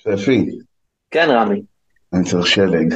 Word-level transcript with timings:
שפי, 0.00 0.46
כן, 1.10 1.28
רמי. 1.30 1.62
אני 2.12 2.24
צריך 2.24 2.46
שלג. 2.46 2.94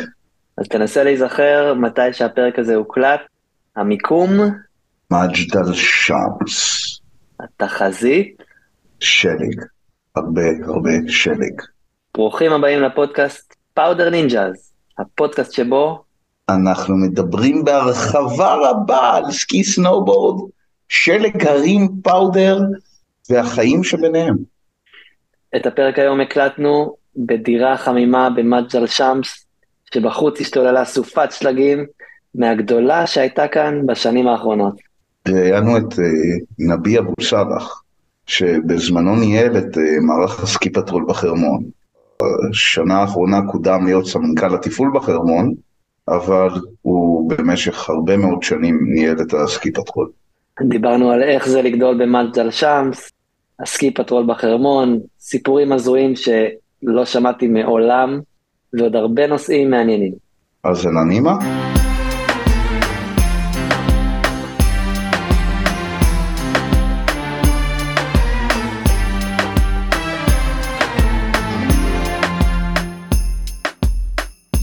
אז 0.59 0.69
תנסה 0.69 1.05
להיזכר 1.05 1.75
מתי 1.75 2.13
שהפרק 2.13 2.59
הזה 2.59 2.75
הוקלט, 2.75 3.21
המיקום, 3.77 4.31
מג'דל 5.11 5.57
שמס, 5.57 7.01
התחזית. 7.41 8.43
שלג. 9.01 9.61
הרבה 10.17 10.43
הרבה 10.65 10.91
שלג. 11.09 11.61
ברוכים 12.15 12.53
הבאים 12.53 12.83
לפודקאסט 12.83 13.55
Powder 13.75 14.11
Ninjas, 14.11 14.73
הפודקאסט 14.99 15.53
שבו 15.53 16.05
אנחנו 16.49 16.97
מדברים 16.97 17.65
בהרחבה 17.65 18.55
רבה 18.55 19.17
על 19.17 19.33
סקי 19.33 19.65
סנובורד, 19.65 20.51
שלג 20.89 21.47
הרים 21.47 21.89
powder 22.03 22.61
והחיים 23.31 23.85
שביניהם. 23.85 24.54
את 25.57 25.67
הפרק 25.67 25.99
היום 25.99 26.21
הקלטנו 26.21 26.95
בדירה 27.17 27.77
חמימה 27.77 28.31
במג'דל 28.31 28.87
שמס, 28.87 29.47
שבחוץ 29.95 30.41
השתוללה 30.41 30.85
סופת 30.85 31.33
שלגים 31.33 31.87
מהגדולות 32.35 33.07
שהייתה 33.07 33.49
כאן 33.49 33.87
בשנים 33.87 34.29
האחרונות. 34.29 34.75
ראיינו 35.29 35.77
את 35.77 35.99
אה, 35.99 36.05
נביה 36.59 37.01
אבו 37.01 37.15
סאלח, 37.21 37.83
שבזמנו 38.27 39.17
ניהל 39.17 39.59
את 39.59 39.79
אה, 39.79 40.01
מערך 40.01 40.43
ה 40.43 40.50
ski 40.50 40.71
patrol 40.71 41.05
בחרמון. 41.09 41.65
בשנה 42.23 42.95
האחרונה 42.95 43.41
קודם 43.53 43.87
להיות 43.87 44.07
סמנכ"ל 44.07 44.55
התפעול 44.55 44.91
בחרמון, 44.95 45.55
אבל 46.09 46.49
הוא 46.83 47.31
במשך 47.31 47.91
הרבה 47.91 48.17
מאוד 48.17 48.43
שנים 48.43 48.79
ניהל 48.95 49.21
את 49.21 49.35
ה 49.35 49.44
ski 49.44 49.73
patrol. 49.73 50.09
דיברנו 50.63 51.11
על 51.11 51.23
איך 51.23 51.49
זה 51.49 51.63
לגדול 51.63 52.03
במג'ל 52.03 52.51
שמס, 52.51 53.11
הסקי 53.61 53.95
פטרול 53.95 54.25
בחרמון, 54.27 55.01
סיפורים 55.21 55.73
הזויים 55.73 56.13
שלא 56.17 57.05
שמעתי 57.05 57.47
מעולם, 57.47 58.21
ועוד 58.73 58.97
הרבה 58.97 59.27
נושאים 59.27 59.71
מעניינים. 59.71 60.13
אז 60.65 60.87
אלנימה? 60.87 61.39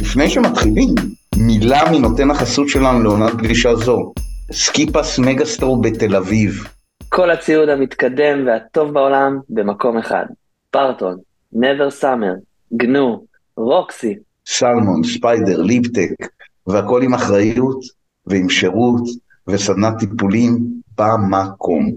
לפני 0.01 0.29
שמתחילים, 0.29 0.95
מילה 1.37 1.91
מנותן 1.91 2.31
החסות 2.31 2.69
שלנו 2.69 3.03
לעונת 3.03 3.35
גלישה 3.35 3.75
זו, 3.75 4.13
סקיפאס 4.51 5.19
מגהסטור 5.19 5.81
בתל 5.81 6.15
אביב. 6.15 6.67
כל 7.13 7.31
הציוד 7.31 7.69
המתקדם 7.69 8.47
והטוב 8.47 8.93
בעולם 8.93 9.39
במקום 9.49 9.97
אחד. 9.97 10.25
Burton, 10.69 11.17
Never 11.53 11.89
Summer, 11.89 12.33
Gnu, 12.73 13.25
Roxy, 13.57 14.15
Salomon, 14.45 15.03
Spyder, 15.03 15.61
Lib 15.61 15.79
Tech, 15.79 16.09
והכל 16.67 17.01
עם 17.03 17.13
אחריות 17.13 17.79
ועם 18.27 18.49
שירות 18.49 19.01
וסדנת 19.47 19.93
טיפולים 19.99 20.59
במקום. 20.97 21.91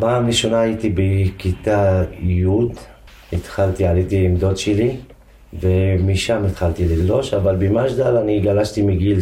פעם 0.00 0.26
ראשונה 0.26 0.60
הייתי 0.60 0.94
בכיתה 0.94 2.02
י', 2.20 2.46
התחלתי, 3.32 3.86
עליתי 3.86 4.26
עם 4.26 4.36
דוד 4.36 4.56
שלי, 4.56 4.96
ומשם 5.60 6.44
התחלתי 6.44 6.84
לגלוש, 6.84 7.34
אבל 7.34 7.56
במג'דל 7.56 8.16
אני 8.16 8.40
גלשתי 8.40 8.82
מגיל... 8.82 9.18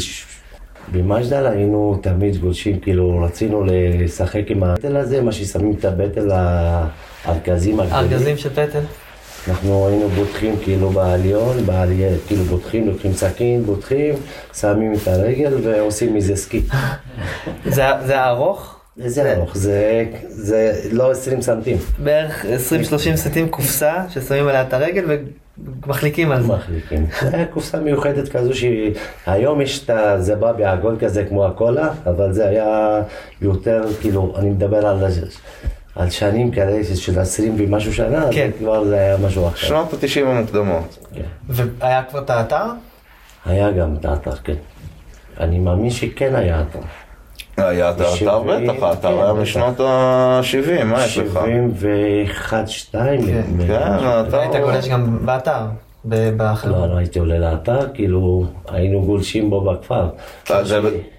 במג'דל 0.93 1.47
היינו 1.47 1.99
תמיד 2.03 2.37
גולשים, 2.37 2.81
כאילו 2.81 3.23
רצינו 3.25 3.65
לשחק 3.69 4.43
עם 4.49 4.63
הבטל 4.63 4.97
הזה, 4.97 5.23
מה 5.23 5.33
ששמים 5.33 5.75
את 5.79 5.85
הבטל 5.85 6.31
הארגזים 6.33 7.81
הגדולים. 7.81 8.13
ארגזים 8.13 8.37
של 8.37 8.51
פטל? 8.51 8.81
אנחנו 9.49 9.89
היינו 9.89 10.09
בוטחים 10.09 10.57
כאילו 10.63 10.91
בעליון, 10.91 11.67
בעלייה, 11.67 12.11
כאילו 12.27 12.45
בוטחים, 12.45 12.89
לוקחים 12.89 13.13
סכין, 13.13 13.63
בוטחים, 13.65 14.15
שמים 14.55 14.93
את 14.95 15.09
הרגל 15.09 15.55
ועושים 15.63 16.15
מזה 16.15 16.37
סקי. 16.37 16.63
זה 18.07 18.25
ארוך? 18.25 18.79
זה 18.97 19.33
ארוך, 19.33 19.57
זה, 19.57 20.05
זה 20.29 20.81
לא 20.93 21.11
20 21.11 21.43
סנטים. 21.43 21.77
בערך 21.99 22.45
20-30 23.15 23.17
סנטים 23.17 23.49
קופסה 23.49 24.05
ששמים 24.09 24.49
עליה 24.49 24.63
את 24.63 24.73
הרגל 24.73 25.05
ומחליקים 25.59 26.33
על 26.33 26.43
זה. 26.43 26.49
מחליקים. 26.53 27.07
זה 27.21 27.37
היה 27.37 27.47
קופסה 27.47 27.81
מיוחדת 27.81 28.29
כזו 28.29 28.51
שהיום 28.55 29.61
יש 29.61 29.85
את 29.85 29.91
ה... 29.91 30.21
זה 30.21 30.37
בא 30.37 30.53
בעגול 30.53 30.97
כזה 31.01 31.25
כמו 31.25 31.47
הקולה, 31.47 31.89
אבל 32.07 32.33
זה 32.33 32.49
היה 32.49 33.01
יותר, 33.43 33.85
כאילו, 34.01 34.35
אני 34.39 34.51
מדבר 34.51 34.87
על, 34.87 35.05
על 35.97 36.11
שנים 36.11 36.51
כאלה 36.51 36.85
של 36.97 37.21
20 37.21 37.55
ומשהו 37.59 37.95
שנה, 37.95 38.27
כן. 38.31 38.51
אז 38.55 38.59
כבר 38.59 38.85
זה 38.85 38.95
היה 38.95 39.17
משהו 39.17 39.49
אחר. 39.49 39.57
שנות 39.57 39.93
ה-90 39.93 40.27
המוקדמות. 40.27 41.07
והיה 41.49 42.03
כבר 42.03 42.23
את 42.23 42.31
האתר? 42.31 42.67
היה 43.47 43.71
גם 43.71 43.95
את 44.01 44.05
האתר, 44.05 44.37
כן. 44.37 44.55
אני 45.41 45.59
מאמין 45.59 45.91
שכן 45.91 46.35
היה 46.35 46.63
אתר. 46.63 46.79
היה 47.63 47.91
את 47.91 48.01
האתר 48.01 48.43
בטח, 48.43 48.83
האתר 48.83 49.09
כן, 49.09 49.23
היה 49.23 49.33
בטח. 49.33 49.43
משנות 49.43 49.81
ה-70, 49.81 50.85
מה 50.85 51.05
יש 51.05 51.19
לך? 51.19 51.33
71, 51.33 52.69
2. 52.69 53.21
כן. 53.27 53.43
האתר... 53.69 54.41
היית 54.41 54.57
גולש 54.57 54.89
גם 54.89 55.27
באתר? 55.27 55.61
לא? 56.05 56.87
לא 56.87 56.97
הייתי 56.97 57.19
עולה 57.19 57.39
לאתר, 57.39 57.89
כאילו 57.95 58.45
היינו 58.69 59.03
גולשים 59.03 59.51
בו 59.51 59.61
בכפר. 59.61 60.09
אה, 60.51 60.63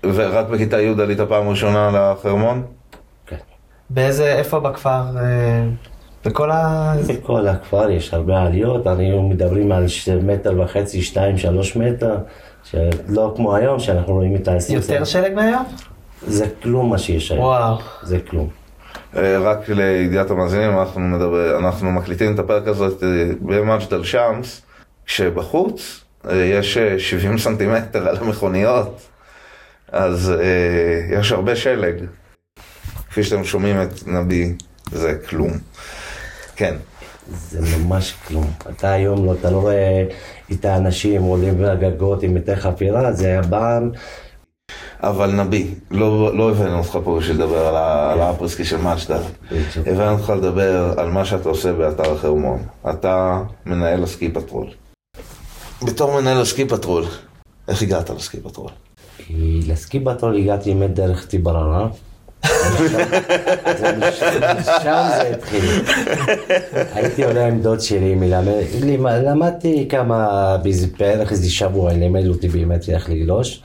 ורק 0.04 0.48
בכיתה 0.48 0.82
י' 0.82 1.02
עלית 1.02 1.22
פעם 1.22 1.50
ראשונה 1.50 1.92
לחרמון? 1.94 2.64
כן. 3.28 3.36
באיזה, 3.90 4.34
איפה 4.34 4.60
בכפר? 4.60 5.02
אה, 5.18 5.64
בכל 6.26 6.52
ה... 6.52 6.94
בכל 7.10 7.48
הכפר 7.48 7.90
יש 7.90 8.14
הרבה 8.14 8.42
עליות, 8.42 8.88
אנחנו 8.88 9.30
מדברים 9.30 9.72
על 9.72 9.86
מטר 10.24 10.54
וחצי, 10.62 11.02
שתיים, 11.02 11.38
שלוש 11.38 11.76
מטר, 11.76 12.18
שלא 12.64 13.34
כמו 13.36 13.56
היום 13.56 13.80
שאנחנו 13.80 14.14
רואים 14.14 14.36
את 14.36 14.48
ה-20 14.48 14.74
יותר 14.74 15.04
שלג 15.04 15.34
מהיום? 15.34 15.64
זה 16.28 16.46
כלום 16.64 16.90
מה 16.90 16.98
שיש 16.98 17.32
היום, 17.32 17.44
וואו. 17.44 17.78
זה 18.04 18.20
כלום. 18.20 18.50
אה, 19.16 19.38
רק 19.40 19.70
לידיעת 19.70 20.32
המאזינים, 20.32 20.80
אנחנו, 20.80 21.02
מדבר, 21.02 21.58
אנחנו 21.60 21.92
מקליטים 21.92 22.34
את 22.34 22.40
הפרק 22.40 22.68
הזה 22.68 22.86
אה, 22.86 22.90
במג'דל 23.42 24.04
שמס, 24.04 24.62
כשבחוץ 25.06 26.04
אה, 26.30 26.36
יש 26.36 26.78
אה, 26.78 27.00
70 27.00 27.38
סנטימטר 27.38 28.08
על 28.08 28.18
המכוניות, 28.18 29.02
אז 29.92 30.34
יש 31.12 31.32
הרבה 31.32 31.56
שלג. 31.56 31.96
כפי 33.10 33.24
שאתם 33.24 33.44
שומעים 33.44 33.82
את 33.82 34.08
נבי, 34.08 34.54
זה 34.92 35.18
כלום. 35.30 35.52
כן. 36.56 36.76
זה 37.28 37.78
ממש 37.78 38.14
כלום. 38.28 38.52
אתה 38.70 38.92
היום 38.92 39.26
לא, 39.26 39.34
אתה 39.34 39.52
לא 39.52 39.58
רואה 39.58 40.06
את 40.52 40.66
האנשים 40.66 41.22
עולים 41.22 41.62
לגגות 41.62 42.24
עם 42.24 42.34
אתי 42.34 42.56
חפירה, 42.56 43.12
זה 43.12 43.28
היה 43.28 43.44
פעם, 43.44 43.92
אבל 45.04 45.32
נבי, 45.32 45.68
לא, 45.92 46.38
לא 46.38 46.52
הבאנו 46.52 46.78
אותך 46.78 46.98
פה 47.04 47.18
בשביל 47.20 47.36
לדבר 47.36 47.68
על, 47.68 47.76
על 48.14 48.22
האפרה-סקי 48.22 48.66
של. 48.66 48.78
בדיוק. 48.78 49.88
הבאנו 49.88 50.18
אותך 50.18 50.30
לדבר 50.30 50.94
על 50.98 51.10
מה 51.10 51.26
שאתה 51.26 51.50
עושה 51.50 51.74
באתר 51.74 52.12
החרמון. 52.12 52.64
אתה 52.90 53.42
מנהל 53.66 54.04
ה 54.04 54.11
ski 54.11 54.32
patrol. 54.32 54.68
בתור 55.86 56.22
מנהל 56.22 56.42
ה 56.42 56.48
ski 56.48 56.66
patrol, 56.66 57.06
איך 57.68 57.82
הגעת 57.82 58.10
ל 58.10 58.17
ski 58.17 58.40
patrol? 58.40 58.70
ל 59.68 59.76
ski 59.76 60.00
patrol 60.00 60.38
הגעתי 60.38 60.74
באמת 60.74 60.94
דרך 60.94 61.26
טיבררה. 61.26 61.88
משם 64.00 65.08
זה 65.18 65.32
התחיל. 65.34 65.66
הייתי 66.94 67.26
עולה 67.26 67.48
עם 67.48 67.62
דוד 67.62 67.82
שלי, 67.82 68.16
מלמד, 68.16 69.22
למדתי 69.26 69.88
כמה, 69.90 70.58
בערך 71.00 71.32
איזה 71.32 71.50
שבוע, 71.52 71.94
לימד 71.94 72.28
אותי 72.28 72.48
באמת 72.48 72.90
איך 72.90 73.10
לגלוש. 73.10 73.62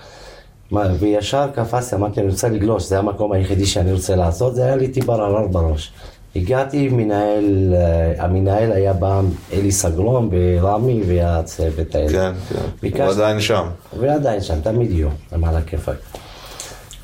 מה, 0.70 0.86
וישר 0.98 1.46
קפצתי, 1.54 1.96
אמרתי, 1.96 2.20
אני 2.20 2.28
רוצה 2.28 2.48
לגלוש, 2.48 2.84
זה 2.88 2.98
המקום 2.98 3.32
היחידי 3.32 3.66
שאני 3.66 3.92
רוצה 3.92 4.16
לעשות, 4.16 4.54
זה 4.54 4.64
היה 4.64 4.76
לי 4.76 4.88
טיברר 4.88 5.46
בראש. 5.46 5.92
הגעתי, 6.36 6.88
מנהל, 6.88 7.74
אה, 7.74 8.24
המנהל 8.24 8.72
היה 8.72 8.94
פעם 8.94 9.26
אלי 9.52 9.72
סגלון 9.72 10.30
ברמי 10.30 11.02
והצוות 11.06 11.94
האלה. 11.94 12.08
כן, 12.08 12.32
כן. 12.48 12.54
ביקשתי- 12.82 13.02
הוא 13.02 13.12
עדיין 13.12 13.40
שם. 13.40 13.64
ועדיין 14.00 14.40
שם, 14.40 14.60
תמיד 14.62 14.90
יהיו, 14.90 15.08
הם 15.32 15.44
על 15.44 15.56
הכיפאק. 15.56 15.96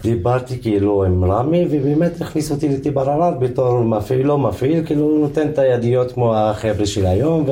דיברתי 0.02 0.58
כאילו 0.62 1.04
עם 1.04 1.24
רמי, 1.32 1.66
ובאמת 1.70 2.20
הכניס 2.20 2.50
אותי 2.50 2.68
לטיבר 2.68 3.10
הרר 3.10 3.30
בתור 3.38 3.80
מפעיל, 3.80 4.26
לא 4.26 4.38
מפעיל, 4.38 4.86
כאילו 4.86 5.02
הוא 5.02 5.20
נותן 5.20 5.48
את 5.48 5.58
הידיות 5.58 6.12
כמו 6.12 6.36
החבר'ה 6.36 6.86
של 6.86 7.06
היום, 7.06 7.46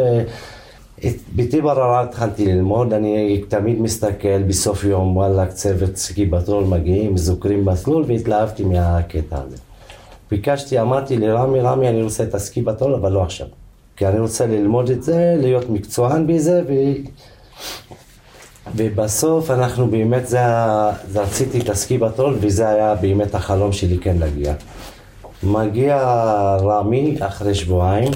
ובטיבר 1.05 1.81
הרר 1.81 2.03
התחלתי 2.03 2.47
ללמוד, 2.47 2.93
אני 2.93 3.43
תמיד 3.49 3.81
מסתכל 3.81 4.43
בסוף 4.43 4.85
יום, 4.85 5.17
וואלה, 5.17 5.47
צוות 5.47 5.97
סקי 5.97 6.27
בטרול 6.27 6.65
מגיעים, 6.65 7.17
זוכרים 7.17 7.65
מסלול, 7.65 8.05
והתלהבתי 8.09 8.65
מהקטע 8.65 9.37
הזה. 9.47 9.57
ביקשתי, 10.31 10.81
אמרתי 10.81 11.17
לרמי, 11.17 11.61
רמי, 11.61 11.89
אני 11.89 12.03
רוצה 12.03 12.25
את 12.25 12.35
הסקי 12.35 12.63
בטרול, 12.63 12.95
אבל 12.95 13.13
לא 13.13 13.23
עכשיו. 13.23 13.47
כי 13.97 14.07
אני 14.07 14.19
רוצה 14.19 14.47
ללמוד 14.47 14.91
את 14.91 15.03
זה, 15.03 15.35
להיות 15.39 15.71
מקצוען 15.71 16.27
בזה, 16.27 16.63
ו... 16.69 16.73
ובסוף 18.77 19.51
אנחנו 19.51 19.87
באמת, 19.87 20.27
זה, 20.27 20.39
זה 21.09 21.23
רציתי 21.23 21.61
את 21.61 21.69
ה 21.69 21.76
ski 21.76 21.99
patrol 21.99 22.37
וזה 22.41 22.69
היה 22.69 22.95
באמת 22.95 23.35
החלום 23.35 23.73
שלי 23.73 23.99
כן 23.99 24.17
להגיע. 24.19 24.55
מגיע 25.43 25.97
רמי 26.61 27.17
אחרי 27.21 27.55
שבועיים, 27.55 28.11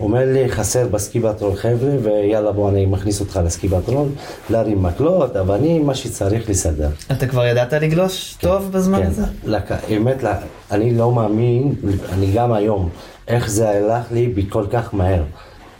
אומר 0.00 0.24
לי, 0.32 0.48
חסר 0.48 0.86
ב 0.88 0.96
ski 0.96 1.20
patrol 1.20 1.54
חבר'ה, 1.56 1.90
ויאללה 2.02 2.52
בוא 2.52 2.70
אני 2.70 2.86
מכניס 2.86 3.20
אותך 3.20 3.40
ל 3.44 3.50
ski 3.50 3.68
patrol, 3.68 4.08
להרים 4.50 4.82
מקלות, 4.82 5.36
אבנים, 5.36 5.86
מה 5.86 5.94
שצריך 5.94 6.50
לסדר. 6.50 6.88
אתה 7.12 7.26
כבר 7.26 7.46
ידעת 7.46 7.72
לגלוש 7.72 8.34
טוב 8.40 8.72
בזמן 8.72 9.02
כן, 9.02 9.06
הזה? 9.06 9.22
לק... 9.44 9.72
האמת, 9.72 10.22
לה- 10.22 10.38
אני 10.70 10.94
לא 10.94 11.12
מאמין, 11.12 11.74
אני 12.12 12.32
גם 12.34 12.52
היום, 12.52 12.88
איך 13.28 13.50
זה 13.50 13.70
הלך 13.70 14.12
לי 14.12 14.26
בכל 14.26 14.64
כך 14.70 14.94
מהר. 14.94 15.22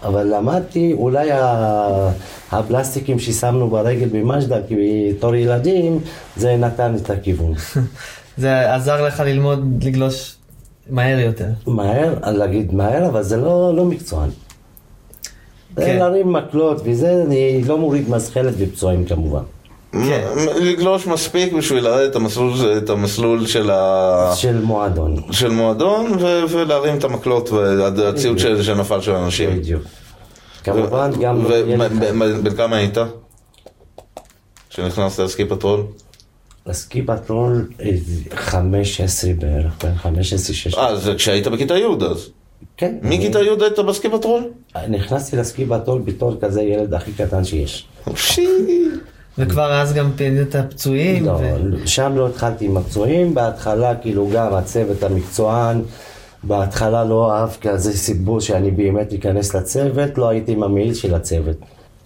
אבל 0.03 0.37
למדתי, 0.37 0.93
אולי 0.93 1.31
ה... 1.33 2.11
הפלסטיקים 2.53 3.19
ששמנו 3.19 3.69
ברגל 3.71 4.09
במג'דל, 4.13 4.61
כי 4.69 4.77
בתור 5.17 5.35
ילדים, 5.35 5.99
זה 6.37 6.57
נתן 6.57 6.95
את 7.03 7.11
הכיוון. 7.11 7.55
זה 8.39 8.75
עזר 8.75 9.03
לך 9.07 9.21
ללמוד 9.21 9.85
לגלוש 9.85 10.34
מהר 10.91 11.19
יותר. 11.19 11.49
מהר, 11.67 12.15
להגיד 12.33 12.75
מהר, 12.75 13.07
אבל 13.07 13.23
זה 13.23 13.37
לא, 13.37 13.73
לא 13.77 13.85
מקצוען. 13.85 14.31
זה 15.77 15.85
כן. 15.85 15.99
להרים 15.99 16.33
מקלות 16.33 16.81
וזה, 16.85 17.23
אני 17.27 17.63
לא 17.65 17.79
מוריד 17.79 18.11
מזחלת 18.11 18.55
ופצועים 18.59 19.05
כמובן. 19.05 19.43
כן. 19.93 20.25
לגלוש 20.63 21.07
מספיק 21.07 21.53
בשביל 21.53 21.85
לרדת 21.85 22.11
את 22.11 22.17
המסלול, 22.17 22.53
את 22.79 22.91
המסלול 22.91 23.47
של, 23.47 23.71
ה... 23.71 24.33
של 24.37 24.61
מועדון. 24.61 25.17
של 25.31 25.51
מועדון 25.51 26.13
ו... 26.21 26.43
ולהרים 26.49 26.99
את 26.99 27.05
המקלות 27.05 27.51
והציוד 27.51 28.39
של... 28.39 28.63
שנפל 28.63 29.01
של 29.01 29.13
אנשים. 29.13 29.51
בדיוק. 29.51 29.83
כמובן 30.65 31.11
גם... 31.21 31.45
ובן 31.45 32.57
כמה 32.57 32.77
היית? 32.77 32.99
כשנכנסת 34.71 35.19
ל 35.19 35.25
ski 35.25 35.45
patrol? 35.45 35.81
ל 36.67 36.76
ski 36.76 37.03
patrol 37.03 37.69
איזה 37.81 38.23
15 38.35 39.31
בערך, 39.39 39.73
בין 39.85 39.95
15-16. 40.75 40.79
אה, 40.79 40.97
זה 40.97 41.15
כשהיית 41.15 41.47
בכיתה 41.47 41.75
י' 41.75 41.85
אז. 42.11 42.31
כן. 42.77 42.95
מכיתה 43.03 43.39
י' 43.39 43.49
היית 43.61 43.79
ב 43.79 43.86
ski 43.86 44.09
patrol? 44.11 44.43
אני 44.77 44.97
נכנסתי 44.97 45.37
ל 45.37 45.44
ski 45.44 45.67
patrol 45.67 46.03
בתור 46.05 46.37
כזה 46.41 46.63
ילד 46.63 46.95
הכי 46.95 47.13
קטן 47.13 47.45
שיש. 47.45 47.87
שי. 48.17 48.47
וכבר 49.39 49.73
אז 49.73 49.93
גם 49.93 50.11
פינית 50.17 50.57
פצועים. 50.71 51.27
לא, 51.27 51.31
ו- 51.31 51.87
שם 51.89 52.13
לא 52.17 52.27
התחלתי 52.27 52.65
עם 52.65 52.77
הפצועים, 52.77 53.35
בהתחלה 53.35 53.95
כאילו 53.95 54.29
גם 54.33 54.55
הצוות 54.55 55.03
המקצוען, 55.03 55.83
בהתחלה 56.43 57.05
לא 57.05 57.33
אהב 57.33 57.51
כזה 57.61 57.93
סיפור 57.93 58.41
שאני 58.41 58.71
באמת 58.71 59.13
אכנס 59.13 59.55
לצוות, 59.55 60.19
לא 60.19 60.29
הייתי 60.29 60.53
עם 60.53 60.63
המעיל 60.63 60.95
של 60.95 61.15
הצוות. 61.15 61.57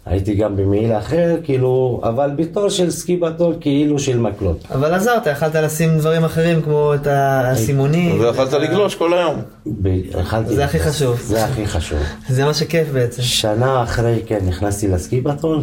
הייתי 0.09 0.35
גם 0.35 0.57
במעיל 0.57 0.93
אחר, 0.93 1.37
כאילו, 1.45 2.01
אבל 2.05 2.31
בתור 2.37 2.69
של 2.69 2.91
ski 2.91 3.21
patrol 3.21 3.55
כאילו 3.61 3.99
של 3.99 4.19
מקלות. 4.19 4.65
אבל 4.75 4.95
עזרת, 4.95 5.27
יכלת 5.27 5.55
לשים 5.55 5.99
דברים 5.99 6.25
אחרים 6.25 6.63
כמו 6.63 6.95
את 6.95 7.07
הסימונים. 7.11 8.21
ויכולת 8.21 8.53
לגלוש 8.53 8.95
כל 8.95 9.13
היום. 9.15 9.37
ב- 9.67 10.17
אכלתי- 10.21 10.55
זה 10.55 10.65
הכי 10.65 10.79
חשוב. 10.79 11.21
זה 11.21 11.45
הכי 11.45 11.67
חשוב. 11.67 11.99
זה 12.29 12.45
מה 12.45 12.55
שכיף 12.55 12.89
בעצם. 12.93 13.23
שנה 13.23 13.83
אחרי 13.83 14.21
כן 14.27 14.39
נכנסתי 14.47 14.89
ל 14.89 14.97
ski 14.97 15.21
patrol, 15.23 15.61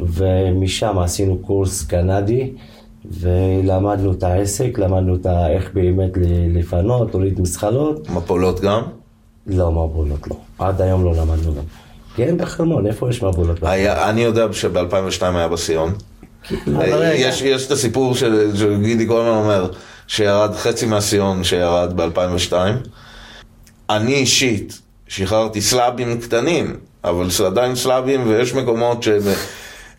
ומשם 0.00 0.98
עשינו 0.98 1.38
קורס 1.38 1.82
קנדי, 1.84 2.50
ולמדנו 3.20 4.12
את 4.12 4.22
העסק, 4.22 4.78
למדנו 4.78 5.14
את 5.14 5.26
ה- 5.26 5.48
איך 5.50 5.70
באמת 5.74 6.10
לפנות, 6.54 7.14
להוריד 7.14 7.40
מזחלות. 7.40 8.10
מפולות 8.10 8.60
גם? 8.60 8.82
לא, 9.46 9.70
מבולות 9.72 10.28
לא. 10.30 10.36
עד 10.58 10.80
היום 10.80 11.04
לא 11.04 11.12
למדנו 11.12 11.54
גם. 11.54 11.62
כן, 12.16 12.36
בחרמון, 12.38 12.86
איפה 12.86 13.10
יש 13.10 13.22
מבולות? 13.22 13.62
אני 13.62 14.20
יודע 14.20 14.46
שב-2002 14.52 15.22
היה 15.22 15.48
בסיון. 15.48 15.94
רגע. 16.66 17.14
יש, 17.14 17.66
את 17.66 17.70
הסיפור 17.70 18.14
של, 18.14 18.56
של 18.56 18.80
גידי 18.82 19.06
קולמן 19.06 19.28
אומר 19.28 19.70
שירד 20.06 20.54
חצי 20.54 20.86
מהסיון 20.86 21.44
שירד 21.44 21.92
ב-2002. 21.96 22.52
אני 23.90 24.14
אישית 24.14 24.80
שחררתי 25.08 25.60
סלאבים 25.60 26.20
קטנים, 26.20 26.76
אבל 27.04 27.30
זה 27.30 27.46
עדיין 27.46 27.76
סלאבים 27.76 28.28
ויש 28.28 28.54
מקומות 28.54 29.02
ש... 29.02 29.08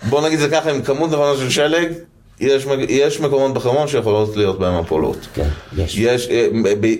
בוא 0.09 0.21
נגיד 0.21 0.39
זה 0.39 0.50
ככה, 0.50 0.71
עם 0.71 0.81
כמות 0.81 1.12
נכונה 1.12 1.38
של 1.38 1.50
שלג, 1.50 1.91
יש, 2.39 2.65
יש 2.89 3.19
מקומות 3.19 3.53
בחרמון 3.53 3.88
שיכולות 3.88 4.38
להיות 4.38 4.59
בהם 4.59 4.73
הפולות. 4.73 5.27
כן, 5.33 5.47
יש. 5.77 5.97
יש 5.97 6.27
אה, 6.29 6.47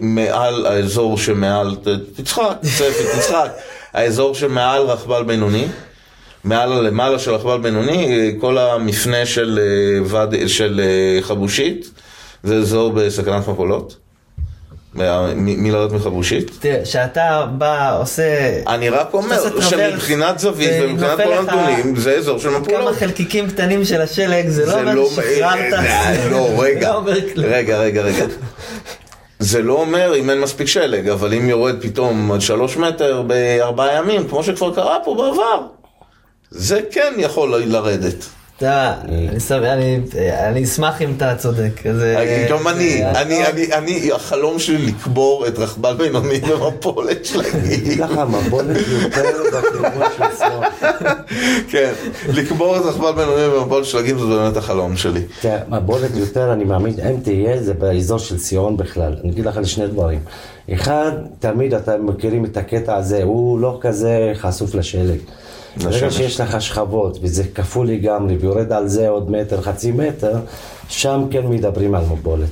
מעל 0.02 0.66
האזור 0.66 1.18
שמעל, 1.18 1.76
תצחק, 2.16 2.58
צפי, 2.62 3.04
תצחק, 3.18 3.52
האזור 3.96 4.36
שמעל 4.36 4.82
רכבל 4.82 5.24
בינוני, 5.24 5.66
מעל 6.44 6.82
למעלה 6.88 7.20
של 7.20 7.32
רכבל 7.32 7.58
בינוני, 7.58 8.08
אה, 8.08 8.30
כל 8.40 8.58
המפנה 8.58 9.26
של, 9.26 9.60
אה, 9.62 10.04
ועד, 10.06 10.36
של 10.48 10.82
אה, 10.84 11.22
חבושית, 11.22 11.90
זה 12.44 12.56
אזור 12.56 12.92
בסכנת 12.92 13.48
מפולות. 13.48 13.98
מלרדת 15.36 15.92
מחבושית. 15.92 16.52
תראה, 16.60 16.86
שאתה 16.86 17.46
בא, 17.58 17.98
עושה 18.00 18.24
אני 18.68 18.90
רק 18.90 19.14
אומר 19.14 19.62
שמבחינת 19.62 20.40
זווית 20.40 20.72
ומבחינת 20.82 21.18
כל 21.18 21.34
הנתונים 21.34 21.96
זה 21.96 22.12
אזור 22.12 22.40
של 22.40 22.50
כמה 22.50 22.60
מפולות. 22.60 22.96
חלקיקים 22.96 23.50
קטנים 23.50 23.86
של 23.86 24.02
השלג, 24.02 24.48
זה 24.48 24.66
לא 24.66 24.72
זה 24.72 24.80
אומר 24.80 24.96
לא, 24.96 25.10
ששחררת. 25.10 25.74
אה, 25.74 26.30
לא, 26.32 26.38
לא. 27.36 27.44
רגע, 27.44 27.78
רגע, 27.78 28.02
רגע. 28.02 28.26
זה 29.40 29.62
לא 29.62 29.74
אומר 29.74 30.16
אם 30.16 30.30
אין 30.30 30.42
מספיק 30.42 30.68
שלג, 30.68 31.10
אבל 31.10 31.34
אם 31.34 31.50
יורד 31.50 31.76
פתאום 31.82 32.32
עד 32.32 32.42
שלוש 32.42 32.78
מטר 32.78 33.22
בארבעה 33.22 33.94
ימים, 33.94 34.28
כמו 34.28 34.44
שכבר 34.44 34.76
קרה 34.76 34.98
פה 35.04 35.16
בעבר, 35.16 35.68
זה 36.52 36.82
כן 36.92 37.14
יכול 37.18 37.56
לרדת. 37.56 38.26
אני 38.64 39.40
שמח- 39.40 39.64
אני- 39.64 40.00
אני 40.48 40.64
אשמח 40.64 41.02
אם 41.02 41.14
אתה 41.18 41.36
צודק. 41.36 41.72
זה- 41.94 42.46
גם 42.50 42.68
אני, 42.68 43.04
אה, 43.04 43.22
אני, 43.22 43.46
אני, 43.48 43.74
אני, 43.74 44.12
החלום 44.12 44.60
שלי 44.60 44.78
לקבור 44.86 45.48
את 45.48 45.60
רכבל 45.60 45.94
בינוני 45.98 46.40
במפולת 46.40 47.26
של 47.26 47.42
הגיל. 47.46 47.98
ככה 48.08 48.26
מבולת 48.26 48.78
יותר 48.98 49.30
בכיוון 49.62 50.08
של 50.18 50.24
שמאל. 50.38 50.70
כן, 51.70 51.92
לקבור 52.34 52.78
את 52.78 52.82
רכבל 52.86 53.12
בינוני 53.12 53.50
במפולת 53.60 53.86
של 53.86 53.98
הגיל 53.98 54.18
זה 54.20 54.26
באמת 54.26 54.58
החלום 54.58 54.98
שלי. 54.98 55.22
תראה, 55.42 55.58
מבולת 55.70 56.12
יותר, 56.16 56.54
אני 56.54 56.64
מאמין, 56.64 56.94
אם 57.10 57.18
תהיה, 57.24 57.64
זה 57.64 57.74
באזור 57.74 58.20
של 58.20 58.38
ציון 58.38 58.78
בכלל. 58.78 59.16
אני 59.24 59.32
אגיד 59.32 59.46
לך 59.46 59.58
על 59.58 59.66
שני 59.66 59.88
דברים. 59.88 60.20
אחד, 60.74 61.12
תמיד 61.40 61.74
אתם 61.74 62.06
מכירים 62.06 62.46
את 62.46 62.58
הקטע 62.58 62.96
הזה, 62.96 63.24
הוא 63.24 63.60
לא 63.60 63.78
כזה 63.82 64.32
חשוף 64.36 64.76
לשלג. 64.76 65.18
ברגע. 65.78 66.12
שיש 66.12 66.40
לך 66.40 66.62
שכבות, 66.62 67.20
וזה 67.22 67.44
כפול 67.56 67.88
לגמרי, 67.88 68.38
ויורד 68.38 68.72
על 68.72 68.88
זה 68.88 69.10
עוד 69.10 69.32
מטר, 69.32 69.62
חצי 69.62 69.92
מטר, 69.92 70.40
שם 70.90 71.26
כן 71.32 71.48
מדברים 71.48 71.96
על 71.96 72.04
מבולת. 72.12 72.50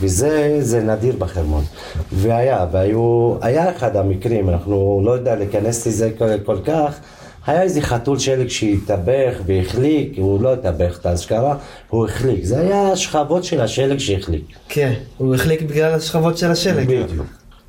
וזה 0.00 0.56
זה 0.60 0.80
נדיר 0.82 1.16
בחרמון. 1.18 1.64
והיה, 2.12 2.66
והיו, 2.72 3.34
היה 3.40 3.76
אחד 3.76 3.96
המקרים, 3.96 4.48
אנחנו 4.48 5.02
לא 5.04 5.10
יודע 5.10 5.36
להיכנס 5.36 5.86
לזה 5.86 6.10
כל, 6.18 6.38
כל 6.44 6.58
כך, 6.64 6.98
היה 7.46 7.62
איזה 7.62 7.82
חתול 7.82 8.18
שלג 8.18 8.48
שהתאבך 8.48 9.34
והחליק, 9.46 10.12
הוא 10.18 10.42
לא 10.42 10.52
התאבך 10.52 10.98
את 11.00 11.06
האשכרה, 11.06 11.56
הוא 11.88 12.06
החליק. 12.06 12.44
זה 12.44 12.60
היה 12.60 12.92
השכבות 12.92 13.44
של 13.44 13.60
השלג 13.60 13.98
שהחליק. 13.98 14.44
כן, 14.68 14.92
הוא 15.18 15.34
החליק 15.34 15.62
בגלל 15.62 15.94
השכבות 15.94 16.38
של 16.38 16.50
השלג. 16.50 16.86
בדיוק. 16.86 17.26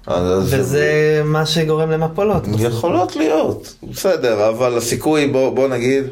אז- 0.08 0.54
וזה 0.54 0.86
מה 1.26 1.46
שגורם 1.46 1.92
למפולות. 1.92 2.44
יכולות 2.60 3.16
להיות, 3.16 3.76
בסדר, 3.92 4.50
אבל 4.50 4.78
הסיכוי, 4.78 5.28
בוא, 5.28 5.50
בוא 5.56 5.68
נגיד, 5.68 6.04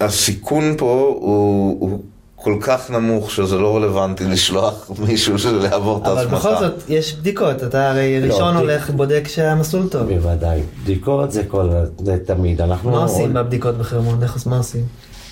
שהסיכון 0.00 0.74
פה 0.78 0.86
הוא, 1.20 1.76
הוא 1.80 1.98
כל 2.36 2.56
כך 2.60 2.90
נמוך 2.90 3.30
שזה 3.30 3.56
לא 3.58 3.76
רלוונטי 3.76 4.24
לשלוח 4.24 4.90
מישהו 4.98 5.34
לעבור 5.52 5.98
את 6.02 6.06
אבל 6.06 6.18
ההסמכה. 6.18 6.36
בכל 6.54 6.64
זאת, 6.64 6.74
יש 6.88 7.14
בדיקות, 7.14 7.62
אתה 7.62 7.90
הרי 7.90 8.20
לא, 8.20 8.32
ראשון 8.34 8.54
בדיק- 8.56 8.60
הולך, 8.60 8.90
בודק 8.90 9.22
שהמסלול 9.28 9.88
טוב. 9.88 10.02
בוודאי. 10.14 10.60
בדיקות 10.82 11.32
זה 11.32 11.42
כל, 11.48 11.68
זה 12.04 12.16
תמיד. 12.26 12.60
אנחנו... 12.60 12.90
מה 12.90 13.02
עושים 13.02 13.32
בבדיקות 13.34 13.78
בחרמון? 13.78 14.22
איך 14.22 14.46
מה 14.46 14.56
עושים? 14.58 14.84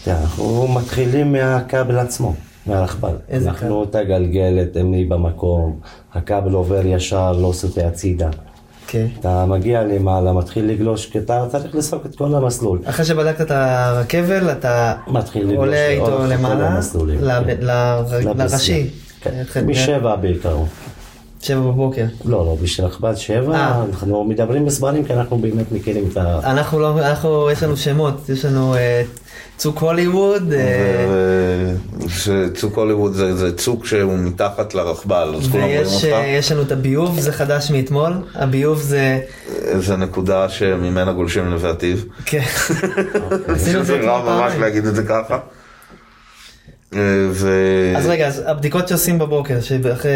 אנחנו 0.07 0.69
מתחילים 0.69 1.33
מהכבל 1.33 1.99
עצמו, 1.99 2.35
מהרכבל. 2.71 3.15
איזה 3.29 3.51
אנחנו 3.51 3.85
את 3.85 3.95
הגלגלת, 3.95 4.77
הם 4.77 4.93
לי 4.93 5.05
במקום, 5.05 5.81
הכבל 6.15 6.53
עובר 6.53 6.87
ישר, 6.87 7.33
לא 7.33 7.53
סוטה 7.53 7.87
הצידה. 7.87 8.29
כן. 8.87 9.07
אתה 9.21 9.47
מגיע 9.47 9.83
למעלה, 9.83 10.33
מתחיל 10.33 10.65
לגלוש, 10.65 11.07
כי 11.07 11.19
אתה 11.19 11.45
צריך 11.49 11.75
לסרוק 11.75 12.07
את 12.07 12.17
כל 12.17 12.35
המסלול. 12.35 12.79
אחרי 12.85 13.05
שבדקת 13.05 13.41
את 13.41 13.51
הרכבל, 13.51 14.51
אתה 14.53 14.95
עולה 15.57 15.89
איתו 15.89 16.27
למעלה, 16.27 16.81
כן. 18.23 18.39
לראשי. 18.39 18.91
כן, 19.21 19.43
כן, 19.53 19.67
משבע 19.67 20.17
בעיקרון. 20.17 20.67
שבע 21.43 21.61
בבוקר. 21.61 22.05
לא, 22.25 22.47
לא, 22.47 22.57
בשביל 22.63 22.87
רכבל 22.87 23.15
שבע, 23.17 23.55
אה. 23.55 23.85
אנחנו 23.89 24.25
מדברים 24.25 24.65
מספרים 24.65 25.05
כי 25.05 25.15
אנחנו 25.15 25.39
באמת 25.39 25.73
מכירים 25.73 26.05
את 26.13 26.17
ה... 26.17 26.41
אנחנו 26.45 26.79
לא, 26.79 26.99
אנחנו, 26.99 27.51
יש 27.51 27.63
לנו 27.63 27.77
שמות, 27.77 28.29
יש 28.29 28.45
לנו 28.45 28.75
אה, 28.75 29.03
צוק 29.61 29.79
הוליווד, 29.79 30.53
אה, 30.53 31.73
שצוק 32.09 32.77
הוליווד 32.77 33.13
זה, 33.13 33.37
זה 33.37 33.57
צוק 33.57 33.87
שהוא 33.87 34.19
מתחת 34.19 34.75
לרכבל, 34.75 35.35
אז 35.37 35.49
כולם 35.49 35.65
רואים 35.65 35.79
ויש 35.79 35.95
אותך. 35.95 36.05
אה, 36.05 36.27
יש 36.27 36.53
לנו 36.53 36.63
את 36.63 36.73
הביוב, 36.73 37.21
זה 37.21 37.33
חדש 37.33 37.71
מאתמול, 37.71 38.13
הביוב 38.35 38.81
זה, 38.81 39.21
זה 39.79 39.97
נקודה 39.97 40.49
שממנה 40.49 41.13
גולשים 41.13 41.45
לנווה 41.45 41.71
עתיב. 41.71 42.05
כן, 42.25 42.43
עשינו 43.49 43.81
את 43.81 43.87
זה 43.87 43.93
זה 43.93 44.01
רע 44.01 44.23
ממש. 44.23 44.53
להגיד 44.61 44.87
את 44.87 44.95
זה 44.95 45.03
ככה. 45.03 45.39
אה, 46.95 47.01
ו... 47.31 47.51
אז 47.97 48.07
רגע, 48.07 48.27
אז 48.27 48.43
הבדיקות 48.47 48.89
שעושים 48.89 49.19
בבוקר, 49.19 49.61
שאחרי 49.61 50.13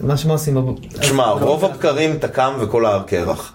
מה 0.00 0.16
שמה 0.16 0.32
עושים 0.32 0.54
בבוקר. 0.54 0.88
תשמע, 1.00 1.26
רוב 1.26 1.64
הבקרים 1.64 2.12
אתה 2.12 2.28
קם 2.28 2.52
וכל 2.60 2.86
ההר 2.86 3.02
קרח. 3.02 3.52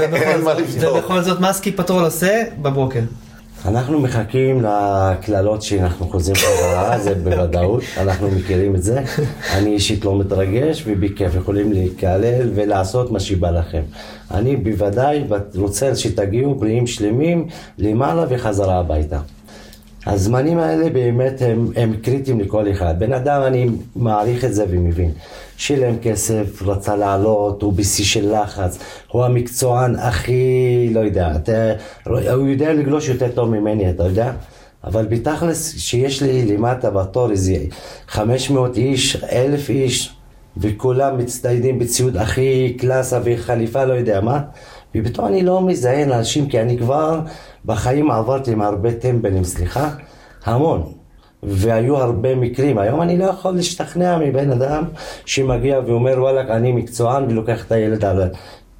אין 0.00 0.40
מה 0.44 0.54
לבדוק. 0.54 0.96
ובכל 0.96 1.22
זאת, 1.22 1.40
מה 1.40 1.52
סקי 1.52 1.72
פטרול 1.72 2.04
עושה 2.04 2.42
בבוקר? 2.62 3.00
אנחנו 3.66 4.00
מחכים 4.00 4.62
לקללות 4.62 5.62
שאנחנו 5.62 6.06
חוזרים 6.08 6.36
חזרה, 6.36 6.98
זה 6.98 7.14
בוודאות, 7.14 7.82
אנחנו 7.96 8.30
מכירים 8.30 8.74
את 8.74 8.82
זה. 8.82 9.02
אני 9.54 9.70
אישית 9.70 10.04
לא 10.04 10.18
מתרגש, 10.18 10.84
ובכיף 10.86 11.34
יכולים 11.34 11.72
לקלל 11.72 12.50
ולעשות 12.54 13.10
מה 13.10 13.20
שבא 13.20 13.50
לכם. 13.50 13.82
אני 14.30 14.56
בוודאי 14.56 15.24
רוצה 15.54 15.96
שתגיעו 15.96 16.54
בריאים 16.54 16.86
שלמים 16.86 17.46
למעלה 17.78 18.24
וחזרה 18.28 18.78
הביתה. 18.78 19.18
הזמנים 20.06 20.58
האלה 20.58 20.90
באמת 20.90 21.42
הם, 21.42 21.66
הם 21.76 21.96
קריטיים 22.02 22.40
לכל 22.40 22.70
אחד. 22.70 22.94
בן 22.98 23.12
אדם, 23.12 23.42
אני 23.42 23.68
מעריך 23.96 24.44
את 24.44 24.54
זה 24.54 24.64
ומבין. 24.68 25.10
שילם 25.56 25.98
כסף, 26.02 26.62
רצה 26.62 26.96
לעלות, 26.96 27.62
הוא 27.62 27.72
בשיא 27.72 28.04
של 28.04 28.40
לחץ, 28.40 28.78
הוא 29.08 29.24
המקצוען 29.24 29.96
הכי, 29.96 30.90
לא 30.92 31.00
יודע, 31.00 31.32
אתה, 31.36 31.72
הוא 32.06 32.48
יודע 32.48 32.72
לגלוש 32.72 33.08
יותר 33.08 33.28
טוב 33.28 33.50
ממני, 33.50 33.90
אתה 33.90 34.04
יודע? 34.04 34.32
אבל 34.84 35.06
בתכלס, 35.06 35.78
שיש 35.78 36.22
לי 36.22 36.44
למטה 36.44 36.90
בתור 36.90 37.30
איזה 37.30 37.56
500 38.08 38.76
איש, 38.76 39.16
1,000 39.16 39.70
איש, 39.70 40.16
וכולם 40.56 41.18
מצטיידים 41.18 41.78
בציוד 41.78 42.16
הכי 42.16 42.76
קלאסה 42.78 43.20
וחליפה, 43.24 43.84
לא 43.84 43.92
יודע 43.92 44.20
מה, 44.20 44.40
ופתאום 44.94 45.26
אני 45.26 45.42
לא 45.42 45.60
מזיין 45.62 46.12
אנשים, 46.12 46.48
כי 46.48 46.60
אני 46.60 46.78
כבר 46.78 47.20
בחיים 47.64 48.10
עברתי 48.10 48.52
עם 48.52 48.60
הרבה 48.60 48.92
טמבלים, 48.92 49.44
סליחה, 49.44 49.90
המון. 50.44 50.82
והיו 51.42 51.96
הרבה 51.96 52.34
מקרים. 52.34 52.78
היום 52.78 53.02
אני 53.02 53.18
לא 53.18 53.24
יכול 53.24 53.54
להשתכנע 53.54 54.18
מבן 54.18 54.50
אדם 54.52 54.84
שמגיע 55.24 55.80
ואומר 55.86 56.14
וואלכ, 56.18 56.50
אני 56.50 56.72
מקצוען 56.72 57.24
ולוקח 57.28 57.64
את 57.66 57.72
הילד 57.72 58.04
על... 58.04 58.22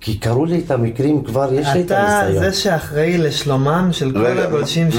כי 0.01 0.19
קראו 0.19 0.45
לי 0.45 0.63
את 0.67 0.71
המקרים 0.71 1.25
כבר, 1.25 1.55
יש 1.55 1.67
לי 1.75 1.81
את 1.81 1.87
אתה 1.87 1.99
הניסיון. 1.99 2.45
זה 2.45 2.53
שאחראי 2.53 3.19
לשלומם 3.19 3.89
של 3.93 4.13
כל 4.13 4.27
הגולשים 4.39 4.91
ש... 4.91 4.95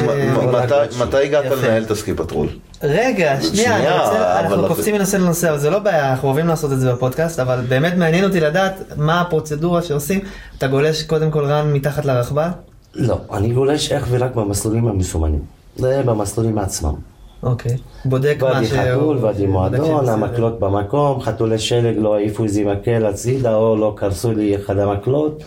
מתי- 1.02 1.18
הגעת. 1.26 1.46
לנהל 1.46 1.84
את 1.84 1.92
ה 1.92 1.97
ski 1.97 2.14
patrol? 2.14 2.48
רגע, 2.84 3.38
שנייה, 3.42 3.76
אני 3.76 3.84
שנייה, 3.84 4.06
רוצה, 4.08 4.40
אנחנו 4.40 4.62
זה- 4.62 4.68
קופצים 4.68 4.96
מנושא 4.96 5.18
לנושא, 5.18 5.50
אבל 5.50 5.58
זה 5.60 5.70
לא 5.70 5.80
בעיה, 5.80 6.12
אנחנו 6.12 6.28
אוהבים 6.28 6.48
לעשות 6.48 6.72
את 6.72 6.80
זה 6.80 6.92
בפודקאסט, 6.94 7.40
אבל 7.40 7.62
באמת 7.70 7.94
מעניין 7.98 8.24
אותי 8.24 8.40
לדעת 8.40 8.74
מה 8.98 9.22
הפרוצדורה 9.22 9.82
שעושים. 9.82 10.20
אתה 10.58 10.68
גולש 10.68 11.04
קודם 11.04 11.32
כל 11.32 11.46
run 11.46 11.74
מתחת 11.74 12.06
לרכבל? 12.06 12.48
לא, 12.96 13.18
אני 13.34 13.50
גולש 13.50 13.92
אך 13.92 14.08
ורק 14.10 14.36
במסלולים 14.36 14.88
המסומנים. 14.88 15.40
זה 15.76 16.02
במסלולים 16.06 16.58
עצמם. 16.58 16.94
אוקיי. 17.44 17.78
בודק, 18.06 18.38
מוודא 18.42 18.66
שהוא... 18.66 18.80
חתול, 18.80 19.18
מוודא 19.22 19.48
בודק 19.48 19.80
מועדון. 19.80 20.10
המקלות 20.10 20.60
במקום, 20.60 21.22
חתולי 21.22 21.60
שלג 21.60 21.96
לא 21.98 22.16
העיפו 22.16 22.44
איזה 22.44 22.64
מקל 22.64 23.06
הצידה 23.06 23.56
או 23.56 23.76
לא 23.76 23.94
קרסו 23.98 24.32
לי 24.32 24.56
אחד 24.56 24.78
המקלות. 24.78 25.44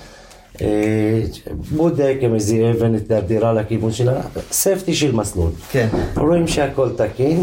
אה, 0.62 1.22
בודק 1.70 2.16
עם 2.20 2.34
איזה 2.34 2.70
אבן 2.70 2.94
התדרדרה 2.94 3.52
לכיוון 3.52 3.92
שלה, 3.92 4.20
ספטי 4.50 4.94
של 4.94 5.12
מסלול. 5.12 5.50
כן. 5.70 5.88
רואים 6.16 6.48
שהכל 6.48 6.88
תקין, 6.96 7.42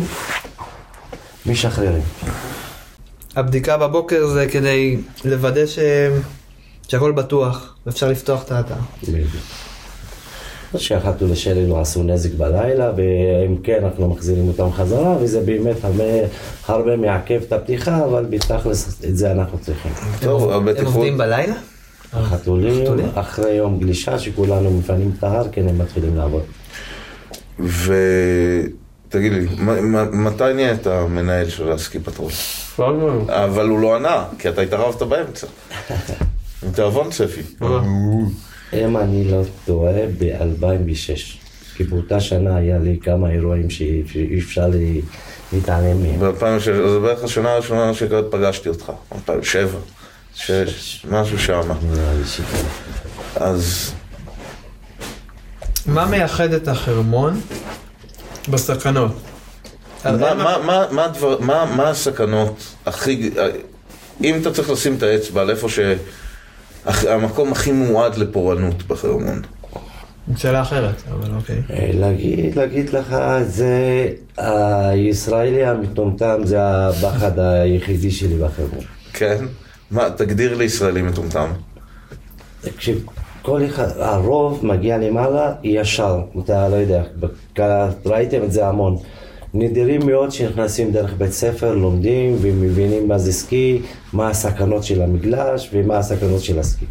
משחררים. 1.46 2.04
הבדיקה 3.36 3.78
בבוקר 3.78 4.28
זה 4.28 4.48
כדי 4.52 4.98
לוודא 5.26 5.66
ש... 5.66 5.80
שהכל 6.88 7.12
בטוח, 7.12 7.76
ואפשר 7.86 8.10
לפתוח 8.10 8.44
את 8.44 8.52
האתר. 8.52 8.76
שהחתולי 10.78 11.36
שלג 11.36 11.70
לא 11.70 11.82
עשו 11.82 12.04
נזק 12.04 12.34
בלילה, 12.34 12.92
ואם 12.98 13.58
כן 13.64 13.84
אנחנו 13.84 14.10
מחזירים 14.10 14.48
אותם 14.48 14.72
חזרה, 14.72 15.18
וזה 15.22 15.42
באמת 15.42 15.76
הרבה, 16.68 16.96
מעכב 16.98 17.42
את 17.48 17.54
הפתיחה, 17.54 18.06
אבל 18.06 18.26
בתכלס 18.30 19.02
את 19.10 19.18
זה 19.18 19.32
אנחנו 19.32 19.58
צריכים. 19.58 19.92
טוב, 20.22 20.52
הם 20.52 20.68
הבטיחות... 20.68 20.96
עובדים 20.96 21.18
בלילה? 21.18 21.56
החתולים, 22.14 22.84
חתולים? 22.84 23.06
אחרי 23.16 23.52
יום 23.52 23.80
גלישה 23.80 24.20
שכולנו 24.20 24.72
מפנים 24.72 25.12
את 25.18 25.24
ההר, 25.24 25.48
כן 25.52 25.68
הם 25.68 25.78
מתחילים 25.78 26.16
לעבוד. 26.16 26.44
ותגיד 27.60 29.32
לי, 29.32 29.48
מתי 30.12 30.54
נהיית 30.56 30.88
המנהל 30.88 31.50
של 31.50 31.72
הסקי 31.72 32.00
פטרול? 32.00 32.32
אבל 33.28 33.68
הוא 33.70 33.80
לא 33.80 33.96
ענה, 33.96 34.26
כי 34.40 34.50
אתה 34.50 34.62
התערבת 34.62 35.02
באמצע. 35.02 35.48
עם 36.64 36.72
תיאבון 36.72 37.10
צפי. 37.10 37.42
אם 38.74 38.98
אני 38.98 39.32
לא 39.32 39.42
טועה, 39.66 39.94
ב-2006. 40.20 41.38
כי 41.76 41.84
באותה 41.84 42.20
שנה 42.20 42.56
היה 42.56 42.78
לי 42.78 42.98
כמה 43.02 43.30
אירועים 43.30 43.70
שאי 43.70 44.04
שאי 44.08 44.40
אפשר 44.40 44.68
לי 44.68 45.02
להתעלם 45.54 46.02
מהם. 46.02 46.20
ב-2006, 46.20 46.90
זה 46.90 47.00
בערך 47.00 47.24
השנה 47.24 47.54
הראשונה 47.54 47.94
שפגשתי 47.94 48.70
אותך. 48.70 48.92
2007, 49.16 49.80
6, 50.38 51.06
משהו 51.10 51.40
שם. 51.40 51.62
אז 53.36 53.92
מה 55.86 56.06
מייחד 56.06 56.54
את 56.54 56.68
החרמון 56.68 57.42
בסכנות? 58.50 59.12
מה- 60.06 60.34
מה- 60.34 60.58
מה- 60.66 60.86
מה 60.92 61.06
הדבר- 61.06 61.40
מה 61.40 61.66
מה 61.76 61.90
הסכנות 61.90 62.64
הכי... 62.86 63.30
אם 64.24 64.38
אתה 64.42 64.54
צריך 64.54 64.70
לשים 64.70 64.96
את 64.96 65.04
האצבע 65.04 65.42
על 65.42 65.50
איפה 65.50 65.70
ש... 65.70 65.80
הכ- 66.86 67.08
המקום 67.10 67.52
הכי 67.52 67.72
מועד 67.72 68.16
לפורענות 68.18 68.84
בחרמון. 68.88 69.42
שאלה 70.38 70.62
אחרת, 70.62 70.96
אבל 71.12 71.36
אוקיי. 71.36 71.62
אה, 71.70 71.90
להגיד, 71.94 72.56
להגיד 72.56 72.90
לך, 72.90 73.16
זה 73.48 74.08
הישראלי 74.38 75.66
המטומטם, 75.66 76.42
זה 76.44 76.58
הפחד 76.62 77.40
היחידי 77.40 78.12
שלי 78.12 78.36
בחברה. 78.36 78.84
כן? 79.14 79.46
מה, 79.92 80.10
תגדיר 80.10 80.58
לי 80.58 80.64
ישראלי 80.64 81.02
מטומטם. 81.02 81.50
תקשיב, 82.62 83.06
כל 83.42 83.66
אחד, 83.66 83.88
הרוב 84.00 84.66
מגיע 84.66 84.98
למעלה 84.98 85.54
ישר, 85.64 86.22
אתה 86.44 86.70
לא 86.70 86.76
יודע, 86.76 87.04
ראיתם 88.06 88.44
את 88.44 88.52
זה 88.52 88.68
המון. 88.68 88.98
נדירים 89.54 90.06
מאוד 90.06 90.32
שנכנסים 90.32 90.92
דרך 90.92 91.14
בית 91.18 91.32
ספר, 91.32 91.76
לומדים 91.76 92.36
ומבינים 92.42 93.08
מה 93.08 93.18
זה 93.18 93.34
סקי, 93.34 93.82
מה 94.14 94.30
הסכנות 94.30 94.84
של 94.84 95.02
המגלש 95.02 95.70
ומה 95.74 95.98
הסכנות 95.98 96.42
של 96.42 96.60
הסקי. 96.60 96.86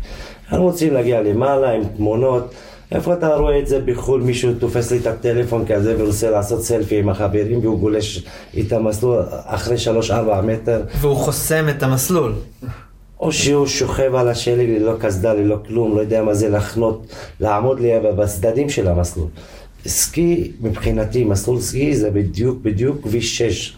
אנחנו 0.50 0.64
רוצים 0.64 0.94
להגיע 0.94 1.22
למעלה 1.22 1.70
עם 1.70 1.82
תמונות. 1.96 2.54
איפה 2.92 3.12
אתה 3.14 3.34
רואה 3.34 3.58
את 3.58 3.66
זה 3.66 3.80
בחו"ל, 3.80 4.20
מישהו 4.20 4.54
תופס 4.54 4.90
לי 4.90 4.98
את 4.98 5.06
הטלפון 5.06 5.64
כזה 5.66 5.94
ורוצה 5.98 6.30
לעשות 6.30 6.62
סלפי 6.62 6.98
עם 6.98 7.08
החברים 7.08 7.58
והוא 7.62 7.80
גולש 7.80 8.24
איתם 8.54 8.84
מסלול 8.84 9.22
אחרי 9.30 9.76
3-4 10.08 10.12
מטר, 10.42 10.82
והוא 11.00 11.16
חוסם 11.16 11.68
את 11.68 11.82
המסלול. 11.82 12.32
או 13.20 13.32
שהוא 13.32 13.66
שוכב 13.66 14.14
על 14.14 14.28
השלג 14.28 14.68
ללא 14.70 14.92
קסדה, 15.00 15.34
ללא 15.34 15.56
כלום, 15.66 15.96
לא 15.96 16.00
יודע 16.00 16.22
מה 16.22 16.34
זה 16.34 16.48
לחנות, 16.48 17.06
לעמוד 17.40 17.80
לי 17.80 17.90
בצדדים 18.16 18.68
של 18.68 18.88
המסלול. 18.88 19.28
סקי, 19.86 20.52
מבחינתי, 20.60 21.24
מסלול 21.24 21.60
סקי 21.60 21.96
זה 21.96 22.10
בדיוק, 22.10 22.58
בדיוק 22.62 23.02
כביש 23.02 23.38
6. 23.38 23.76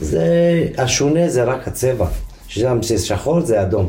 זה, 0.00 0.24
השונה 0.78 1.28
זה 1.28 1.44
רק 1.44 1.68
הצבע. 1.68 2.06
שם 2.48 2.82
זה 2.82 2.98
שחור 2.98 3.40
זה 3.40 3.62
אדום. 3.62 3.88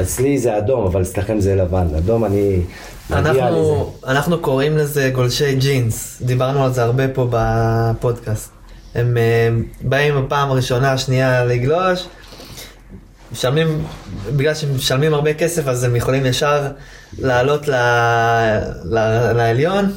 אצלי 0.00 0.38
זה 0.38 0.58
אדום, 0.58 0.86
אבל 0.86 1.02
אצלכם 1.02 1.40
זה 1.40 1.54
לבן. 1.54 1.86
אדום 1.98 2.24
אני 2.24 2.60
מגיע 3.10 3.32
לזה. 3.32 3.40
אנחנו, 3.40 3.92
אנחנו 4.06 4.38
קוראים 4.38 4.76
לזה 4.76 5.10
גולשי 5.14 5.54
ג'ינס, 5.54 6.22
דיברנו 6.22 6.64
על 6.64 6.72
זה 6.72 6.82
הרבה 6.82 7.08
פה 7.08 7.28
בפודקאסט. 7.30 8.50
הם 8.94 9.16
אה, 9.16 9.48
באים 9.80 10.14
בפעם 10.24 10.50
הראשונה, 10.50 10.92
השנייה 10.92 11.44
לגלוש, 11.44 12.06
משלמים, 13.32 13.84
בגלל 14.36 14.54
שהם 14.54 14.76
משלמים 14.76 15.14
הרבה 15.14 15.34
כסף 15.34 15.66
אז 15.66 15.84
הם 15.84 15.96
יכולים 15.96 16.26
ישר 16.26 16.68
לעלות 17.18 17.68
ל, 17.68 17.74
ל, 18.84 18.98
לעליון, 19.32 19.92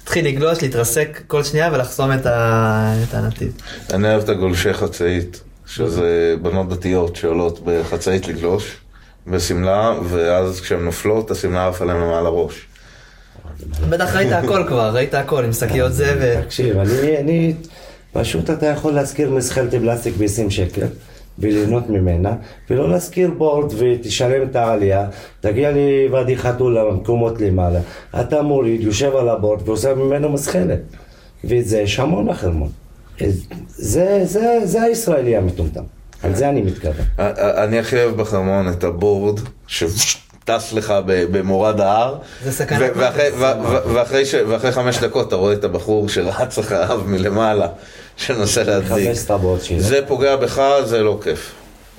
להתחיל 0.00 0.26
לגלוש, 0.26 0.62
להתרסק 0.62 1.20
כל 1.26 1.44
שנייה 1.44 1.70
ולחסום 1.72 2.12
את, 2.12 2.26
ה, 2.26 2.94
את 3.08 3.14
הנתיב. 3.14 3.52
אני 3.92 4.08
אוהב 4.08 4.22
את 4.22 4.28
הגולשי 4.28 4.72
חצאית, 4.72 5.40
שזה 5.66 6.34
בנות 6.42 6.68
דתיות 6.68 7.16
שעולות 7.16 7.60
בחצאית 7.64 8.28
לגלוש, 8.28 8.76
בשמלה, 9.26 9.94
ואז 10.08 10.60
כשהן 10.60 10.84
נופלות, 10.84 11.30
השמלה 11.30 11.68
עפה 11.68 11.84
להן 11.84 11.96
מעל 11.96 12.26
הראש. 12.26 12.66
בטח 13.88 14.16
ראית 14.16 14.32
הכל 14.32 14.64
כבר, 14.68 14.90
ראית 14.94 15.14
הכל 15.14 15.44
עם 15.44 15.52
שקיות 15.52 15.92
זבל. 15.92 16.40
תקשיב, 16.42 16.78
אני, 16.78 17.18
אני, 17.18 17.54
פשוט 18.12 18.50
אתה 18.50 18.66
יכול 18.66 18.92
להשכיר 18.92 19.30
מסחלת 19.30 19.70
פלסטיק 19.74 20.14
ב-20 20.16 20.50
שקל 20.50 20.86
וליהנות 21.38 21.90
ממנה, 21.90 22.34
ולא 22.70 22.90
להשכיר 22.90 23.30
בורד 23.38 23.72
ותשלם 23.78 24.42
את 24.50 24.56
העלייה, 24.56 25.06
תגיע 25.40 25.70
לוואדי 25.70 26.36
חתול 26.36 26.78
למקומות 26.78 27.40
למעלה, 27.40 27.80
אתה 28.20 28.42
מוריד, 28.42 28.80
יושב 28.80 29.16
על 29.16 29.28
הבורד 29.28 29.68
ועושה 29.68 29.94
ממנו 29.94 30.28
מסחלת. 30.28 30.80
וזה 31.44 31.80
יש 31.80 31.98
המון 31.98 32.28
בחרמון. 32.28 32.68
זה, 33.68 34.20
זה, 34.24 34.58
זה 34.64 34.82
הישראלי 34.82 35.36
המטומטם, 35.36 35.82
על 36.22 36.34
זה 36.34 36.48
אני 36.48 36.62
מתכוון. 36.62 37.06
אני 37.18 37.78
הכי 37.78 37.96
אוהב 37.96 38.16
בחרמון 38.16 38.68
את 38.68 38.84
הבורד 38.84 39.40
שטס 39.66 40.72
לך 40.72 40.94
במורד 41.06 41.80
ההר, 41.80 42.18
זה 42.44 42.52
סכנת 42.52 42.90
ואחרי 44.46 44.72
חמש 44.72 44.98
דקות 44.98 45.28
אתה 45.28 45.36
רואה 45.36 45.52
את 45.52 45.64
הבחור 45.64 46.08
שרץ 46.08 46.58
אחריו 46.58 47.00
מלמעלה, 47.06 47.68
שמנסה 48.16 48.62
להדליק. 48.64 49.10
זה 49.78 50.00
פוגע 50.08 50.36
בך, 50.36 50.62
זה 50.84 51.02
לא 51.02 51.18
כיף. 51.22 51.52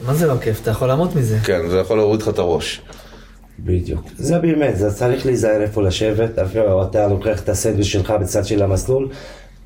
מה 0.06 0.14
זה 0.14 0.28
לא 0.28 0.36
כיף? 0.42 0.62
אתה 0.62 0.72
יכול 0.72 0.92
למות 0.92 1.16
מזה. 1.16 1.38
כן, 1.44 1.70
זה 1.70 1.78
יכול 1.78 1.98
להוריד 1.98 2.22
לך 2.22 2.30
את 2.30 2.40
הראש. 2.40 2.82
בדיוק. 3.60 4.02
זה 4.18 4.40
באמת, 4.40 4.78
זה 4.78 4.94
צריך 4.94 5.26
להיזהר 5.26 5.62
איפה 5.62 5.82
לשבת, 5.82 6.40
אפילו 6.40 6.84
אתה 6.84 7.08
לוקח 7.08 7.42
את 7.42 7.50
הסנדוויץ' 7.50 7.88
שלך 7.88 8.14
בצד 8.22 8.46
של 8.46 8.64
המסלול, 8.64 9.10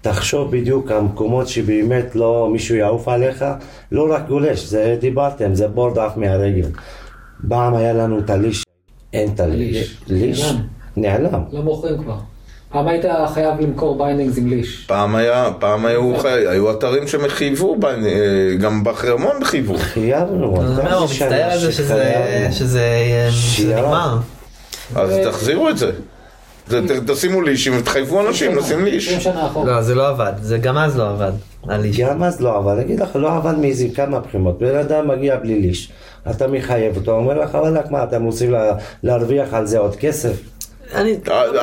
תחשוב 0.02 0.52
בדיוק 0.52 0.92
המקומות 0.92 1.48
שבאמת 1.48 2.16
לא 2.16 2.50
מישהו 2.52 2.76
יעוף 2.76 3.08
עליך, 3.08 3.46
לא 3.92 4.14
רק 4.14 4.28
גולש, 4.28 4.64
זה 4.66 4.98
דיברתם, 5.00 5.56
זה 5.56 5.68
board 5.68 5.98
עף 5.98 6.18
מהרגל. 6.18 6.70
פעם 7.50 7.76
היה 7.76 7.94
לנו 7.94 8.20
את 8.20 8.30
ה 8.30 8.35
leash, 8.35 8.64
אין 9.14 9.32
את 9.36 9.40
ה 9.40 9.45
leash. 9.45 9.78
leash. 9.78 9.98
leash? 10.08 10.54
נעלם. 10.98 11.24
נעלם. 11.24 11.44
לא 11.52 11.62
מוכרים 11.62 12.04
כבר. 12.04 12.18
פעם 12.72 12.88
היית 12.88 13.06
חייב 13.34 13.62
למכור 13.62 13.98
bindings 13.98 14.38
עם 14.38 14.48
leash. 14.48 14.86
פעם 14.88 15.16
היה, 15.16 15.50
פעם 15.60 15.86
היו, 15.86 16.18
חי- 16.18 16.48
היו 16.48 16.72
אתרים 16.72 17.08
שחייבו, 17.08 17.78
אה, 17.84 17.90
גם 18.62 18.84
בחרמון 18.84 19.44
חייבו. 19.44 19.78
חייבנו. 19.78 20.62
אני 20.62 20.68
אומר, 20.80 21.04
איזה 21.04 21.14
שנה 21.14 21.28
מצטער 21.30 21.52
על 21.52 21.60
זה 21.60 21.72
שזה- 21.72 22.04
אה. 22.04 23.30
נגמר. 23.78 24.18
אז 24.96 25.14
תחזירו 25.24 25.70
את 25.70 25.78
זה. 25.78 25.92
תשימו 27.08 27.42
לישים 27.42 27.74
ותחייבו 27.78 28.28
אנשים 28.28 28.56
לשים 28.56 28.86
ליש. 28.86 29.08
20 29.08 29.20
שנה 29.22 29.48
אחורה. 29.48 29.66
לא, 29.72 29.82
זה 29.82 29.96
לא 29.96 30.08
עבד. 30.08 30.32
זה 30.42 30.58
גם 30.58 30.78
אז 30.78 30.98
לא 30.98 31.10
עבד. 31.10 31.32
גם 31.98 32.24
אז 32.24 32.42
לא 32.42 32.58
עבד, 32.58 32.72
אני 32.74 32.82
אגיד 32.82 33.00
לך, 33.00 33.16
לא 33.16 33.36
עבד 33.36 33.58
מאיזה 33.58 33.86
כמה 33.96 34.20
בחינות. 34.20 34.60
בן 34.60 34.76
אדם 34.76 35.08
מגיע 35.08 35.36
בלי 35.36 35.60
ליש, 35.60 35.92
אתה 36.30 36.48
מחייב 36.48 36.96
אותו, 36.98 37.12
אומר 37.12 37.40
לך, 37.40 37.54
וואלכ, 37.54 37.92
מה, 37.92 38.04
אתם 38.04 38.24
רוצים 38.24 38.52
לה- 38.52 38.74
להרוויח 39.04 39.54
על 39.54 39.66
זה 39.66 39.78
עוד 39.80 39.96
כסף? 39.96 40.32
אני... 40.96 41.18
אל- 41.28 41.60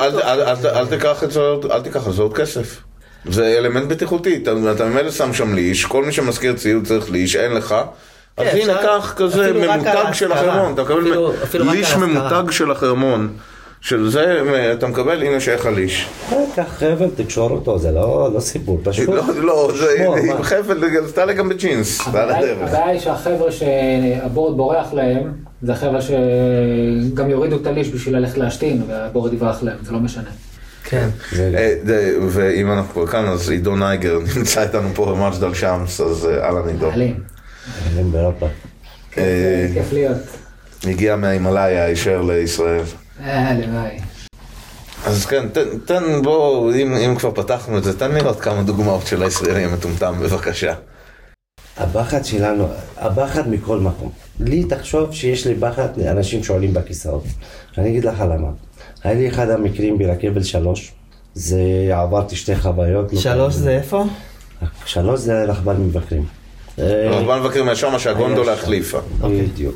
אל- 0.65 0.85
תיקח 0.87 1.23
את 1.23 1.31
זה, 1.31 1.39
עוד- 1.39 1.65
אל 1.71 1.81
תיקח 1.81 2.07
על 2.07 2.13
זה 2.13 2.21
עוד 2.21 2.33
כסף. 2.33 2.81
זה 3.29 3.55
אלמנט 3.57 3.87
בטיחותי, 3.87 4.43
אתה 4.43 4.85
ממילא 4.85 5.11
שם 5.11 5.33
שם 5.33 5.53
ליש, 5.55 5.85
כל 5.85 6.03
מי 6.05 6.11
שמזכיר 6.11 6.53
ציוד 6.53 6.85
צריך 6.87 7.11
ליש, 7.11 7.35
אין 7.35 7.51
לך. 7.51 7.75
אז 8.37 8.45
כן, 8.51 8.57
הנה 8.63 8.75
אפשר- 8.75 8.99
קח 8.99 9.13
כזה 9.17 9.53
ממותג 9.53 10.05
של. 10.13 10.31
החרמון, 10.31 10.73
אתה 10.73 10.81
מקבל 10.83 11.03
leash. 11.53 11.93
ממותג 11.93 12.51
של 12.51 12.71
החרמון, 12.71 13.33
של 13.85 14.09
זה 14.09 14.41
אתה 14.73 14.87
מקבל, 14.87 15.23
הנה 15.23 15.39
שיש 15.39 15.59
לך 15.61 15.65
leash. 15.65 16.07
קח 16.55 16.63
חבל, 16.77 17.09
תקשור 17.15 17.51
אותו, 17.51 17.79
זה 17.79 17.91
לא 17.91 18.29
לא 18.33 18.39
סיפור, 18.39 18.79
פשוט. 18.83 19.09
לא, 19.09 19.23
לא, 19.35 19.71
זה 19.77 19.85
שמור, 19.97 20.15
עם 20.17 20.27
מה? 20.27 20.43
חבל, 20.43 20.79
זה 21.05 21.13
תעלה 21.13 21.33
גם 21.33 21.49
בג'ינס, 21.49 22.01
על 22.07 22.15
הבעיה 22.15 22.37
הדרך. 22.37 22.69
הבעיה 22.69 22.87
היא 22.87 22.99
שהחבר'ה 22.99 23.51
שה 23.51 23.91
board 23.91 24.57
בורח 24.57 24.93
להם, 24.93 25.31
זה 25.61 25.71
החבר'ה 25.73 25.99
שגם 26.01 27.29
יורידו 27.29 27.55
את 27.55 27.67
ה 27.67 27.71
leash 27.71 27.89
בשביל 27.89 28.17
ללכת 28.17 28.37
להשתין, 28.37 28.83
וה 28.87 29.00
board 29.00 29.33
יברח 29.33 29.63
להם, 29.63 29.77
זה 29.83 29.91
לא 29.91 29.99
משנה. 29.99 30.29
כן. 30.83 31.07
זה- 31.31 31.51
אה, 31.87 32.15
ואם 32.27 32.71
אנחנו 32.71 32.93
כבר 32.93 33.07
כאן, 33.07 33.25
אז 33.25 33.49
עידו 33.49 33.75
נייגר 33.75 34.19
נמצא 34.37 34.63
איתנו 34.63 34.89
פה 34.95 35.05
במג'דל 35.05 35.53
שמס, 35.53 36.01
אז 36.01 36.25
אה, 36.25 36.45
אהלן 36.45 36.67
עידו. 36.67 36.89
מעלים. 36.89 37.15
אין 37.97 38.11
באירופה. 38.11 38.45
אה, 39.17 39.67
כיף 39.73 39.93
להיות. 39.93 40.17
הגיע 40.87 41.15
מההימאליה 41.15 41.85
הישר 41.85 42.21
לישראל. 42.21 42.81
הלוואי. 43.19 43.97
אז 45.05 45.25
כן, 45.25 45.49
תן, 45.49 45.79
תן 45.85 46.21
בוא, 46.23 46.71
אם, 46.73 46.95
אם 46.95 47.15
כבר 47.15 47.31
פתחנו 47.31 47.77
את 47.77 47.83
זה, 47.83 47.99
תן 47.99 48.11
לי 48.11 48.21
עוד 48.21 48.39
כמה 48.39 48.63
דוגמאות 48.63 49.07
של 49.07 49.23
הישראלי 49.23 49.63
המטומטם, 49.63 50.15
בבקשה. 50.21 50.73
הפחד 51.77 52.25
שלנו, 52.25 52.67
הפחד 52.97 53.49
מכל 53.49 53.79
מקום. 53.79 54.11
לי 54.39 54.63
תחשוב 54.63 55.13
שיש 55.13 55.47
לי 55.47 55.55
פחד 55.59 55.87
לאנשים 55.97 56.43
שעולים 56.43 56.73
בכיסאות. 56.73 57.23
אני 57.77 57.89
אגיד 57.89 58.05
לך 58.05 58.19
למה. 58.19 58.47
היה 59.03 59.13
לי 59.13 59.29
אחד 59.29 59.49
המקרים 59.49 59.97
ברכבל 59.97 60.43
שלוש, 60.43 60.91
זה 61.33 61.59
עברתי 61.91 62.35
שתי 62.35 62.55
חוויות. 62.55 63.13
לא 63.13 63.19
שלוש. 63.19 63.53
זה 63.53 63.69
איפה? 63.69 64.05
שלוש 64.85 65.19
זה 65.19 65.43
רכבל 65.43 65.73
מבקרים. 65.73 66.25
בוא 67.25 67.35
נבקר 67.35 67.63
מהשם 67.63 67.91
מה 67.91 67.99
שהגונדולה. 67.99 68.53
החליפה. 68.53 68.99
בדיוק. 69.21 69.75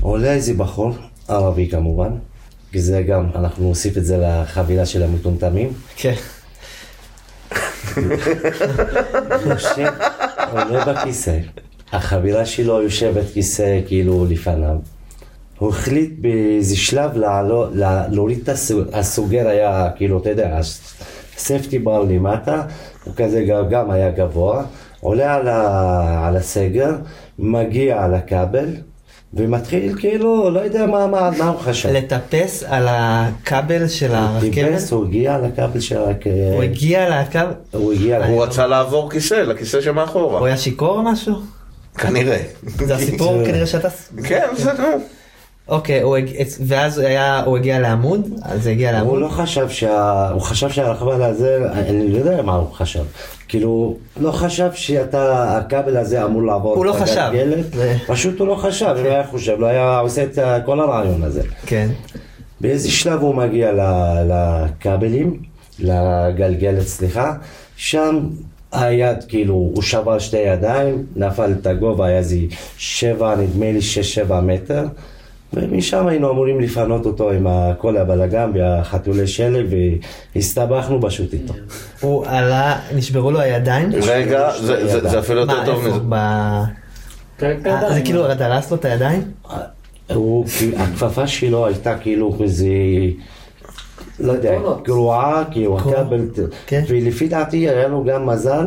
עולה 0.00 0.32
איזה 0.32 0.54
בחור, 0.54 0.94
ערבי 1.28 1.68
כמובן, 1.68 2.10
כי 2.74 2.80
זה 2.80 3.02
גם, 3.02 3.26
אנחנו 3.34 3.68
נוסיף 3.68 3.96
את 3.98 4.04
זה 4.04 4.16
לחבילה 4.18 4.86
של 4.86 5.02
המטומטמים. 5.02 5.72
כן. 5.96 6.14
יושב, 9.46 9.92
עולה 10.52 10.84
בכיסא, 10.84 11.38
החבילה 11.92 12.46
שלו 12.46 12.82
יושבת 12.82 13.24
כיסא 13.34 13.80
כאילו 13.86 14.26
לפניו. 14.28 14.76
הוא 15.58 15.68
החליט 15.68 16.10
באיזה 16.18 16.76
שלב 16.76 17.10
להוריד 18.10 18.38
את 18.42 18.48
הסוג- 18.48 18.88
הסוגר 18.92 19.48
היה 19.48 19.90
כאילו, 19.96 20.18
אתה 20.18 20.30
יודע, 20.30 20.58
הספטי 21.36 21.78
בר 21.78 22.02
למטה, 22.02 22.62
הוא 23.04 23.14
כזה 23.16 23.44
גם- 23.44 23.68
גם 23.70 23.90
היה 23.90 24.10
גבוה, 24.10 24.64
עולה 25.00 25.34
על, 25.34 25.48
ה, 25.48 26.28
על 26.28 26.36
הסגר, 26.36 26.90
מגיע 27.38 28.02
על 28.04 28.14
הכבל, 28.14 28.66
ומתחיל 29.36 29.98
כאילו, 29.98 30.50
לא 30.50 30.60
יודע 30.60 30.86
מה, 30.86 31.06
מה, 31.06 31.30
מה 31.38 31.48
הוא 31.48 31.60
חשב. 31.60 31.88
לטפס 31.88 32.62
על 32.68 32.86
הכבל 32.88 33.88
של 33.88 34.14
הרכבת? 34.14 34.54
טיפס, 34.54 34.92
הוא 34.92 35.04
הגיע 35.04 35.38
לכבל 35.38 35.80
של 35.80 35.96
הרכבת. 35.98 36.32
הוא 36.52 36.62
הגיע 36.62 37.20
לכבל? 37.20 37.52
הוא 37.72 37.92
הגיע 37.92 38.26
הוא 38.26 38.44
רצה 38.44 38.66
לעבור 38.66 39.10
כיסא, 39.10 39.34
לכיסא 39.34 39.76
הוא 39.76 39.84
שמאחורה. 39.84 40.46
היה 40.46 40.56
שיכור 40.56 40.96
או 40.96 41.02
משהו? 41.02 41.34
כנראה. 41.98 42.38
זה 42.62 42.94
הסיפור 42.94 43.38
כנראה 43.46 43.66
שאתה... 43.66 43.88
כן, 44.24 44.46
זה 44.56 44.72
נו. 44.72 44.84
אוקיי, 45.68 46.00
הוא 46.00 46.16
ואז 46.66 47.02
הוא 47.44 47.56
הגיע 47.56 47.78
לעמוד? 47.78 48.28
אז 48.42 48.62
זה 48.62 48.70
הגיע 48.70 48.90
הוא 48.90 48.98
לעמוד? 48.98 49.20
לא 49.20 49.28
חשב 49.28 49.68
שה... 49.68 50.28
הוא 50.30 50.40
חשב 50.40 50.70
שהרכבל 50.70 51.22
הזה, 51.22 51.58
אני 51.72 52.12
לא 52.12 52.18
יודע 52.18 52.42
מה 52.42 52.54
הוא 52.54 52.72
חשב. 52.72 53.04
כאילו, 53.48 53.96
לא 54.20 54.30
חשב 54.32 54.70
שאתה, 54.74 55.56
הכבל 55.58 55.96
הזה 55.96 56.24
אמור 56.24 56.42
לעבור 56.42 56.74
הוא 56.76 56.84
לא 56.84 56.92
חשב. 56.92 57.30
זה- 57.72 57.96
פשוט 58.12 58.40
הוא 58.40 58.48
לא 58.48 58.54
חשב, 58.54 58.94
אם 59.00 59.06
היה 59.06 59.24
חושב, 59.26 59.56
לא 59.58 59.66
היה 59.66 59.98
עושה 59.98 60.22
את 60.24 60.38
כל 60.66 60.80
הרעיון 60.80 61.22
הזה. 61.22 61.42
כן. 61.66 61.88
באיזה 62.60 62.90
שלב 62.90 63.20
הוא 63.20 63.34
מגיע 63.34 63.70
לכבלים, 64.28 65.42
לגלגלת, 65.78 66.80
סליחה, 66.86 67.32
שם 67.76 68.20
היד, 68.72 69.24
כאילו, 69.28 69.54
הוא 69.54 69.82
שבר 69.82 70.18
שתי 70.18 70.36
ידיים, 70.36 71.06
נפל 71.16 71.52
את 71.60 71.66
הגובה, 71.66 72.06
היה 72.06 72.18
איזה 72.18 72.36
שבע, 72.78 73.34
נדמה 73.36 73.72
לי 73.72 73.82
שש, 73.82 74.14
שבע 74.14 74.40
מטר, 74.40 74.84
ומשם 75.54 76.06
היינו 76.06 76.30
אמורים 76.30 76.60
לפנות 76.60 77.06
אותו 77.06 77.30
עם 77.30 77.46
כל 77.78 77.96
הבלגן 77.96 78.50
והחתולי 78.54 79.26
שלג, 79.26 79.66
והסתבכנו 80.34 80.98
פשוט 81.02 81.32
איתו. 81.32 81.54
הוא 82.00 82.26
עלה, 82.26 82.78
נשברו 82.94 83.30
לו 83.30 83.40
הידיים? 83.40 83.90
רגע, 84.02 84.50
זה- 84.60 85.18
אפילו 85.18 85.40
יותר 85.40 85.60
מה, 85.60 85.66
טוב 85.66 85.84
איפה? 85.86 85.96
מזה. 85.96 86.04
ב... 86.08 86.14
כן, 87.38 87.56
כן, 87.64 87.70
אה, 87.70 87.80
זה 87.80 87.86
עדיין. 87.86 88.04
כאילו 88.04 88.34
דרס 88.34 88.70
לו 88.70 88.76
את 88.76 88.84
הידיים? 88.84 89.22
הוא, 90.14 90.44
הכפפה 90.76 91.26
שלו 91.26 91.66
הייתה 91.66 91.98
כאילו 91.98 92.36
איזה, 92.42 92.66
לא 94.20 94.32
יודע. 94.32 94.54
גרועה, 94.84 95.42
כאילו 95.50 95.78
כן. 96.66 96.82
ולפי 96.88 97.28
דעתי 97.28 97.68
היה 97.68 97.88
לו 97.88 98.04
גם 98.04 98.26
מזל 98.26 98.66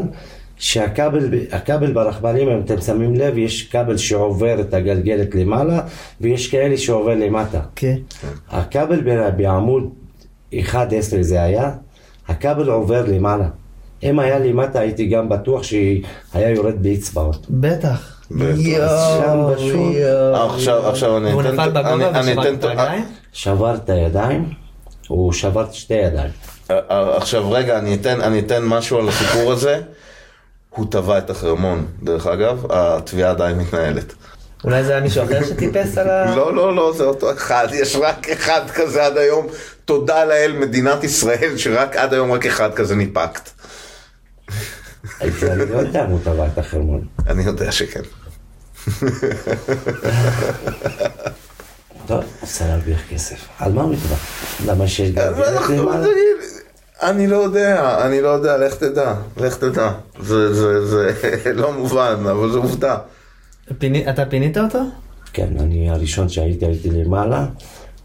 שהכבל, 0.58 1.30
הכבל 1.52 1.94
ברכבלים, 1.94 2.50
אם 2.50 2.60
אתם 2.66 2.82
שמים 2.82 3.16
לב, 3.16 3.38
יש 3.38 3.64
כבל 3.64 3.98
שעובר 3.98 4.62
את 4.62 4.74
הגלגלת 4.74 5.36
למעלה, 5.36 5.82
ויש 6.22 6.48
כאלה 6.48 6.78
שעובר 6.78 7.16
למטה. 7.16 7.60
כן. 7.76 7.96
הכבל 8.50 9.02
ב- 9.06 9.38
בעמוד 9.38 9.90
11 10.60 11.24
זה 11.24 11.42
היה, 11.44 11.72
הכבל 12.28 12.70
עובר 12.70 13.06
למעלה. 13.08 13.48
אם 14.04 14.20
היה 14.20 14.40
למטה 14.40 14.80
הייתי 14.80 15.08
גם 15.08 15.30
בטוח 15.30 15.64
שהיה 15.64 16.50
יורד 16.56 16.84
באצבעות. 16.84 17.46
בטח. 17.50 18.14
יואו, 18.32 19.64
יואו. 19.70 20.36
עכשיו, 20.90 21.18
אני 21.18 21.34
אתן... 22.34 23.02
שבר 23.34 23.76
את 23.76 23.90
הידיים, 23.90 24.50
הוא 25.08 25.34
שבר 25.34 25.64
את 25.64 25.74
שתי 25.74 25.94
ידיים. 25.94 26.32
אה, 26.72 26.80
אה, 26.92 27.18
עכשיו 27.18 27.52
רגע, 27.52 27.80
אני 28.06 28.40
אתן 28.40 28.64
משהו 28.64 28.98
על 28.98 29.08
הסיפור 29.08 29.52
הזה. 29.52 29.82
הוא 30.78 30.86
טבע 30.92 31.18
את 31.18 31.30
החרמון, 31.30 31.88
דרך 32.04 32.28
אגב, 32.28 32.66
התביעה 32.70 33.32
עדיין 33.32 33.58
מתנהלת. 33.58 34.14
אולי 34.64 34.84
זה 34.84 34.92
היה 34.92 35.02
מישהו 35.02 35.24
אחר 35.24 35.44
שטיפס 35.46 35.98
על 35.98 36.10
ה... 36.10 36.36
לא, 36.36 36.56
לא, 36.56 36.76
לא, 36.76 36.94
זה 36.98 37.04
אותו 37.04 37.32
אחד, 37.32 37.68
יש 37.74 37.96
רק 37.96 38.30
אחד 38.30 38.62
כזה 38.76 39.06
עד 39.06 39.18
היום. 39.18 39.48
תודה 39.86 40.26
לאל, 40.26 40.52
מדינת 40.60 41.04
ישראל, 41.04 41.58
שרק 41.58 41.96
עד 41.96 42.14
היום 42.14 42.32
רק 42.32 42.46
אחד 42.46 42.74
כזה 42.74 42.96
ניפקת. 42.96 43.50
זה 45.40 45.54
אני 45.54 45.72
לא 45.72 45.78
יודע 45.78 46.06
אם 46.06 46.10
הוא 46.10 46.20
טבע 46.24 46.48
את 46.48 46.58
החרמון. 46.58 47.06
אני 47.28 47.44
יודע 47.44 47.72
שכן. 47.72 48.02
טוב, 52.08 52.24
עושה 52.42 52.68
להרוויח 52.68 53.00
כסף. 53.10 53.48
על 53.60 53.72
מה 53.72 53.82
הוא 53.82 53.94
יטבע? 53.94 54.16
למה 54.66 54.88
שיש 54.88 55.12
למעלה? 55.70 56.08
אני 57.02 57.28
לא 57.28 57.36
יודע, 57.36 57.98
אני 58.06 58.22
לא 58.22 58.28
יודע, 58.28 58.58
לך 58.58 58.76
תדע, 58.76 59.14
לך 59.38 59.58
תדע. 59.58 59.92
זה, 60.22 60.54
זה, 60.54 60.86
זה 60.86 61.12
לא 61.62 61.74
מובן, 61.74 62.16
אבל 62.32 62.52
זו 62.52 62.58
עובדה. 62.58 62.98
פיני- 63.78 64.10
אתה 64.10 64.26
פינית 64.26 64.58
אותו? 64.58 64.80
כן, 65.34 65.48
אני 65.60 65.90
הראשון 65.90 66.30
שהייתי, 66.30 66.66
הייתי 66.66 66.90
למעלה, 66.90 67.46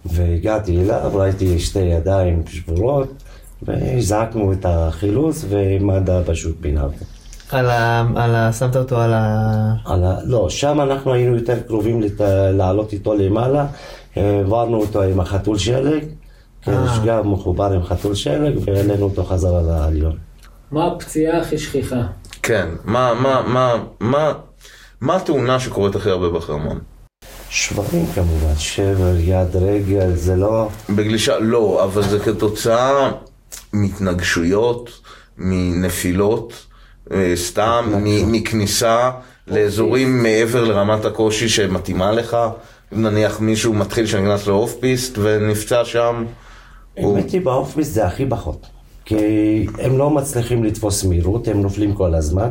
והגעתי 0.05 0.81
אליו, 0.81 1.11
ראיתי 1.15 1.59
שתי 1.59 1.79
ידיים 1.79 2.43
שבורות, 2.47 3.13
וזעקנו 3.63 4.53
את 4.53 4.67
החילוץ, 4.69 5.45
ומד"א 5.49 6.21
פשוט 6.27 6.57
פינה 6.61 6.83
אותו. 6.83 7.05
על 7.51 7.71
ה... 7.71 8.05
על 8.17 8.35
ה... 8.35 8.53
שמת 8.53 8.77
אותו 8.77 9.01
על 9.01 9.13
ה... 9.15 9.35
על 9.85 10.05
ה... 10.05 10.17
לא, 10.25 10.51
שם 10.51 10.81
אנחנו 10.81 11.13
היינו 11.15 11.37
יותר 11.37 11.61
קרובים 11.67 12.03
לת... 12.03 12.21
לעלות 12.53 12.93
איתו 12.93 13.15
למעלה, 13.15 13.67
העברנו 14.17 14.81
אותו 14.81 15.03
עם 15.03 15.21
החתול 15.21 15.59
שלג, 15.59 16.05
כן, 16.63 16.73
אה. 16.73 16.85
יש 16.87 16.99
גם 17.07 17.33
מחובר 17.33 17.73
עם 17.73 17.83
חתול 17.85 18.15
שלג, 18.15 18.55
והעלינו 18.65 19.05
אותו 19.05 19.25
חזרה 19.25 19.63
לעליון. 19.63 20.17
מה 20.73 20.87
הפציעה 20.87 21.39
הכי 21.41 21.59
שכיחה? 21.59 22.03
כן, 22.43 22.69
מה, 22.85 23.15
מה, 23.15 23.43
מה, 23.47 23.75
מה, 24.01 24.33
מה 25.01 25.17
התאונה 25.17 25.61
שקורית 25.61 25.95
הכי 25.97 26.11
הרבה 26.11 26.31
בחרמון? 26.31 26.79
שברים 27.51 28.07
כמובן, 28.15 28.55
שבר, 28.59 29.15
יד, 29.19 29.57
רגל, 29.57 30.15
זה 30.15 30.37
לא... 30.37 30.69
בגלישה, 30.91 31.39
לא, 31.39 31.85
אבל 31.85 32.03
זה 32.03 32.19
כתוצאה 32.19 33.11
מהתנגשויות, 33.73 34.91
מנפילות, 35.39 36.53
אה, 37.13 37.33
סתם, 37.37 37.85
מ- 37.97 38.33
מכניסה 38.33 39.11
לאזורים 39.47 40.23
מעבר 40.23 40.65
לרמת 40.65 41.05
הקושי 41.05 41.49
שמתאימה 41.49 42.13
לך. 42.13 42.37
נניח 42.93 43.41
מישהו 43.41 43.73
מתחיל 43.75 44.07
שנכנס 44.07 44.47
לאוף 44.47 44.75
פיסט 44.81 45.19
ונפצע 45.19 45.85
שם. 45.85 46.25
הוא- 46.99 47.17
האמת 47.17 47.31
היא 47.31 47.41
באופמיס 47.41 47.89
זה 47.89 48.07
הכי 48.07 48.27
פחות. 48.29 48.67
כי 49.05 49.17
הם 49.79 49.99
לא 49.99 50.11
מצליחים 50.11 50.65
לתפוס 50.65 51.05
מהירות, 51.05 51.49
הם 51.49 51.63
נופלים 51.63 51.95
כל 51.95 52.15
הזמן, 52.15 52.49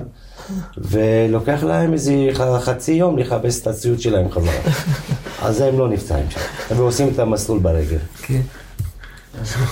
ולוקח 0.78 1.64
להם 1.64 1.94
איזה 1.94 2.14
חצי 2.60 2.92
יום 2.92 3.18
לכבס 3.18 3.62
את 3.62 3.68
הציוד 3.68 4.00
שלהם 4.00 4.32
חזרה. 4.32 4.54
אז 5.48 5.62
הם 5.62 5.80
לא 5.80 5.90
נפצעים 5.90 6.26
שם, 6.30 6.40
הם 6.70 6.78
עושים 6.78 7.08
את 7.14 7.20
המסלול 7.20 7.60
ברגל. 7.60 7.98
כן. 8.22 8.42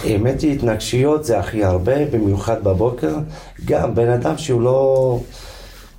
האמת 0.03 0.41
היא, 0.41 0.53
התנגשויות 0.53 1.25
זה 1.25 1.39
הכי 1.39 1.63
הרבה, 1.63 2.05
במיוחד 2.05 2.63
בבוקר. 2.63 3.15
גם 3.65 3.95
בן 3.95 4.10
אדם 4.10 4.38
שהוא 4.38 4.62
לא... 4.62 5.19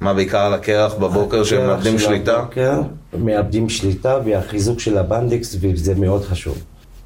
מה, 0.00 0.14
בעיקר 0.14 0.38
על 0.38 0.54
הקרח 0.54 0.94
בבוקר 0.94 1.44
שהם 1.44 1.60
הקרח 1.60 1.70
מאבדים 1.76 1.98
של 1.98 2.04
שליטה? 2.04 2.38
הבוקר, 2.38 2.80
מאבדים 3.18 3.68
שליטה, 3.68 4.18
והחיזוק 4.24 4.80
של 4.80 4.98
הבנדקס, 4.98 5.56
וזה 5.60 5.94
מאוד 5.94 6.24
חשוב. 6.24 6.58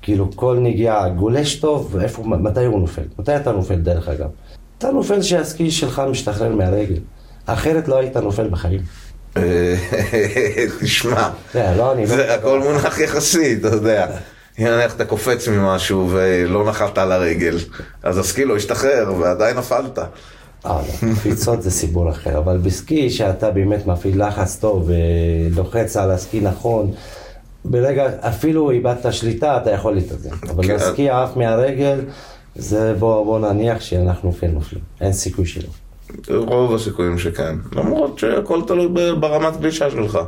כאילו 0.04 0.30
כל 0.34 0.58
נגיעה 0.60 1.08
גולש 1.08 1.54
טוב, 1.54 1.96
איפה, 2.02 2.22
מתי 2.24 2.64
הוא 2.64 2.80
נופל? 2.80 3.02
מתי 3.18 3.36
אתה 3.36 3.52
נופל 3.52 3.74
דרך 3.74 4.08
אגב? 4.08 4.28
אתה 4.78 4.90
נופל 4.90 5.22
שהסקי 5.22 5.70
שלך 5.70 6.02
משתחרר 6.10 6.56
מהרגל. 6.56 6.98
אחרת 7.46 7.88
לא 7.88 7.98
היית 7.98 8.16
נופל 8.16 8.48
בחיים. 8.48 8.80
אה, 9.36 9.76
תשמע, 10.80 11.28
זה, 11.52 11.74
לא, 11.76 11.94
לא... 11.96 12.06
זה 12.06 12.34
הכל 12.34 12.60
מונח 12.60 12.98
יחסי, 12.98 13.54
אתה 13.54 13.68
יודע. 13.68 14.06
נניח 14.58 14.96
אתה 14.96 15.04
קופץ 15.04 15.48
ממשהו 15.48 16.08
ולא 16.10 16.68
נחת 16.68 16.98
על 16.98 17.12
הרגל, 17.12 17.58
אז 18.02 18.18
הסקי 18.18 18.44
לא 18.44 18.56
השתחרר 18.56 19.12
ועדיין 19.18 19.56
נפלת. 19.56 19.98
אה, 19.98 20.06
לא, 20.66 21.14
קפיצות 21.14 21.62
זה 21.62 21.70
סיפור 21.70 22.10
אחר, 22.10 22.38
אבל 22.38 22.58
בסקי 22.58 23.10
שאתה 23.10 23.50
באמת 23.50 23.86
מפעיל 23.86 24.26
לחץ 24.26 24.56
טוב 24.56 24.90
ולוחץ 24.90 25.96
על 25.96 26.10
הסקי 26.10 26.40
נכון, 26.40 26.92
ברגע, 27.64 28.06
אפילו 28.20 28.70
איבדת 28.70 29.12
שליטה, 29.12 29.56
אתה 29.56 29.70
יכול 29.70 29.94
להתאזן. 29.94 30.30
אבל 30.50 30.66
כן. 30.66 30.74
הסקי 30.74 31.10
עף 31.10 31.36
מהרגל, 31.36 31.98
זה 32.56 32.94
בוא, 32.98 33.24
בוא 33.24 33.38
נניח 33.38 33.80
שאנחנו 33.80 34.32
כן 34.32 34.50
נופלים, 34.50 34.82
אין 35.00 35.12
סיכוי 35.12 35.46
שלא. 35.46 35.68
רוב 36.36 36.74
הסיכויים 36.74 37.18
שכן. 37.18 37.54
למרות 37.76 38.18
שהכל 38.18 38.62
תלוי 38.66 38.88
ברמת 39.20 39.60
גלישה 39.60 39.90
שלך. 39.90 40.18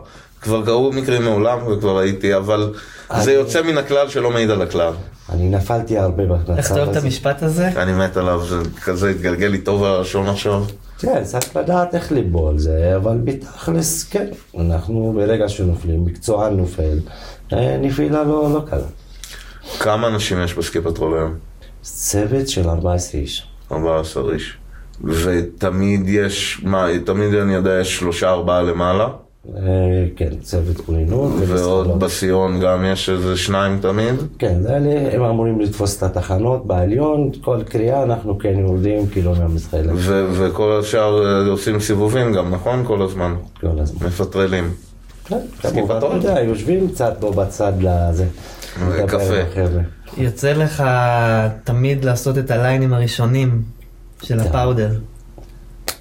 כבר 0.43 0.65
קרו 0.65 0.93
מקרים 0.93 1.23
מעולם 1.25 1.59
וכבר 1.67 1.99
הייתי, 1.99 2.37
אבל 2.37 2.73
זה 3.21 3.31
אני- 3.31 3.33
יוצא 3.33 3.63
מן 3.63 3.79
הכלל 3.79 4.09
שלא 4.09 4.31
מעיד 4.31 4.51
על 4.51 4.63
הכלל. 4.63 4.93
אני 5.33 5.49
נפלתי 5.49 5.99
הרבה 5.99 6.25
במצב 6.25 6.43
הזה. 6.51 6.57
איך 6.59 6.73
אתה 6.73 6.81
אוהב 6.81 6.97
את 6.97 7.03
המשפט 7.05 7.43
הזה? 7.43 7.69
אני 7.83 7.93
מת 7.93 8.17
עליו, 8.17 8.45
זה 8.47 8.57
כזה 8.85 9.11
התגלגל 9.11 9.47
לי 9.47 9.59
טוב 9.59 9.85
על 9.85 9.93
הלשון 9.95 10.29
עכשיו. 10.29 10.63
כן, 10.99 11.25
צריך 11.25 11.57
לדעת 11.57 11.95
איך 11.95 12.13
ליבול 12.13 12.59
זה, 12.59 12.97
אבל 12.97 13.19
בתכלס, 13.25 14.05
כן, 14.05 14.27
אנחנו 14.59 15.13
ברגע 15.17 15.49
שנופלים, 15.49 16.05
מקצוען 16.05 16.57
נופל, 16.57 16.99
אה, 17.53 17.77
נפילה 17.77 18.25
לא, 18.25 18.51
לא 18.55 18.63
קלה. 18.71 18.87
כמה 19.79 20.09
אנשים 20.09 20.43
יש 20.45 20.55
בסקי 20.55 20.81
פטרול 20.81 21.19
היום? 21.19 21.35
צוות 21.83 22.49
של 22.49 22.69
14 22.69 23.21
איש. 23.21 23.47
14 23.73 24.33
איש. 24.33 24.57
ותמיד 25.05 26.09
יש, 26.09 26.61
מה, 26.65 26.87
תמיד 27.05 27.35
אני 27.35 27.55
יודע, 27.55 27.79
יש 27.81 27.97
שלושה 27.99 28.31
ארבעה 28.31 28.63
למעלה, 28.63 29.09
כן, 30.17 30.31
צוות 30.43 30.77
כוננות. 30.77 31.33
ועוד 31.47 32.01
בסיון 32.01 32.61
גם 32.61 32.85
יש 32.85 33.09
איזה 33.11 33.37
שניים 33.37 33.79
תמיד. 33.81 34.15
כן, 34.39 34.59
אלה, 34.69 35.15
הם 35.15 35.23
אמורים 35.23 35.61
לתפוס 35.61 35.99
את 35.99 36.03
התחנות 36.03 36.67
בעליון, 36.67 37.31
כל 37.45 37.63
קריאה 37.63 38.03
אנחנו 38.03 38.39
כן 38.39 38.59
יורדים 38.59 39.07
כאילו 39.07 39.35
מהמזחלת 39.35 39.91
ו- 39.95 40.27
וכל 40.33 40.81
השאר 40.81 41.27
אה, 41.27 41.51
עושים 41.51 41.81
סיבובים 41.81 42.33
גם, 42.33 42.55
נכון? 42.55 42.85
כל 42.87 43.03
הזמן. 43.03 43.35
כל 43.61 43.67
הזמן. 43.79 44.07
מפטרלים. 44.07 44.71
כן, 45.25 45.39
כמובן, 45.61 45.99
אתה. 45.99 46.07
יודע, 46.07 46.41
יושבים 46.41 46.89
קצת 46.89 47.17
פה 47.21 47.33
בצד 47.33 47.73
לזה. 47.81 48.27
קפה. 49.07 49.63
יוצא 50.17 50.53
לך 50.53 50.85
תמיד 51.65 52.05
לעשות 52.05 52.39
את 52.39 52.51
הליינים 52.51 52.93
הראשונים 52.93 53.63
של 54.23 54.41
כן. 54.43 54.49
הפאודר. 54.49 54.91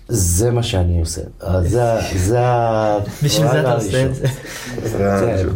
זה 0.08 0.52
מה 0.52 0.64
שאני 0.64 1.00
עושה. 1.00 1.22
אז 1.40 1.70
זה, 1.70 1.84
זה 2.16 2.40
בשביל 3.24 3.48
זה 3.48 3.62
אתה 3.62 3.74
עושה 3.74 4.06
את 4.06 4.16
זה. 4.16 4.28
כן, 4.98 5.48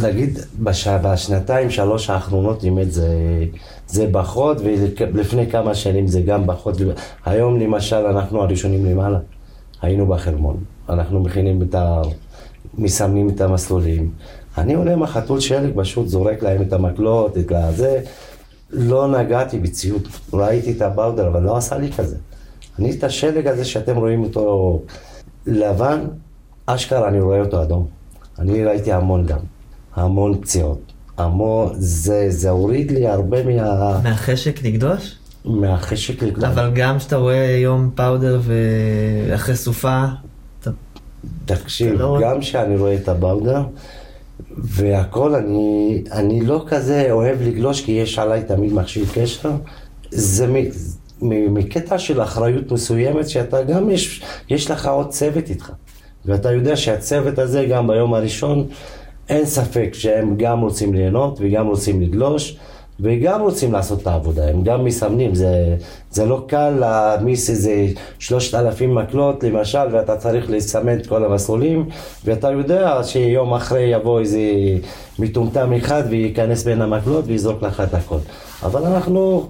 נגיד 0.00 0.38
בש... 0.58 0.88
בשנתיים 0.88 1.70
שלוש 1.70 2.10
האחרונות 2.10 2.64
באמת 2.64 2.92
זה, 2.92 3.08
זה 3.86 4.06
פחות 4.12 4.56
ולפני 4.60 5.50
כמה 5.50 5.74
שנים 5.74 6.06
זה 6.06 6.20
גם 6.20 6.46
פחות. 6.46 6.76
היום 7.24 7.60
למשל 7.60 7.96
אנחנו 7.96 8.42
הראשונים 8.42 8.86
למעלה, 8.86 9.18
היינו 9.82 10.06
בחרמון, 10.06 10.56
אנחנו 10.88 11.20
מכינים 11.20 11.62
את 11.62 11.74
ה... 11.74 12.02
מסמנים 12.78 13.28
את 13.28 13.40
המסלולים. 13.40 14.10
אני 14.58 14.74
עולה 14.74 14.92
עם 14.92 15.02
החתול 15.02 15.40
שלג, 15.40 15.70
פשוט 15.76 16.08
זורק 16.08 16.42
להם 16.42 16.62
את 16.62 16.72
המקלות, 16.72 17.38
את 17.38 17.52
הזה. 17.52 18.00
לא 18.70 19.18
נגעתי 19.18 19.58
בציוד, 19.58 20.08
ראיתי 20.32 20.72
את 20.72 20.82
הבאודר, 20.82 21.28
אבל 21.28 21.42
לא 21.42 21.56
עשה 21.56 21.78
לי 21.78 21.92
כזה. 21.92 22.16
אני 22.78 22.90
את 22.90 23.04
השלג 23.04 23.46
הזה 23.46 23.64
שאתם 23.64 23.96
רואים 23.96 24.22
אותו 24.24 24.82
לבן, 25.46 26.00
אשכרה 26.66 27.08
אני 27.08 27.20
רואה 27.20 27.40
אותו 27.40 27.62
אדום. 27.62 27.86
אני 28.38 28.64
ראיתי 28.64 28.92
המון 28.92 29.26
דם, 29.26 29.38
המון 29.96 30.40
פציעות, 30.40 30.78
המון, 31.18 31.72
זה, 31.78 32.26
זה 32.28 32.50
הוריד 32.50 32.90
לי 32.90 33.06
הרבה 33.06 33.42
מה, 33.44 34.00
מהחשק 34.02 34.62
לגדוש? 34.64 35.16
מהחשק 35.44 36.22
לגדול. 36.22 36.44
אבל 36.44 36.70
גם 36.74 36.98
כשאתה 36.98 37.16
רואה 37.16 37.56
יום 37.62 37.90
פאודר 37.94 38.40
ואחרי 38.42 39.56
סופה, 39.56 40.04
אתה... 40.60 40.70
תקשיב, 41.44 41.88
זה 41.96 42.02
לא- 42.02 42.18
גם 42.22 42.40
כשאני 42.40 42.76
רואה 42.76 42.94
את 42.94 43.08
הבאודר 43.08 43.62
והכל, 44.58 45.34
אני, 45.34 46.02
אני 46.12 46.40
לא 46.40 46.64
כזה 46.68 47.06
אוהב 47.10 47.42
לגלוש 47.42 47.84
כי 47.84 47.92
יש 47.92 48.18
עליי 48.18 48.42
תמיד 48.42 48.72
מכשיר 48.72 49.04
קשר. 49.14 49.50
זה 50.10 50.46
מקטע 51.22 51.98
של 51.98 52.22
אחריות 52.22 52.72
מסוימת 52.72 53.28
שאתה 53.28 53.62
גם, 53.62 53.90
יש, 53.90 54.22
יש 54.50 54.70
לך 54.70 54.86
עוד 54.86 55.08
צוות 55.08 55.50
איתך. 55.50 55.72
ואתה 56.24 56.52
יודע 56.52 56.76
שהצוות 56.76 57.38
הזה 57.38 57.64
גם 57.64 57.86
ביום 57.86 58.14
הראשון, 58.14 58.66
אין 59.28 59.44
ספק 59.44 59.90
שהם 59.92 60.34
גם 60.36 60.60
רוצים 60.60 60.94
ליהנות 60.94 61.38
וגם 61.40 61.66
רוצים 61.66 62.00
לגלוש. 62.00 62.58
וגם 63.00 63.40
רוצים 63.40 63.72
לעשות 63.72 64.02
את 64.02 64.06
העבודה, 64.06 64.48
הם 64.48 64.62
גם 64.62 64.84
מסמנים, 64.84 65.34
זה, 65.34 65.76
זה 66.10 66.26
לא 66.26 66.44
קל 66.46 66.70
להעמיס 66.70 67.50
איזה 67.50 67.86
שלושת 68.18 68.54
אלפים 68.54 68.94
מקלות 68.94 69.44
למשל, 69.44 69.78
ואתה 69.92 70.16
צריך 70.16 70.50
לסמן 70.50 70.98
את 70.98 71.06
כל 71.06 71.24
המסלולים, 71.24 71.88
ואתה 72.24 72.50
יודע 72.50 73.00
שיום 73.02 73.54
אחרי 73.54 73.82
יבוא 73.82 74.20
איזה 74.20 74.40
מטומטם 75.18 75.72
אחד 75.72 76.02
וייכנס 76.10 76.64
בין 76.64 76.82
המקלות 76.82 77.24
ויזרוק 77.26 77.62
לך 77.62 77.80
את 77.80 77.94
הכל. 77.94 78.18
אבל 78.62 78.86
אנחנו, 78.86 79.48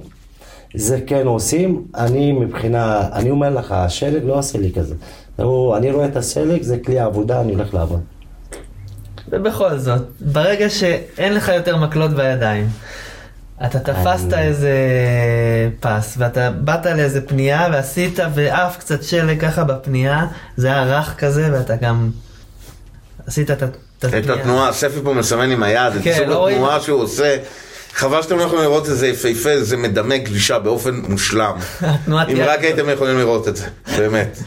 זה 0.75 1.01
כן 1.07 1.27
עושים, 1.27 1.85
אני 1.97 2.33
מבחינה, 2.33 3.09
אני 3.13 3.31
אומר 3.31 3.51
לך, 3.51 3.73
השלג 3.73 4.25
לא 4.25 4.39
עושה 4.39 4.59
לי 4.59 4.73
כזה. 4.73 4.95
הוא, 5.37 5.77
אני 5.77 5.91
רואה 5.91 6.07
את 6.07 6.17
השלג, 6.17 6.63
זה 6.63 6.77
כלי 6.87 6.99
עבודה, 6.99 7.41
אני 7.41 7.53
הולך 7.55 7.75
לעבוד. 7.75 8.01
ובכל 9.29 9.79
זאת, 9.79 10.03
ברגע 10.21 10.71
שאין 10.71 11.35
לך 11.35 11.49
יותר 11.49 11.77
מקלות 11.77 12.11
בידיים, 12.11 12.69
אתה 13.67 13.79
תפסת 13.79 14.33
אני- 14.33 14.43
איזה 14.43 14.73
פס, 15.81 16.15
ואתה 16.19 16.51
באת 16.51 16.87
לאיזה 16.87 17.21
פנייה 17.27 17.69
ועשית 17.73 18.19
ואף 18.35 18.77
קצת 18.79 19.03
שלג 19.03 19.41
ככה 19.41 19.65
בפנייה, 19.65 20.27
זה 20.57 20.67
היה 20.69 20.85
רך 20.99 21.15
כזה, 21.19 21.49
ואתה 21.53 21.77
גם 21.77 22.11
עשית 23.27 23.51
את 23.51 23.63
ה- 23.63 23.67
את 23.67 23.77
את 23.99 24.15
הפנייה. 24.15 24.35
התנועה, 24.41 24.73
ספי 24.73 25.01
פה 25.05 25.13
מסמן 25.15 25.51
עם 25.51 25.63
היד, 25.63 25.93
את 25.97 26.03
כן, 26.03 26.15
סוג 26.19 26.27
לא 26.29 26.39
רואים. 26.39 26.57
התנועה 26.57 26.81
שהוא 26.81 27.03
עושה. 27.03 27.37
חבל 27.99 28.23
שאתם 28.23 28.39
לא 28.39 28.43
יכולים 28.43 28.65
לראות 28.65 28.89
איזה 28.89 29.09
יפהפה, 29.09 29.61
זה 29.61 29.77
מדמה 29.77 30.17
גלישה 30.17 30.59
באופן 30.59 30.95
מושלם. 31.09 31.55
אם. 32.09 32.37
רק 32.39 32.65
הייתם 32.65 32.89
יכולים 32.89 33.19
לראות 33.19 33.49
את 33.49 33.57
זה, 33.57 33.67
באמת. 33.99 34.39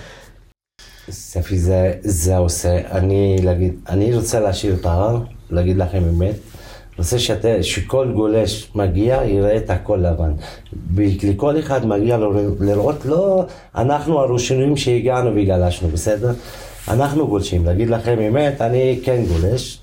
ספי, 1.09 1.59
זה, 1.59 1.93
זה 2.01 2.37
עושה, 2.37 2.77
אני, 2.91 3.37
להגיד, 3.43 3.73
אני 3.89 4.15
רוצה 4.15 4.39
להשאיר 4.39 4.75
את 4.75 4.85
ההר, 4.85 5.17
להגיד 5.49 5.77
לכם 5.77 6.03
אמת. 6.09 6.35
רוצה 6.97 7.19
שאת, 7.19 7.45
שכל 7.61 8.11
גולש 8.15 8.71
מגיע, 8.75 9.23
יראה 9.25 9.57
את 9.57 9.69
הכל 9.69 9.99
לבן. 10.01 10.31
לכל 11.23 11.59
אחד 11.59 11.85
מגיע 11.85 12.17
לראות, 12.59 13.05
לא 13.05 13.45
אנחנו 13.75 14.19
הראשונים 14.19 14.77
שהגענו 14.77 15.31
וגלשנו, 15.35 15.87
בסדר? 15.87 16.31
אנחנו 16.87 17.27
גולשים, 17.27 17.65
להגיד 17.65 17.89
לכם 17.89 18.19
אמת, 18.19 18.61
אני 18.61 18.99
כן 19.03 19.23
גולש, 19.25 19.80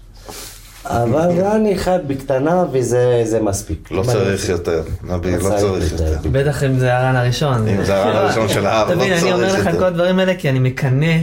אבל 0.87 1.21
אני 1.55 1.75
אחד 1.75 1.99
בקטנה 2.07 2.65
וזה 2.73 3.21
זה 3.25 3.41
מספיק. 3.41 3.89
לא 3.91 4.03
צריך 4.03 4.49
יותר, 4.49 4.83
נביא, 5.05 5.37
לא 5.37 5.41
צריך 5.43 5.55
צריך 5.61 5.93
יותר. 5.93 6.05
יותר. 6.13 6.29
בטח 6.33 6.65
אם 6.65 6.79
זה 6.79 6.97
הרן 6.97 7.17
הראשון. 7.17 7.69
אם 7.69 7.85
זה 7.85 7.97
הרן 7.97 8.17
הראשון 8.17 8.49
של 8.49 8.67
ההר, 8.67 8.89
לא 8.89 8.95
תבין, 8.95 9.13
אני 9.13 9.21
צריך 9.21 9.35
אומר 9.35 9.55
לך 9.55 9.61
את 9.61 9.67
יותר. 9.67 9.79
כל 9.79 9.85
הדברים 9.85 10.19
האלה 10.19 10.35
כי 10.35 10.51
אני 10.51 10.59
מקנא, 10.59 11.17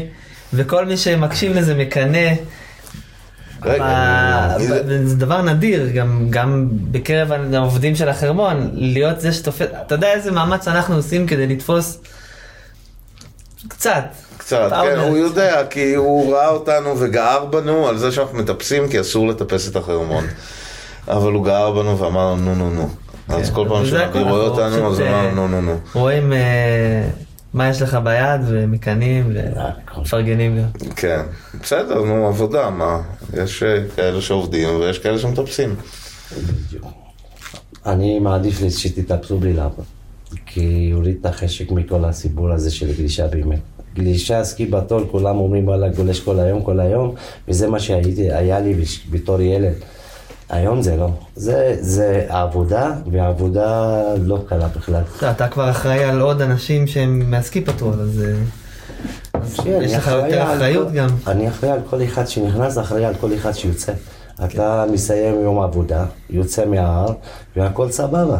וכל 0.53 0.85
מי 0.85 0.97
שמקשיב 0.97 1.57
לזה 1.57 1.75
מקנא. 1.75 2.29
זה- 4.57 5.07
זה 5.07 5.15
דבר 5.15 5.41
נדיר, 5.41 5.87
גם, 5.95 6.27
גם 6.29 6.67
בקרב 6.71 7.31
העובדים 7.53 7.95
של 7.95 8.09
החרמון, 8.09 8.69
להיות 8.73 9.19
זה 9.21 9.31
שתופס, 9.33 9.67
אתה 9.85 9.95
יודע 9.95 10.13
איזה 10.13 10.31
מאמץ 10.31 10.67
אנחנו 10.67 10.95
עושים 10.95 11.27
כדי 11.27 11.47
לתפוס 11.47 11.97
קצת. 13.67 14.03
קצת, 14.37 14.69
כן. 14.71 14.99
הוא 14.99 15.17
יודע, 15.17 15.65
כי 15.69 15.95
הוא 15.95 16.33
ראה 16.33 16.49
אותנו 16.49 16.99
וגער 16.99 17.45
בנו 17.45 17.87
על 17.87 17.97
זה 17.97 18.11
שאנחנו 18.11 18.37
מטפסים, 18.37 18.89
כי 18.89 19.01
אסור 19.01 19.27
לטפס 19.27 19.69
את 19.69 19.75
החרמון. 19.75 20.25
אבל 21.07 21.31
הוא 21.31 21.45
גער 21.45 21.71
בנו 21.71 21.99
ואמר 21.99 22.31
לנו 22.31 22.55
נו 22.55 22.69
נו 22.69 22.69
נו. 22.69 22.89
אז 23.27 23.49
כל 23.49 23.67
פעם 23.69 23.83
הכל, 24.09 24.19
רואה 24.19 24.41
אותנו, 24.41 24.91
אז 24.91 25.01
אמרנו 25.01 25.27
אה, 25.27 25.33
נו 25.33 25.47
נו 25.47 25.61
נו. 25.61 25.77
רואים 25.93 26.33
אה, 26.33 27.07
מה 27.53 27.69
יש 27.69 27.81
לך 27.81 27.97
ביד 28.03 28.41
ומקנאים 28.47 29.33
ומפרגנים 29.97 30.57
גם. 30.57 30.89
כן, 30.95 31.21
בסדר, 31.61 32.01
נו, 32.01 32.27
עבודה, 32.27 32.69
מה? 32.69 33.01
יש 33.33 33.63
אה, 33.63 33.77
כאלה 33.95 34.21
שעובדים 34.21 34.79
ויש 34.79 34.99
כאלה 34.99 35.19
שמטפסים. 35.19 35.75
אני 37.85 38.19
מעדיף 38.19 38.59
שתתאפסו 38.69 39.37
בלי 39.37 39.53
לעבוד, 39.53 39.85
כי 40.45 40.87
יוריד 40.91 41.15
את 41.21 41.25
החשק 41.25 41.71
מכל 41.71 42.05
הסיפור 42.05 42.51
הזה 42.51 42.71
של 42.71 42.93
גלישה 42.97 43.27
באמת. 43.27 43.59
גלישה 43.95 44.43
סקי 44.43 44.65
בטול, 44.65 45.03
כולם 45.11 45.37
אומרים 45.37 45.67
וואלה 45.67 45.89
גולש 45.89 46.19
כל 46.19 46.39
היום, 46.39 46.61
כל 46.63 46.79
היום, 46.79 47.15
וזה 47.47 47.67
מה 47.67 47.79
שהיה 47.79 48.59
לי 48.59 48.75
בתור 49.11 49.41
ילד. 49.41 49.73
היום 50.49 50.81
זה 50.81 50.95
לא. 50.95 51.09
זה, 51.35 51.77
זה 51.79 52.25
עבודה, 52.29 52.91
ועבודה 53.11 54.01
לא 54.21 54.39
קלה 54.47 54.67
בכלל. 54.67 55.01
אתה- 55.31 55.47
כבר 55.47 55.69
אחראי 55.69 56.03
על 56.03 56.21
עוד 56.21 56.41
אנשים 56.41 56.87
שהם 56.87 57.31
מהסקי 57.31 57.61
פטרול, 57.61 57.93
אז 57.93 58.23
אה, 58.25 59.41
שיהיה, 59.55 59.83
יש 59.83 59.93
לך 59.93 60.07
יותר 60.07 60.43
אחריות 60.43 60.91
גם. 60.91 61.07
אני 61.27 61.47
אחראי 61.49 61.71
על 61.71 61.79
כל 61.89 62.03
אחד 62.03 62.27
שנכנס, 62.27 62.77
אחראי 62.77 63.05
על 63.05 63.13
כל 63.15 63.33
אחד 63.35 63.51
שיוצא. 63.51 63.91
אתה 64.43 64.85
מסיים 64.91 65.41
יום 65.41 65.59
עבודה, 65.59 66.05
יוצא 66.29 66.65
מההר, 66.65 67.07
והכל 67.55 67.91
סבבה. 67.91 68.37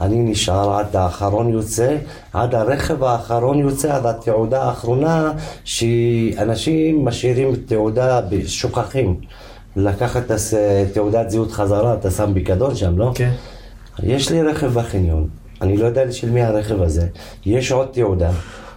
אני 0.00 0.18
נשאר 0.18 0.78
עד 0.78 0.96
האחרון 0.96 1.48
יוצא, 1.48 1.96
עד 2.32 2.54
הרכב 2.54 3.04
האחרון 3.04 3.58
יוצא, 3.58 3.94
עד 3.94 4.06
התעודה 4.06 4.62
האחרונה, 4.62 5.32
שאנשים 5.64 7.04
משאירים 7.04 7.56
תעודה, 7.56 8.20
שוכחים. 8.46 9.16
לקחת 9.76 10.22
תעודת 10.92 11.30
זהות 11.30 11.52
חזרה, 11.52 11.94
אתה 11.94 12.10
שם 12.10 12.34
פיקדון 12.34 12.74
שם, 12.74 12.98
לא? 12.98 13.12
כן. 13.14 13.32
יש 14.02 14.30
לי 14.30 14.42
רכב 14.42 14.66
בחניון, 14.66 15.28
אני 15.60 15.76
לא 15.76 15.86
יודע 15.86 16.12
של 16.12 16.30
מי 16.30 16.42
הרכב 16.42 16.82
הזה, 16.82 17.06
יש 17.46 17.72
עוד 17.72 17.88
תעודה. 17.92 18.30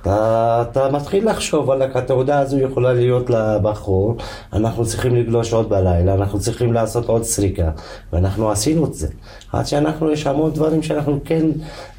אתה, 0.05 0.63
אתה 0.71 0.89
מתחיל 0.91 1.29
לחשוב, 1.29 1.67
וואלכ, 1.67 1.95
התעודה 1.95 2.39
הזו 2.39 2.59
יכולה 2.59 2.93
להיות 2.93 3.29
לבחור, 3.29 4.15
אנחנו 4.53 4.85
צריכים 4.85 5.15
לגלוש 5.15 5.53
עוד 5.53 5.69
בלילה, 5.69 6.13
אנחנו 6.13 6.39
צריכים 6.39 6.73
לעשות 6.73 7.05
עוד 7.09 7.23
סריקה, 7.23 7.69
ואנחנו 8.13 8.51
עשינו 8.51 8.85
את 8.85 8.93
זה. 8.93 9.07
עד 9.53 9.67
שאנחנו, 9.67 10.11
יש 10.11 10.27
המון 10.27 10.51
דברים 10.51 10.83
שאנחנו 10.83 11.19
כן, 11.25 11.45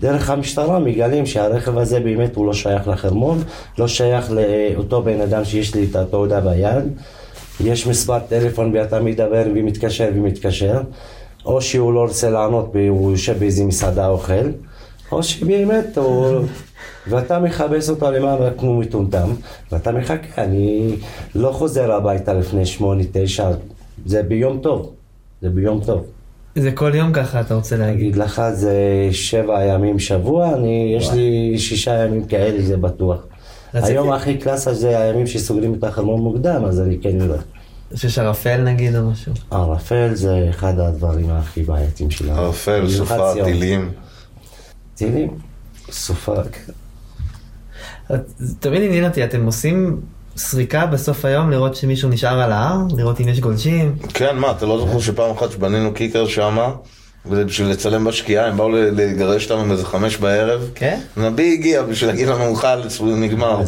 דרך 0.01 0.31
המשטרה, 0.31 0.79
מגלים 0.79 1.27
שהרכב 1.27 1.79
הזה 1.79 2.01
באמת 2.01 2.37
הוא 2.37 2.47
לא 2.47 2.53
שייך 2.53 2.89
לחרמון, 2.89 3.39
לא 3.79 3.89
שייך 3.89 4.31
לאותו 4.31 5.03
בן 5.03 5.21
אדם 5.21 5.45
שיש 5.45 5.75
לי 5.75 5.87
את 5.91 5.97
התעודה 5.97 6.41
ביד. 6.41 6.85
יש 7.61 7.87
מספר 7.87 8.19
טלפון 8.19 8.73
ואתה 8.75 9.01
מדבר 9.01 9.43
ומתקשר 9.55 10.09
ומתקשר, 10.15 10.81
או 11.45 11.63
שהוא 11.63 11.93
לא 11.93 12.01
רוצה 12.01 12.31
לענות 12.31 12.71
והוא 12.75 13.11
יושב 13.11 13.39
באיזה 13.39 13.65
מסעדה 13.65 14.09
אוכל, 14.09 14.51
או 15.13 15.23
שבאמת 15.23 15.99
הוא... 15.99 16.41
ואתה 17.09 17.39
מכבס 17.39 17.91
אותו 17.91 18.11
למעלה 18.11 18.51
כמו 18.59 18.79
מטומטם, 18.79 19.29
ואתה 19.73 19.93
מחכה, 19.93 20.43
אני 20.45 20.97
לא 21.35 21.53
חוזר 21.53 21.93
הביתה 21.93 22.35
לפני 22.35 22.67
שמונה, 22.67 23.03
תשע, 23.13 23.51
זה 24.07 24.23
ביום 24.23 24.59
טוב, 24.59 24.93
זה 25.43 25.49
ביום 25.49 25.81
טוב. 25.87 26.05
זה 26.57 26.73
כל 26.73 26.93
יום 26.95 27.13
ככה 27.13 27.41
אתה 27.41 27.55
רוצה 27.55 27.77
להגיד. 27.77 28.01
אגיד 28.01 28.17
לך, 28.17 28.43
זה 28.53 28.75
שבע 29.13 29.65
ימים 29.65 29.99
שבוע, 29.99 30.55
אני, 30.55 30.95
יש 30.99 31.11
לי 31.13 31.55
שישה 31.59 32.05
ימים 32.05 32.25
כאלה, 32.25 32.63
זה 32.63 32.77
בטוח. 32.77 33.27
היום 33.73 34.13
הכי 34.13 34.39
קלאסה 34.39 34.75
זה 34.75 34.99
הימים 34.99 35.27
שסוגרים 35.27 35.75
את 35.75 35.85
החלמון 35.85 36.21
מוקדם, 36.21 36.65
אז 36.65 36.81
אני 36.81 36.99
כן 36.99 37.21
יודע. 37.21 37.41
שיש 37.95 38.19
ערפל 38.19 38.63
נגיד 38.63 38.97
או 38.97 39.11
משהו. 39.11 39.33
ערפל 39.51 40.15
זה 40.15 40.47
אחד 40.51 40.79
הדברים 40.79 41.31
הכי 41.31 41.63
בעייתיים 41.63 42.11
שלנו. 42.11 42.41
ערפל, 42.41 42.87
ציון. 42.87 43.45
טילים. 43.45 43.91
טילים, 44.95 45.39
סופה, 45.91 46.35
כן. 46.43 46.73
תמיד 48.61 48.83
עניין 48.83 49.05
אותי, 49.05 49.25
אתם 49.25 49.47
עושים 49.47 50.01
סריקה 50.37 50.87
בסוף 50.87 51.25
היום 51.25 51.51
לראות 51.51 51.75
שמישהו 51.75 52.09
נשאר 52.09 52.41
על 52.41 52.53
ההר? 52.53 52.79
לראות 52.97 53.21
אם 53.21 53.29
יש 53.29 53.41
גולשים? 53.41 53.97
כן, 54.15 54.37
מה, 54.37 54.51
אתה 54.51 54.67
לא 54.67 54.79
זוכר 54.79 55.01
שפעם 55.01 55.31
אחת 55.31 55.51
שבנינו 55.51 55.95
קיקר 55.95 56.27
שמה, 56.27 56.73
בשביל 57.29 57.69
לצלם 57.69 58.05
בשקיעה, 58.05 58.47
הם 58.47 58.57
באו 58.57 58.69
לגרש 58.69 59.51
אותנו 59.51 59.65
מאיזה 59.65 59.85
חמש 59.85 60.17
בערב. 60.17 60.71
כן? 60.75 61.01
נביא 61.17 61.53
הגיע 61.53 61.83
בשביל 61.83 62.11
להגיד 62.11 62.29
לנו 62.29 62.55
חל, 62.55 62.83
נגמר, 63.03 63.61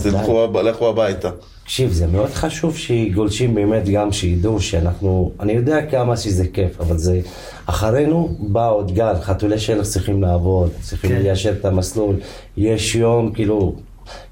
לכו 0.65 0.89
הביתה. 0.89 1.31
תקשיב, 1.69 1.93
זה 1.93 2.07
מאוד 2.07 2.31
חשוב 2.31 2.77
שגולשים 2.77 3.55
באמת 3.55 3.89
גם 3.89 4.13
שידעו 4.13 4.61
שאנחנו, 4.61 5.33
אני 5.41 5.53
יודע 5.53 5.87
כמה 5.91 6.17
שזה 6.17 6.45
כיף, 6.53 6.81
אבל 6.81 6.99
זה, 6.99 7.21
אחרינו 7.67 8.37
בא 8.39 8.71
עוד 8.71 8.95
גל, 8.95 9.15
חתולי 9.21 9.59
שלג 9.59 9.83
צריכים 9.83 10.23
לעבוד, 10.23 10.71
צריכים 10.81 11.11
כן. 11.11 11.23
ליישר 11.23 11.53
את 11.61 11.65
המסלול, 11.65 12.17
יש 12.57 12.95
יום, 12.95 13.33
כאילו, 13.33 13.75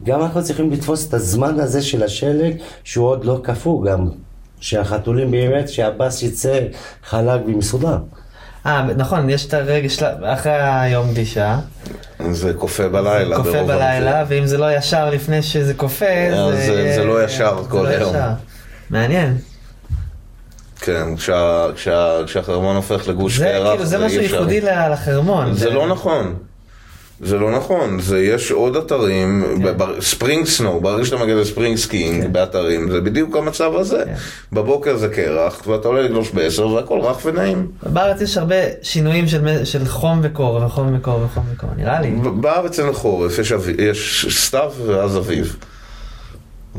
גם 0.05 0.23
אנחנו 0.23 0.45
צריכים 0.45 0.71
לתפוס 0.71 1.09
את 1.09 1.15
הזמן 1.15 1.61
הזה 1.61 1.83
של 1.83 2.03
השלג, 2.03 2.55
שהוא 2.85 3.07
עוד 3.07 3.25
לא 3.25 3.41
קפוא 3.43 3.85
גם, 3.85 4.09
שהחתולים 4.61 5.31
באמת, 5.31 5.69
שהבאס 5.69 6.23
יצא 6.23 6.61
חלק 7.05 7.41
ומסודר. 7.47 7.99
אה, 8.67 8.83
נכון, 8.97 9.31
יש 9.31 9.47
את 9.47 9.55
הרגע 9.55 9.89
של... 9.89 10.05
אחרי 10.25 10.53
היום 10.63 11.15
גלישה, 11.15 11.59
זה 12.31 12.53
קופא 12.55 12.89
בלילה. 12.89 13.37
קופא 13.37 13.51
ברוב 13.53 13.67
בלילה, 13.69 14.21
המקרים. 14.21 14.41
ואם 14.41 14.47
זה 14.47 14.59
לא 14.59 14.73
ישר 14.77 15.11
לפני 15.11 15.43
שזה 15.43 15.75
קופא, 15.75 16.31
אז 16.35 16.57
זה- 16.57 16.93
זה 16.97 17.05
לא 17.05 17.25
ישר 17.25 17.63
זה 17.63 17.71
כל 17.71 17.77
לא 17.83 17.89
היום. 17.89 18.11
ישר. 18.15 18.29
מעניין. 18.91 19.37
כן, 20.81 21.17
כשה- 21.17 21.67
כשה- 21.77 22.21
כשהחרמון 22.27 22.77
הופך 22.77 23.09
לגוש 23.09 23.37
זה 23.39 23.45
קרח, 23.45 23.69
כאילו, 23.71 23.85
זה 23.87 23.97
אי 23.99 24.07
משהו 24.07 24.21
אפשר. 24.21 24.35
ייחודי 24.37 24.61
ל- 24.61 24.93
לחרמון. 24.93 25.55
זה 25.55 25.71
לא 25.71 25.89
נכון. 25.89 26.35
זה 27.21 27.39
לא 27.39 27.51
נכון, 27.57 28.01
זה 28.01 28.23
יש 28.23 28.51
עוד 28.51 28.77
אתרים, 28.77 29.45
כן. 29.63 30.01
spring 30.01 30.47
snow, 30.47 30.81
ברגע 30.81 31.05
שאתה 31.05 31.17
מגיע 31.17 31.35
ל 31.35 31.41
spring 31.41 31.77
skiing 31.77 32.27
באתרים, 32.27 32.91
זה 32.91 33.01
בדיוק 33.01 33.37
המצב 33.37 33.77
הזה. 33.77 34.03
כן. 34.07 34.15
בבוקר 34.53 34.97
זה 34.97 35.09
קרח, 35.09 35.63
ואתה 35.67 35.89
עולה 35.89 36.03
לגלוש 36.03 36.31
בעשר, 36.31 36.69
והכל 36.69 37.01
רך 37.01 37.19
ונעים. 37.25 37.67
בארץ 37.83 38.21
יש 38.21 38.37
הרבה 38.37 38.55
שינויים 38.83 39.25
של 39.65 39.85
חום 39.87 40.21
וקור, 40.23 40.63
וחום 40.67 40.97
וקור 40.97 41.21
וחום 41.25 41.45
וקור, 41.55 41.71
נראה 41.77 42.01
לי. 42.01 42.11
בארץ 42.41 42.81
אין 42.81 42.93
חורף, 42.93 43.39
יש, 43.79 44.27
סתיו 44.31 44.73
ואז 44.87 45.17
אביב. 45.17 45.57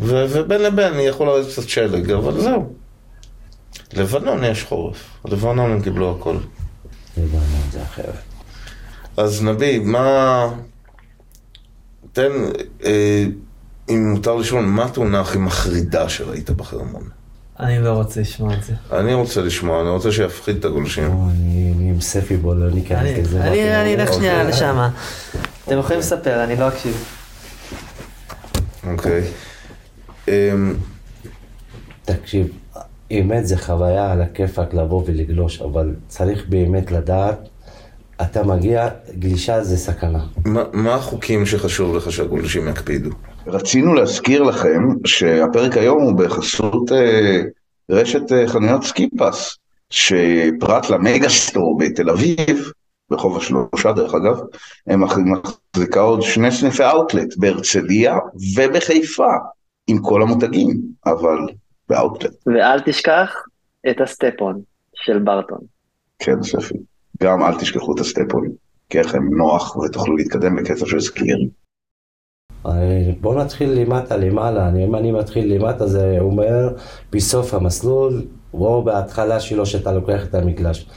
ו- 0.03 0.25
ובין 0.29 0.61
לבין 0.61 0.93
יכול 0.99 1.27
לרדת 1.27 1.47
קצת 1.47 1.69
שלג, 1.69 2.11
אבל 2.11 2.41
זהו. 2.41 2.69
לבנון 3.93 4.43
יש 4.43 4.63
חורף, 4.63 4.97
לבנון 5.25 5.71
הם 5.71 5.81
קיבלו 5.81 6.15
הכל. 6.19 6.35
לבנון 7.17 7.41
זה 7.71 7.79
אחרת. 7.83 8.36
אז 9.17 9.43
נביא, 9.43 9.79
מה... 9.79 10.47
תן, 12.13 12.31
אה, 12.85 13.25
אם 13.89 14.09
מותר 14.13 14.35
לשאול, 14.35 14.65
מה 14.65 14.85
התאונה 14.85 15.19
הכי 15.19 15.37
מחרידה 15.37 16.09
שראית 16.09 16.49
בחרמון? 16.49 17.09
אני 17.59 17.79
לא 17.79 17.89
רוצה 17.89 18.21
לשמוע 18.21 18.53
את 18.53 18.63
זה. 18.63 18.73
אני 18.99 19.13
רוצה 19.13 19.41
לשמוע, 19.41 19.81
אני 19.81 19.89
רוצה 19.89 20.11
שיפחיד 20.11 20.55
את 20.57 20.65
הגולשים. 20.65 21.03
אני 21.29 21.73
אני 21.77 21.89
עם 21.89 22.01
ספי 22.01 22.37
בוא 22.37 22.55
לא 22.55 22.69
ניכנס 22.71 22.99
אני- 23.01 23.21
לזה. 23.21 23.43
אני 23.43 23.81
אני 23.81 23.95
אלך 23.95 24.13
שנייה 24.13 24.33
אוקיי. 24.37 24.49
לשם. 24.51 24.89
אתם 25.67 25.77
יכולים 25.77 25.99
לספר, 25.99 26.43
אני 26.43 26.55
לא 26.55 26.67
אקשיב. 26.67 27.03
אוקיי. 28.91 29.23
אמ, 30.27 30.73
תקשיב, 32.05 32.47
אמת 33.11 33.47
זה 33.47 33.57
חוויה 33.57 34.11
על 34.11 34.21
הכיפאק 34.21 34.73
לבוא 34.73 35.03
ולגלוש, 35.07 35.61
אבל 35.61 35.95
צריך 36.07 36.45
באמת 36.49 36.91
לדעת, 36.91 37.39
אתה 38.21 38.43
מגיע, 38.43 38.87
גלישה 39.19 39.63
זה 39.63 39.77
סכנה. 39.77 40.19
מה- 40.45 40.63
מה 40.73 40.95
החוקים 40.95 41.45
שחשוב 41.45 41.95
לך 41.95 42.11
שהגולשים 42.11 42.67
יקפידו? 42.67 43.09
רצינו 43.47 43.93
להזכיר 43.93 44.43
לכם 44.43 44.83
שהפרק 45.05 45.77
היום 45.77 46.01
הוא 46.03 46.13
בחסות 46.17 46.91
אה, 46.91 47.41
רשת 47.89 48.31
אה, 48.31 48.47
חנויות 48.47 48.83
סקיפס, 48.83 49.57
שפרט 49.89 50.89
ל 50.89 50.98
megastore 50.98 51.77
בתל 51.77 52.09
אביב, 52.09 52.71
ברחוב 53.09 53.37
השלושה 53.37 53.91
דרך 53.91 54.13
אגב, 54.13 54.39
הם 54.87 55.03
מחזיקה 55.03 55.99
עוד 55.99 56.21
שני 56.21 56.51
סניפי 56.51 56.83
אאוטלט 56.85 57.37
בהרצליה 57.37 58.17
ובחיפה, 58.55 59.31
עם 59.87 59.97
כל 60.01 60.21
המותגים, 60.21 60.81
אבל 61.05 61.37
באאוטלט. 61.89 62.31
ואל 62.47 62.79
תשכח 62.85 63.33
את 63.89 64.01
ה 64.01 64.10
Step 64.10 64.44
On 64.44 64.61
של 64.95 65.19
ברטון. 65.19 65.59
כן, 66.19 66.43
ספי. 66.43 66.75
גם 67.23 67.43
אל 67.43 67.59
תשכחו 67.59 67.95
את 67.95 67.99
הסטפונים, 67.99 68.51
כי 68.89 68.99
איך 68.99 69.15
הם 69.15 69.37
נוח 69.37 69.75
ותוכלו 69.75 70.17
להתקדם 70.17 70.55
בקצב 70.55 70.85
של 70.85 70.99
סקלירים. 70.99 71.49
אה, 72.65 73.11
בוא 73.21 73.35
נתחיל 73.35 73.71
למטה 73.71 74.17
למעלה, 74.17 74.71
אם 74.85 74.95
אני 74.95 75.11
מתחיל 75.11 75.53
למטה 75.53 75.87
זה 75.87 76.17
אומר 76.19 76.69
בסוף 77.11 77.53
המסלול 77.53 78.25
או 78.53 78.83
בהתחלה 78.83 79.39
שלו 79.39 79.65
שאתה 79.65 79.91
לוקח 79.91 80.25
את 80.25 80.35
המגלש. 80.35 80.87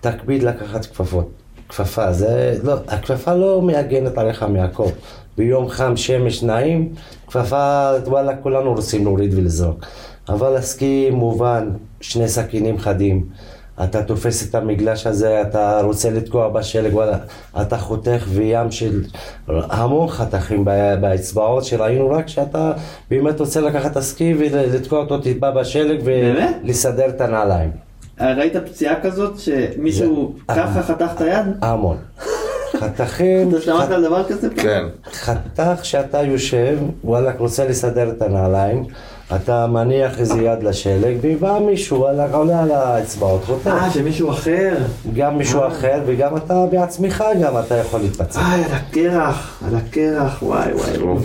תקפיד 0.00 0.42
לקחת 0.42 0.86
כפפות, 0.86 1.30
כפפה, 1.68 2.12
זה 2.12 2.58
לא, 2.62 2.74
הכפפה 2.88 3.34
לא 3.34 3.62
מעגנת 3.62 4.18
עליך 4.18 4.42
מהכל. 4.42 4.88
ביום 5.36 5.68
חם, 5.68 5.96
שמש, 5.96 6.42
נעים, 6.42 6.92
כפפה, 7.26 7.90
וואלה, 8.06 8.36
כולנו 8.36 8.74
רוצים 8.74 9.04
להוריד 9.04 9.34
ולזרוק. 9.34 9.86
אבל 10.28 10.56
הסקי 10.56 11.10
מובן, 11.10 11.70
שני 12.00 12.28
סכינים 12.28 12.78
חדים. 12.78 13.26
אתה 13.84 14.02
תופס 14.02 14.48
את 14.50 14.54
המגלש 14.54 15.06
הזה, 15.06 15.42
אתה 15.42 15.80
רוצה 15.80 16.10
לתקוע 16.10 16.48
בשלג, 16.48 16.94
וואלה, 16.94 17.16
אתה 17.60 17.78
חותך 17.78 18.24
וים 18.28 18.70
של 18.70 19.02
המון 19.48 20.08
חתכים 20.08 20.64
באצבעות 21.00 21.64
שראינו 21.64 22.10
רק 22.10 22.28
שאתה 22.28 22.72
באמת 23.10 23.40
רוצה 23.40 23.60
לקחת 23.60 23.90
את 23.90 23.96
הסקי 23.96 24.34
ולתקוע 24.38 24.98
אותו 24.98 25.18
טיפה 25.18 25.50
בשלג 25.50 26.00
ולסדר 26.04 27.08
את 27.08 27.20
הנעליים. 27.20 27.70
ראית 28.20 28.56
פציעה 28.56 29.00
כזאת 29.00 29.38
שמישהו 29.38 30.34
ככה 30.48 30.82
חתך 30.82 31.10
את 31.16 31.20
היד? 31.20 31.46
המון. 31.60 31.96
חתכים... 32.80 33.48
אתה 33.48 33.60
שמעת 33.60 33.90
על 33.90 34.02
דבר 34.02 34.24
כזה? 34.28 34.48
כן. 34.56 34.84
חתך 35.12 35.84
שאתה 35.84 36.22
יושב, 36.22 36.78
וואלה, 37.04 37.32
רוצה 37.38 37.68
לסדר 37.68 38.10
את 38.10 38.22
הנעליים. 38.22 38.84
אתה 39.36 39.66
מניח 39.66 40.18
איזה 40.18 40.42
יד 40.42 40.62
לשלג, 40.62 41.16
ובא 41.22 41.58
מישהו 41.66 42.06
עולה 42.32 42.62
על 42.62 42.70
האצבעות, 42.70 43.44
חותך. 43.44 43.66
אה, 43.66 43.90
שמישהו 43.90 44.30
אחר? 44.30 44.74
גם 45.14 45.38
מישהו 45.38 45.66
אחר, 45.66 46.00
וגם 46.06 46.36
אתה 46.36 46.66
בעצמך 46.70 47.24
גם 47.42 47.58
אתה 47.58 47.74
יכול 47.74 48.00
להתפצל. 48.00 48.40
אה, 48.40 48.54
על 48.54 48.72
הקרח, 48.72 49.62
על 49.66 49.76
הקרח, 49.76 50.42
וואי 50.42 50.72
וואי. 50.72 51.16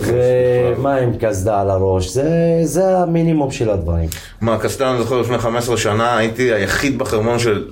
ומה 0.76 0.94
עם 0.94 1.12
קסדה 1.20 1.60
על 1.60 1.70
הראש, 1.70 2.08
זה, 2.08 2.60
זה 2.64 2.98
המינימום 2.98 3.50
של 3.50 3.70
הדברים. 3.70 4.08
מה, 4.40 4.58
קסדה, 4.58 4.90
אני 4.90 4.98
זוכר 4.98 5.20
לפני 5.20 5.38
15 5.38 5.76
שנה, 5.76 6.16
הייתי 6.16 6.52
היחיד 6.52 6.98
בחרמון 6.98 7.38
של 7.38 7.68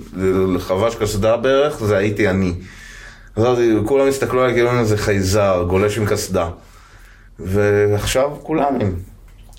חבש 0.59 0.95
קסדה 0.95 1.37
בערך, 1.37 1.83
זה 1.83 1.97
הייתי 1.97 2.29
אני. 2.29 2.53
כולם 3.85 4.07
הסתכלו 4.07 4.41
עליי 4.41 4.53
כאילו 4.53 4.79
איזה 4.79 4.97
חייזר, 4.97 5.65
גולש 5.69 5.97
עם 5.97 6.05
קסדה. 6.05 6.49
ועכשיו 7.39 8.29
כולם 8.43 8.73
עם. 8.81 8.93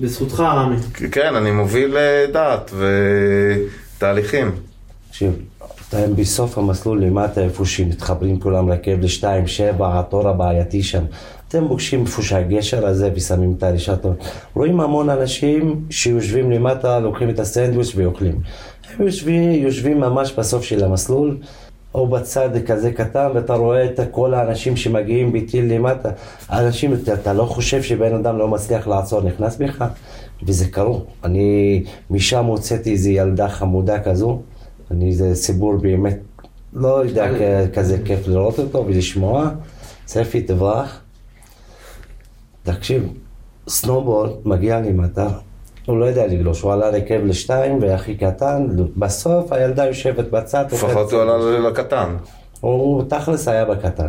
בזכותך, 0.01 0.41
רמי. 0.41 0.77
כן, 1.13 1.35
אני 1.35 1.51
מוביל 1.51 1.97
אה, 1.97 2.27
דעת 2.33 2.71
ותהליכים. 3.97 4.51
תקשיב, 5.11 5.33
אתם 5.89 6.17
בסוף 6.17 6.59
המסלול 6.59 7.03
למטה, 7.03 7.41
איפה 7.41 7.65
שמתחברים 7.65 8.41
כולם 8.41 8.71
רכב 8.71 8.99
לשתיים, 9.01 9.47
שבע, 9.47 9.99
התור 9.99 10.29
הבעייתי 10.29 10.83
שם. 10.83 11.05
אתם 11.49 11.69
פוגשים 11.69 12.03
איפה 12.03 12.23
שהגשר 12.23 12.87
הזה 12.87 13.11
ושמים 13.15 13.55
את 13.59 13.63
הרשתות. 13.63 14.17
רואים 14.55 14.81
המון 14.81 15.11
אנשים 15.11 15.81
שיושבים 15.91 16.51
למטה, 16.51 16.99
לוקחים 16.99 17.31
את 17.31 17.39
הסנדוויץ' 17.39 17.93
ואוכלים. 17.97 18.41
הם 18.97 19.07
יושבים, 19.07 19.53
יושבים 19.53 20.01
ממש 20.01 20.33
בסוף 20.33 20.65
של 20.65 20.85
המסלול. 20.85 21.37
או 21.99 22.07
בצד 22.07 22.51
כזה 22.67 22.93
קטן, 22.93 23.29
ואתה 23.35 23.55
רואה 23.55 23.85
את 23.85 24.01
כל 24.11 24.35
האנשים 24.35 24.77
שמגיעים 24.77 25.33
בטיל 25.33 25.75
למטה. 25.75 26.11
אנשים, 26.51 26.95
אתה, 26.95 27.15
אתה 27.15 27.33
לא 27.33 27.45
חושב 27.45 27.83
שבן 27.83 28.15
אדם 28.15 28.39
לא 28.39 28.49
מצליח 28.49 28.89
לעצור, 28.89 29.21
נכנס 29.23 29.57
בך, 29.57 29.85
וזה 30.43 30.69
קרו. 30.69 31.05
אני 31.25 31.85
משם 32.11 32.45
הוצאתי 32.45 32.93
איזו 32.93 33.11
ילדה 33.11 33.49
חמודה 33.49 34.01
כזו, 34.01 34.41
אני, 34.91 35.13
זה 35.13 35.35
סיפור 35.35 35.77
באמת, 35.77 36.19
לא 36.73 37.05
יודע, 37.05 37.29
כזה 37.75 37.99
כיף 38.05 38.29
לראות 38.29 38.59
אותו 38.59 38.85
ולשמוע. 38.87 39.51
צפי 40.05 40.43
תברח. 40.43 41.01
תקשיב, 42.63 43.13
סנובורד 43.69 44.31
מגיע 44.45 44.81
למטה, 44.81 45.29
הוא 45.89 45.99
לא 45.99 46.05
יודע 46.05 46.27
לגלוש, 46.27 46.61
הוא 46.61 46.73
עלה 46.73 46.89
רכב 46.89 47.21
לשתיים 47.25 47.79
והכי 47.83 48.15
קטן, 48.15 48.67
בסוף 48.97 49.53
הילדה 49.53 49.87
יושבת 49.87 50.31
בצד. 50.31 50.65
לפחות 50.73 51.13
הוא 51.13 51.23
עלה 51.23 51.59
לקטן. 51.71 52.17
הוא 52.61 53.03
תכלס 53.09 53.49
היה 53.49 53.65
בקטן. 53.65 54.09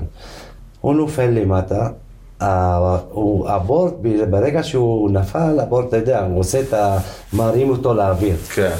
הוא 0.81 0.95
נופל 0.95 1.27
למטה, 1.27 1.89
הבורט, 3.47 3.93
ברגע 4.29 4.63
שהוא 4.63 5.11
נפל, 5.11 5.59
הבורט, 5.59 5.87
אתה 5.87 5.97
יודע, 5.97 6.25
הוא 6.25 6.39
עושה 6.39 6.61
את 6.61 6.73
ה... 6.73 6.97
מרים 7.33 7.69
אותו 7.69 7.93
לאוויר. 7.93 8.35
כן. 8.35 8.75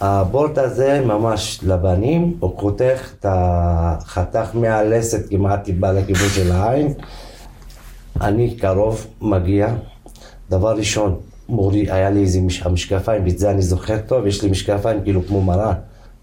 הבורט 0.00 0.58
הזה 0.58 1.00
ממש 1.04 1.60
לבנים, 1.62 2.36
הוא 2.40 2.58
חותך 2.58 3.10
את 3.20 3.26
החתך 3.28 4.48
מהלסת 4.54 5.30
כמעט 5.30 5.64
טיפה 5.64 5.92
לכיוון 5.92 6.28
של 6.28 6.52
העין. 6.52 6.94
אני 8.20 8.56
קרוב, 8.56 9.06
מגיע, 9.20 9.68
דבר 10.50 10.76
ראשון, 10.76 11.16
מורי, 11.48 11.90
היה 11.90 12.10
לי 12.10 12.20
איזה 12.20 12.40
מש... 12.40 12.62
המשקפיים, 12.62 13.24
ואת 13.24 13.38
זה 13.38 13.50
אני 13.50 13.62
זוכר 13.62 13.98
טוב, 14.06 14.26
יש 14.26 14.42
לי 14.42 14.50
משקפיים 14.50 15.02
כאילו 15.02 15.26
כמו 15.26 15.42
מראה. 15.42 15.72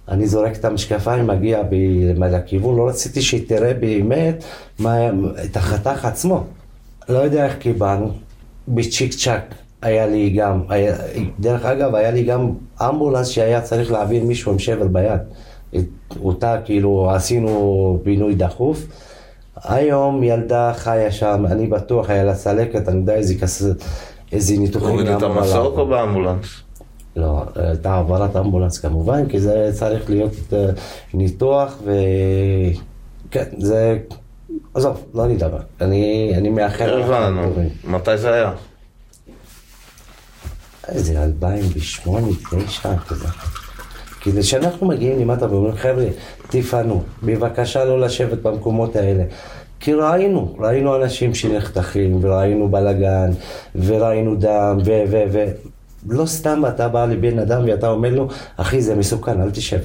אני 0.07 0.27
זורק 0.27 0.55
את 0.55 0.65
המשקפיים, 0.65 1.27
מגיע. 1.27 1.61
לכיוון, 2.17 2.75
לא 2.75 2.87
רציתי 2.87 3.21
שהיא 3.21 3.47
תראה 3.47 3.73
באמת 3.73 4.43
מה... 4.79 5.09
את 5.45 5.57
החתך 5.57 6.05
עצמו. 6.05 6.43
לא 7.09 7.17
יודע 7.17 7.45
איך 7.45 7.57
קיבלנו, 7.57 8.11
בצ'יק 8.67 9.13
צ'אק 9.13 9.55
היה 9.81 10.07
לי 10.07 10.29
גם, 10.29 10.61
היה... 10.69 10.95
דרך 11.39 11.65
אגב, 11.65 11.95
היה 11.95 12.11
לי 12.11 12.23
גם 12.23 12.51
אמבולנס 12.81 13.27
שהיה 13.27 13.61
צריך 13.61 13.91
להעביר 13.91 14.23
מישהו 14.23 14.51
עם 14.51 14.59
שבר 14.59 14.87
ביד. 14.87 15.19
אותה 16.23 16.57
כאילו 16.65 17.11
עשינו 17.11 17.99
פינוי 18.03 18.35
דחוף. 18.35 18.85
היום 19.63 20.23
ילדה 20.23 20.71
חיה 20.75 21.11
שם, 21.11 21.45
אני 21.45 21.67
בטוח 21.67 22.09
היה 22.09 22.23
לה 22.23 22.35
צלקת, 22.35 22.87
אני 22.87 22.97
יודע 22.97 23.15
איזה 23.15 23.35
כסף. 23.35 23.67
איזה 24.33 24.57
ניתוחים 24.57 24.89
הוריד 24.89 25.07
את 25.07 25.23
המסוק 25.23 25.77
או 25.77 25.87
באמבולנס? 25.87 26.45
לא, 27.15 27.43
הייתה 27.55 27.93
העברת 27.93 28.35
אמבולנס 28.35 28.77
כמובן, 28.79 29.29
כי 29.29 29.39
זה 29.39 29.71
צריך 29.73 30.09
להיות 30.09 30.33
אה, 30.53 30.65
ניתוח 31.13 31.77
ו... 31.85 31.91
כן, 33.31 33.43
זה... 33.57 33.97
עזוב, 34.73 35.05
לא 35.13 35.27
נדבר. 35.27 35.59
אני, 35.81 36.33
אני 36.37 36.49
מאחר. 36.49 37.03
הבנו. 37.03 37.53
מתי 37.83 38.17
זה 38.17 38.33
היה? 38.33 38.51
איזה 40.87 41.23
2008, 41.23 42.27
2009, 42.27 42.97
כזה. 42.97 43.27
כי 44.19 44.31
כשאנחנו 44.41 44.87
מגיעים 44.87 45.19
למטה 45.19 45.51
ואומרים, 45.51 45.75
חבר'ה, 45.75 46.05
תפנו, 46.47 47.03
בבקשה 47.23 47.85
לא 47.85 47.99
לשבת 47.99 48.37
במקומות 48.37 48.95
האלה. 48.95 49.23
כי 49.83 49.93
ראינו, 49.93 50.55
ראינו 50.59 50.95
אנשים 50.95 51.35
שנחתכים, 51.35 52.19
וראינו 52.21 52.69
בלאגן, 52.69 53.31
וראינו 53.75 54.35
דם, 54.35 54.77
ו... 54.85 55.03
ו... 55.11 55.23
ו... 55.31 55.45
לא 56.09 56.25
סתם 56.25 56.63
אתה 56.67 56.87
בא 56.87 57.05
לבן 57.05 57.39
אדם 57.39 57.63
ואתה 57.67 57.89
אומר 57.89 58.09
לו, 58.09 58.27
אחי 58.57 58.81
זה 58.81 58.95
מסוכן, 58.95 59.41
אל 59.41 59.51
תשב. 59.51 59.79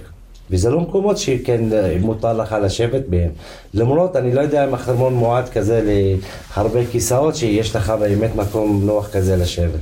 וזה 0.50 0.70
לא 0.70 0.80
מקומות 0.80 1.18
שכן 1.18 1.60
מותר 2.00 2.32
לך 2.32 2.56
לשבת 2.62 3.02
בהם. 3.08 3.30
למרות, 3.74 4.16
אני 4.16 4.34
לא 4.34 4.40
יודע 4.40 4.64
אם 4.64 4.74
החרמון 4.74 5.14
מועד 5.14 5.48
כזה 5.48 6.06
להרבה 6.56 6.80
כיסאות, 6.92 7.36
שיש 7.36 7.76
לך 7.76 7.90
באמת 7.90 8.36
מקום 8.36 8.82
נוח 8.84 9.10
כזה 9.12 9.36
לשבת. 9.36 9.80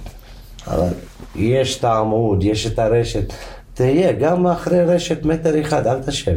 אבל 0.66 0.88
יש 1.36 1.78
את 1.78 1.84
העמוד, 1.84 2.44
יש 2.44 2.66
את 2.66 2.78
הרשת, 2.78 3.32
תהיה 3.74 4.12
גם 4.12 4.46
אחרי 4.46 4.84
רשת 4.84 5.24
מטר 5.24 5.60
אחד, 5.60 5.86
אל 5.86 6.02
תשב. 6.02 6.36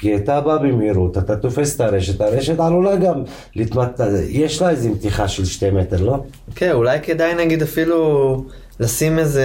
כי 0.00 0.16
אתה 0.16 0.40
בא 0.40 0.56
במהירות, 0.56 1.18
אתה 1.18 1.36
תופס 1.36 1.76
את 1.76 1.80
הרשת, 1.80 2.20
הרשת 2.20 2.60
עלולה 2.60 2.96
גם 2.96 3.22
להתמת... 3.56 4.00
יש 4.28 4.62
לה 4.62 4.70
איזה 4.70 4.88
מתיחה 4.88 5.28
של 5.28 5.44
שתי 5.44 5.70
מטר, 5.70 6.02
לא? 6.02 6.24
כן, 6.54 6.72
אולי 6.72 7.00
כדאי 7.00 7.34
נגיד 7.34 7.62
אפילו 7.62 8.44
לשים 8.80 9.18
איזה... 9.18 9.44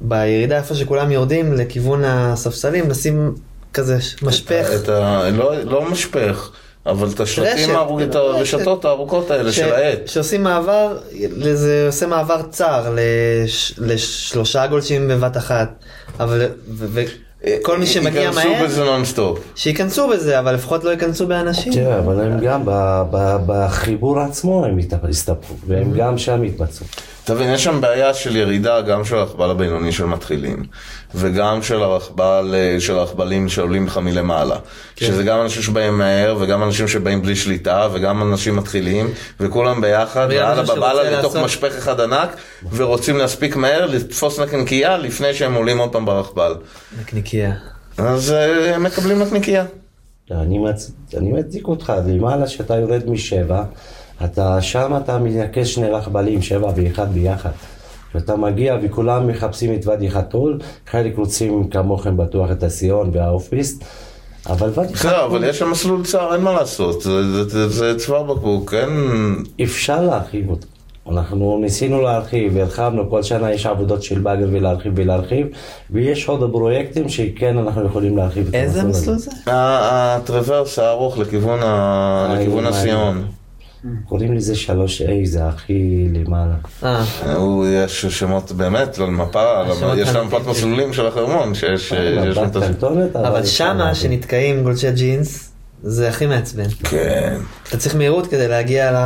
בירידה 0.00 0.56
איפה 0.56 0.74
שכולם 0.74 1.10
יורדים 1.10 1.52
לכיוון 1.52 2.04
הספסלים, 2.04 2.90
לשים 2.90 3.34
כזה 3.74 3.98
משפך. 4.22 4.70
את 4.82 4.88
ה... 4.88 5.28
לא, 5.30 5.54
לא 5.64 5.90
משפך. 5.90 6.50
אבל 6.86 7.08
את 7.14 7.20
השלטים, 7.20 7.70
את 8.02 8.14
הרשתות 8.14 8.84
הארוכות 8.84 9.30
האלה 9.30 9.52
של 9.52 9.72
העט. 9.72 10.08
שעושים 10.08 10.42
מעבר, 10.42 10.98
זה 11.54 11.84
עושה 11.86 12.06
מעבר 12.06 12.42
צר 12.42 12.96
לשלושה 13.78 14.66
גולשים 14.66 15.08
בבת 15.08 15.36
אחת. 15.36 15.84
אבל, 16.20 16.46
כל 17.62 17.78
מי 17.78 17.86
שמגיע 17.86 18.30
מהר, 18.30 18.46
ייכנסו 18.46 18.64
בזה 18.64 18.84
נונסטופ. 18.84 19.38
שייכנסו 19.54 20.08
בזה, 20.08 20.38
אבל 20.38 20.54
לפחות 20.54 20.84
לא 20.84 20.90
ייכנסו 20.90 21.26
באנשים. 21.26 21.72
תראה, 21.72 21.98
אבל 21.98 22.20
הם 22.20 22.40
גם 22.40 22.62
בחיבור 23.46 24.20
עצמו 24.20 24.64
הם 24.64 24.78
יסתפרו, 25.08 25.56
והם 25.66 25.92
גם 25.96 26.18
שם 26.18 26.44
יתבצעו. 26.44 26.86
אתה 27.30 27.38
מבין, 27.38 27.54
יש 27.54 27.64
שם 27.64 27.80
בעיה 27.80 28.14
של 28.14 28.36
ירידה 28.36 28.80
גם 28.80 29.04
של 29.04 29.16
הרכבל 29.16 29.50
הבינוני 29.50 29.92
של 29.92 30.04
מתחילים, 30.04 30.64
וגם 31.14 31.62
של 31.62 31.82
הרכבל, 31.82 32.54
אה, 32.54 32.80
של 32.80 32.98
הרכבלים 32.98 33.48
שעולים 33.48 33.86
לך 33.86 33.98
מלמעלה. 33.98 34.56
כן. 34.96 35.06
שזה 35.06 35.22
גם 35.22 35.40
אנשים 35.40 35.62
שבאים 35.62 35.98
מהר, 35.98 36.36
וגם 36.40 36.62
אנשים 36.62 36.88
שבאים 36.88 37.22
בלי 37.22 37.36
שליטה, 37.36 37.88
וגם 37.92 38.22
אנשים 38.32 38.56
מתחילים, 38.56 39.10
וכולם 39.40 39.80
ביחד, 39.80 40.26
ואללה 40.30 40.62
בבאללה 40.62 41.02
לתוך 41.18 41.34
לעשות- 41.34 41.44
משפך 41.44 41.74
אחד 41.78 42.00
ענק, 42.00 42.36
ורוצים 42.72 43.16
להספיק 43.16 43.56
מהר 43.56 43.86
לתפוס 43.86 44.38
נקניקיה 44.40 44.96
לפני 44.98 45.34
שהם 45.34 45.54
עולים 45.54 45.78
עוד 45.78 45.92
פעם 45.92 46.04
ברכבל. 46.04 46.54
נקניקייה. 47.00 47.52
אז 47.98 48.32
אה, 48.32 48.74
הם 48.74 48.82
מקבלים 48.82 49.22
נקניקייה. 49.22 49.64
אני, 50.30 50.58
מצ... 50.58 50.90
אני 51.16 51.32
מצדיק 51.32 51.68
אותך, 51.68 51.92
למעלה 52.06 52.46
שאתה 52.48 52.76
יורד 52.76 53.10
משבע, 53.10 53.62
אתה 54.24 54.60
שם 54.60 54.92
אתה 55.04 55.18
מנקש 55.18 55.74
שני 55.74 55.90
רכבלים, 55.90 56.42
שבע 56.42 56.70
ואחד 56.76 57.12
ביחד. 57.14 57.50
ואתה 58.14 58.36
מגיע 58.36 58.76
וכולם 58.82 59.26
מחפשים 59.28 59.74
את 59.74 59.86
ואדי 59.86 60.10
חתול, 60.10 60.58
חלק 60.90 61.16
רוצים 61.18 61.68
כמוכם 61.68 62.16
בטוח 62.16 62.50
את 62.50 62.62
הסיון 62.62 63.10
והאופיסט, 63.12 63.84
אבל 64.48 64.70
ואדי 64.74 64.92
בסדר, 64.92 65.24
אבל 65.24 65.44
יש 65.44 65.58
שם 65.58 65.70
מסלול 65.70 66.04
צר, 66.04 66.34
אין 66.34 66.40
מה 66.42 66.52
לעשות, 66.52 67.02
זה- 67.02 67.32
זה- 67.32 67.48
זה- 67.48 67.68
זה 67.68 67.98
צוואר 67.98 68.22
בקבוק, 68.22 68.74
אין... 68.74 68.90
אפשר 69.62 70.02
להרחיב 70.02 70.50
אותו. 70.50 70.66
אנחנו 71.10 71.58
ניסינו 71.62 72.02
להרחיב, 72.02 72.56
הרחבנו, 72.56 73.10
כל 73.10 73.22
שנה 73.22 73.52
יש 73.52 73.66
עבודות 73.66 74.02
של 74.02 74.18
באגר 74.18 74.46
ולהרחיב 74.52 74.92
ולהרחיב, 74.96 75.46
ויש 75.90 76.28
עוד 76.28 76.52
פרויקטים 76.52 77.08
שכן 77.08 77.58
אנחנו 77.58 77.84
יכולים 77.86 78.16
להרחיב 78.16 78.48
את 78.48 78.54
איזה 78.54 78.80
המסלול 78.82 78.90
מסלול 79.00 79.16
הזה. 79.16 79.30
זה? 79.44 79.52
ה- 79.52 80.16
הטרוורס 80.16 80.78
הארוך 80.78 81.18
לכיוון 81.18 81.58
הסיון. 82.66 83.24
קוראים 84.08 84.34
לזה 84.34 84.54
3A, 84.66 85.10
זה 85.24 85.46
הכי 85.46 86.08
למעלה. 86.14 86.54
אה, 86.84 87.04
הוא, 87.34 87.66
יש 87.68 88.06
שמות 88.06 88.52
באמת, 88.52 88.98
לא 88.98 89.06
למפה, 89.06 89.62
יש 89.72 89.82
האמיתיים. 89.82 90.26
מפת 90.26 90.46
מסלולים 90.46 90.92
של 90.92 91.06
החרמון, 91.06 91.54
שיש 91.54 91.88
שיש 91.88 92.36
שם 92.36 92.44
את 92.44 92.56
מבט 92.56 92.62
ה... 92.62 92.66
קנטונת, 92.66 93.16
אבל 93.16 93.46
שמה. 93.46 93.94
שנתקעים 93.94 94.62
גולשי 94.62 94.92
ג'ינס, 94.92 95.50
זה 95.82 96.08
הכי 96.08 96.26
מעצבן. 96.26 96.68
כן. 96.84 97.36
אתה 97.68 97.76
צריך 97.76 97.96
מהירות 97.96 98.26
כדי 98.26 98.48
להגיע 98.48 98.92
ל... 98.92 98.96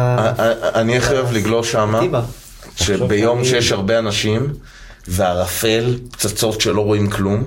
אני 0.74 0.96
הכי 0.96 1.14
אוהב 1.14 1.32
לגלוש 1.32 1.72
שמה. 1.72 2.00
שביום 2.76 3.44
שיש 3.44 3.72
הרבה 3.72 3.98
אנשים, 3.98 4.52
וערפל, 5.08 5.98
פצצות 6.10 6.60
שלא 6.60 6.80
רואים 6.80 7.10
כלום, 7.10 7.44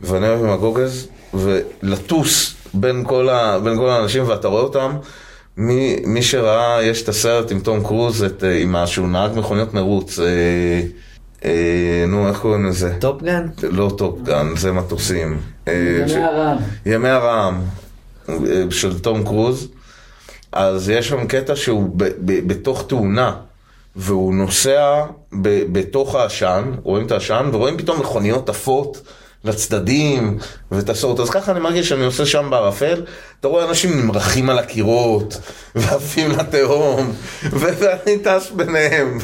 ואני 0.00 0.28
אוהב 0.28 0.44
עם 0.44 0.50
ה 0.50 0.56
goggles, 0.56 1.08
ולטוס 1.34 2.54
בין 2.74 3.04
כל, 3.06 3.28
ה, 3.28 3.58
בין 3.58 3.76
כל 3.76 3.90
האנשים, 3.90 4.28
ואתה 4.28 4.48
רואה 4.48 4.62
אותם, 4.62 4.96
מי, 5.56 5.96
מי 6.06 6.22
שראה, 6.22 6.82
יש 6.82 7.02
את 7.02 7.08
הסרט 7.08 7.50
עם 7.50 7.60
תום 7.60 7.82
קרוז, 7.84 8.22
את, 8.24 8.44
אה, 8.44 8.58
עם 8.58 8.76
שהוא 8.86 9.08
נהג 9.08 9.30
מכוניות 9.38 9.74
מרוץ, 9.74 10.18
אה, 10.18 10.24
אה, 11.44 12.04
נו, 12.08 12.28
איך 12.28 12.38
קוראים 12.38 12.66
לזה? 12.66 12.94
Top 13.00 13.20
Gun? 13.20 13.46
לא 13.62 13.90
Top 13.98 14.23
Gun, 14.23 14.56
זה 14.56 14.72
מטוסים. 14.72 15.40
אה, 15.68 15.72
ש- 16.06 16.12
ימי 16.12 16.22
הרעם. 16.24 16.56
ימי 16.86 17.08
הרעם 17.08 17.60
אה, 18.28 18.34
של 18.70 18.98
תום 18.98 19.24
קרוז, 19.24 19.68
אז 20.52 20.88
יש 20.90 21.08
שם 21.08 21.26
קטע 21.26 21.56
שהוא 21.56 21.90
ב- 21.96 22.04
ב- 22.04 22.48
בתוך 22.48 22.84
תאונה, 22.88 23.34
והוא 23.96 24.34
נוסע 24.34 25.02
ב- 25.42 25.72
בתוך 25.78 26.14
העשן, 26.14 26.72
רואים 26.82 27.06
את 27.06 27.12
העשן, 27.12 27.50
ורואים 27.52 27.76
פתאום 27.78 28.00
מכוניות 28.00 28.48
עפות 28.48 29.02
לצדדים 29.44 30.38
וטסות. 30.72 31.20
אז 31.20 31.30
ככה 31.30 31.52
אני 31.52 31.60
מרגיש 31.60 31.88
שאני 31.88 32.04
עושה 32.04 32.26
שם 32.26 32.46
בערפל, 32.50 33.02
אתה 33.40 33.48
רואה 33.48 33.68
אנשים 33.68 34.00
נמרחים 34.00 34.50
על 34.50 34.58
הקירות, 34.58 35.40
ועפים 35.74 36.30
לתהום, 36.30 37.12
ואני 37.52 38.18
טס 38.22 38.50
ביניהם, 38.56 39.18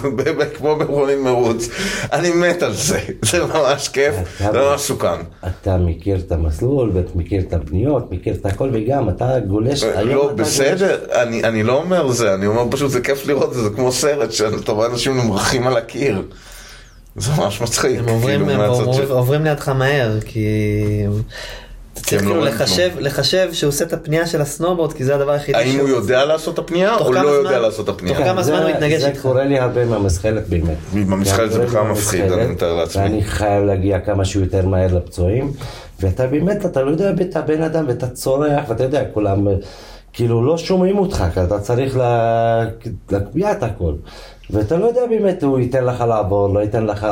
כמו 0.56 0.76
במכונית 0.76 1.18
מרוץ. 1.18 1.68
אני 2.12 2.30
מת 2.30 2.62
על 2.62 2.74
זה, 2.74 3.00
זה 3.22 3.44
ממש 3.44 3.88
כיף, 3.88 4.14
זה 4.38 4.52
ממש 4.52 4.80
מסוכן. 4.80 5.20
אתה 5.46 5.76
מכיר 5.76 6.18
את 6.26 6.32
המסלול, 6.32 6.90
ואתה 6.94 7.10
מכיר 7.14 7.42
את 7.48 7.52
הפניות, 7.52 8.12
מכיר 8.12 8.34
את 8.34 8.46
הכל, 8.46 8.70
וגם 8.72 9.08
אתה 9.08 9.40
גולש, 9.40 9.82
לא. 9.82 10.32
בסדר, 10.34 10.98
אני, 11.12 11.44
אני 11.44 11.62
לא 11.62 11.72
אומר 11.72 12.12
זה, 12.12 12.34
אני 12.34 12.46
אומר 12.46 12.64
פשוט 12.70 12.90
זה 12.90 13.00
כיף 13.00 13.26
לראות 13.26 13.54
זה, 13.54 13.62
זה 13.62 13.70
כמו 13.70 13.92
סרט 13.92 14.32
שאתה 14.32 14.72
רואה 14.72 14.86
אנשים 14.86 15.16
נמרחים 15.16 15.66
על 15.66 15.76
הקיר. 15.76 16.22
זה 17.20 17.32
ממש 17.38 17.60
מצחיק. 17.60 17.98
הם 17.98 18.08
עוברים, 18.08 18.46
כאילו, 18.46 18.62
הם 18.64 18.70
עוברים, 18.70 18.92
של- 18.92 19.10
עוברים 19.12 19.44
לידך 19.44 19.68
מהר, 19.68 20.20
כי... 20.20 20.46
אתה 21.94 22.06
צריך 22.06 22.22
לא 22.22 22.28
כאילו 22.28 22.40
רואים 22.40 22.54
לחשב, 22.54 22.90
לחשב 22.98 23.48
שהוא 23.52 23.68
עושה 23.68 23.84
את 23.84 23.92
הפנייה 23.92 24.26
של 24.26 24.40
הסנובורד, 24.40 24.92
כי 24.92 25.04
זה 25.04 25.14
הדבר 25.14 25.30
היחידי 25.30 25.58
האם 25.58 25.80
הוא 25.80 25.88
יודע 25.88 26.24
לעשות 26.24 26.54
את 26.54 26.58
הפנייה 26.58 26.94
תוך 26.98 27.06
או 27.06 27.12
לא 27.12 27.20
זמן- 27.20 27.30
יודע 27.32 27.58
לעשות 27.58 27.80
את 27.80 27.86
תוך 27.86 27.96
הפנייה? 27.96 28.24
כמה 28.24 28.42
זמן 28.42 28.62
הוא 28.62 28.70
יתנגש 28.70 29.00
זה 29.00 29.08
איתך? 29.08 29.20
קורה 29.22 29.44
לי 29.44 29.58
הרבה 29.58 29.84
מהמזחלת 29.84 30.48
באמת. 30.48 30.76
במזחלת 30.94 31.52
זה 31.52 31.58
בכלל 31.66 31.82
מפחיד, 31.82 32.32
אני 32.32 32.46
מתאר 32.46 32.74
לעצמי. 32.74 33.02
ואני 33.02 33.24
חייב 33.24 33.64
להגיע 33.64 34.00
כמה 34.00 34.24
שיותר 34.24 34.66
מהר 34.66 34.94
לפצועים, 34.94 35.52
ואתה 36.00 36.26
באמת, 36.26 36.66
אתה 36.66 36.82
לא 36.82 36.90
יודע 36.90 37.10
את 37.20 37.36
הבן 37.36 37.62
אדם, 37.62 37.84
ואתה 37.88 38.06
צורח, 38.08 38.62
ואתה 38.68 38.84
יודע, 38.84 39.02
כולם, 39.14 39.46
כאילו, 40.12 40.46
לא 40.46 40.58
שומעים 40.58 40.98
אותך, 40.98 41.24
כי 41.34 41.42
אתה 41.42 41.58
צריך 41.58 41.96
לה- 41.96 42.64
להקביע 43.10 43.52
את 43.52 43.62
הכל. 43.62 43.92
ואתה 44.50 44.76
לא 44.76 44.86
יודע 44.86 45.06
באמת, 45.10 45.42
הוא 45.42 45.58
ייתן 45.58 45.84
לך 45.84 46.00
לעבור, 46.00 46.48
לא 46.48 46.60
ייתן 46.60 46.86
לך... 46.86 47.06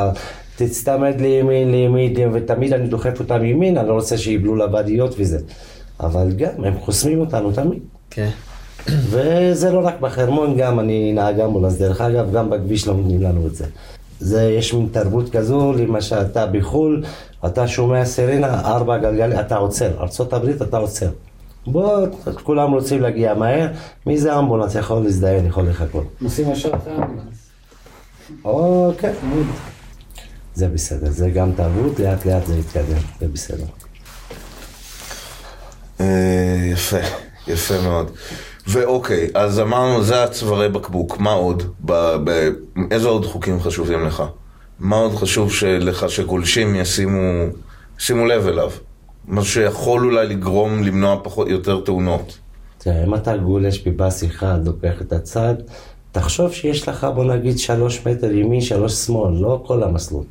תצטמד 0.57 1.21
לימין, 1.21 1.71
לימין, 1.71 2.13
ותמיד 2.33 2.73
אני 2.73 2.87
דוחף 2.87 3.19
אותם 3.19 3.45
ימין, 3.45 3.77
אני 3.77 3.87
לא 3.87 3.93
רוצה 3.93 4.17
שיבלו 4.17 4.55
לוואדיות 4.55 5.15
וזה. 5.17 5.39
אבל 5.99 6.31
גם, 6.31 6.63
הם 6.63 6.79
חוסמים 6.79 7.19
אותנו 7.19 7.51
תמיד. 7.51 7.79
כן. 8.09 8.29
וזה 8.87 9.71
לא 9.71 9.79
רק 9.87 9.99
בחרמון, 9.99 10.57
גם 10.57 10.79
אני 10.79 11.13
נהג 11.13 11.39
אמבולנס, 11.39 11.77
דרך 11.77 12.01
אגב, 12.01 12.31
גם 12.31 12.49
בכביש 12.49 12.87
לא 12.87 12.93
נותנים 12.93 13.21
לנו 13.21 13.47
את 13.47 13.55
זה. 13.55 13.65
זה, 14.19 14.43
יש 14.43 14.73
מין 14.73 14.87
תרבות 14.91 15.29
כזו, 15.29 15.73
למשל, 15.73 16.21
אתה 16.21 16.45
בחו"ל, 16.45 17.03
אתה 17.45 17.67
שומע 17.67 18.05
סירנה, 18.05 18.61
ארבע 18.61 18.97
גלגלים, 18.97 19.39
אתה 19.39 19.55
עוצר, 19.55 19.91
ארה"ב 19.99 20.61
אתה 20.61 20.77
עוצר. 20.77 21.09
בוא, 21.71 22.07
כולם 22.43 22.71
רוצים 22.71 23.01
להגיע 23.01 23.33
מהר, 23.33 23.67
מי 24.05 24.17
זה 24.17 24.39
אמבולנס 24.39 24.75
יכול 24.75 25.03
להזדיין, 25.03 25.45
יכול 25.45 25.67
לחכות. 25.69 26.03
נוסעים 26.21 26.51
ישר 26.51 26.75
אחרי 26.75 26.93
האמבולנס. 26.93 27.49
אוקיי. 28.45 29.13
זה 30.53 30.67
בסדר, 30.67 31.09
זה 31.11 31.29
גם 31.29 31.51
תרבות, 31.51 31.99
לאט 31.99 32.25
לאט 32.25 32.45
זה 32.45 32.57
יתקדם, 32.57 32.97
זה 33.19 33.27
בסדר. 33.27 33.65
אה, 35.99 36.05
יפה, 36.71 36.97
יפה 37.47 37.81
מאוד. 37.81 38.11
ואוקיי, 38.67 39.27
אז 39.33 39.59
אמרנו, 39.59 40.03
זה 40.03 40.23
הצווארי 40.23 40.69
בקבוק, 40.69 41.19
מה 41.19 41.31
עוד? 41.31 41.63
ב- 41.85 42.15
ב- 42.23 42.49
איזה 42.91 43.07
עוד 43.07 43.25
חוקים 43.25 43.59
חשובים 43.59 44.05
לך? 44.05 44.23
מה 44.79 44.95
עוד 44.95 45.15
חשוב 45.15 45.51
לך 45.79 46.09
שגולשים 46.09 46.75
ישימו, 46.75 47.19
ישימו 47.99 48.25
לב 48.25 48.47
אליו? 48.47 48.71
משהו 49.27 49.53
שיכול 49.53 50.05
אולי 50.05 50.27
לגרום 50.27 50.83
למנוע 50.83 51.19
פחות, 51.23 51.47
יותר 51.47 51.81
תאונות. 51.85 52.37
תראה, 52.77 53.03
אם 53.03 53.15
אתה 53.15 53.37
גולש 53.37 53.87
בפס 53.87 54.23
אחד, 54.23 54.59
לוקח 54.65 55.01
את 55.01 55.13
הצד, 55.13 55.55
תחשוב 56.11 56.51
שיש 56.51 56.87
לך, 56.87 57.07
בוא 57.15 57.23
נגיד, 57.23 57.59
שלוש 57.59 58.07
מטר 58.07 58.31
ימין, 58.31 58.61
שלוש 58.61 58.93
שמאל, 58.93 59.33
לא 59.33 59.63
כל 59.65 59.83
המסלול. 59.83 60.23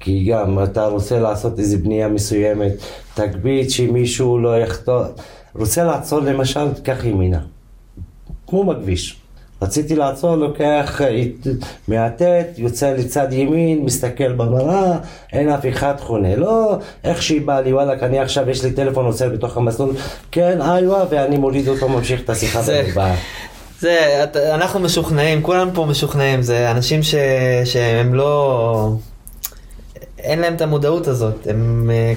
כי 0.00 0.24
גם 0.24 0.62
אתה 0.62 0.86
רוצה 0.86 1.20
לעשות 1.20 1.58
איזו 1.58 1.78
בנייה 1.78 2.08
מסוימת, 2.08 2.72
תקביד 3.14 3.70
שמישהו 3.70 4.38
לא 4.38 4.58
יחטוא. 4.58 5.04
רוצה 5.54 5.84
לעצור 5.84 6.20
למשל, 6.20 6.74
תיקח 6.74 7.04
ימינה. 7.04 7.40
כמו 8.46 8.64
בכביש. 8.64 9.23
רציתי 9.64 9.96
לעצור, 9.96 10.36
לוקח 10.36 11.00
אה, 11.04 11.22
מהטט, 11.88 12.22
יוצא 12.58 12.90
לצד 12.92 13.32
ימין, 13.32 13.84
מסתכל 13.84 14.32
במראה, 14.32 14.98
אין 15.32 15.48
אף 15.48 15.66
אחד 15.68 15.94
חונה. 16.00 16.36
לא, 16.36 16.76
איך 17.04 17.22
שהיא 17.22 17.40
באה 17.40 17.60
לי, 17.60 17.72
וואלכ, 17.72 18.02
אני 18.02 18.18
עכשיו, 18.18 18.50
יש 18.50 18.64
לי 18.64 18.72
טלפון 18.72 19.06
עוצר 19.06 19.28
בתוך 19.28 19.56
המסלול, 19.56 19.90
כן, 20.32 20.58
איווה, 20.62 21.04
ואני 21.10 21.36
מוריד 21.38 21.68
אותו, 21.68 21.88
ממשיך 21.88 22.20
את 22.20 22.30
השיחה 22.30 22.60
בגבעה. 22.68 23.14
זה, 23.80 23.96
את- 24.24 24.36
אנחנו 24.36 24.80
משוכנעים, 24.80 25.42
כולם 25.42 25.70
פה 25.74 25.84
משוכנעים, 25.84 26.42
זה 26.42 26.70
אנשים 26.70 27.02
ש, 27.02 27.14
שהם 27.64 28.14
לא... 28.14 28.92
אין 30.18 30.38
להם 30.40 30.54
את 30.54 30.60
המודעות 30.60 31.06
הזאת, 31.06 31.46
הם... 31.50 31.90
אה, 31.92 32.12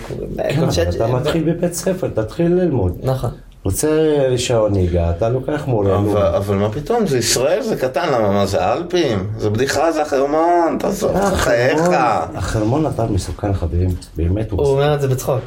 כן, 0.55 0.63
אבל 0.63 0.89
אתה 0.95 1.07
מתחיל 1.07 1.43
בבית 1.53 1.73
ספר, 1.73 2.07
תתחיל 2.07 2.47
ללמוד. 2.53 2.97
נכון. 3.03 3.29
רוצה 3.67 3.87
רישיון 4.29 4.71
נהיגה, 4.73 5.09
אתה 5.09 5.29
לוקח 5.29 5.63
מורה. 5.67 5.95
אבל, 5.97 6.21
אבל 6.21 6.55
מה 6.55 6.71
פתאום, 6.71 7.07
זה 7.07 7.17
ישראל, 7.17 7.61
זה 7.61 7.75
קטן, 7.75 8.07
למה, 8.13 8.31
מה 8.31 8.45
זה 8.45 8.65
האלפים? 8.65 9.27
זה 9.37 9.49
בדיחה, 9.49 9.91
זה 9.91 10.01
החרמון, 10.01 10.77
תעזוב, 10.79 11.11
אה, 11.15 11.31
חייך. 11.35 11.79
החרמון- 11.81 12.35
החרמון 12.37 12.85
אתר 12.85 13.05
מסוכן 13.11 13.53
חברים, 13.53 13.89
באמת 14.17 14.51
הוא 14.51 14.57
הוא 14.59 14.65
מסוכן. 14.67 14.81
אומר 14.83 14.95
את 14.95 15.01
זה 15.01 15.07
בצחוק. 15.07 15.39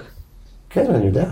כן, 0.70 0.94
אני 0.94 1.06
יודע. 1.06 1.24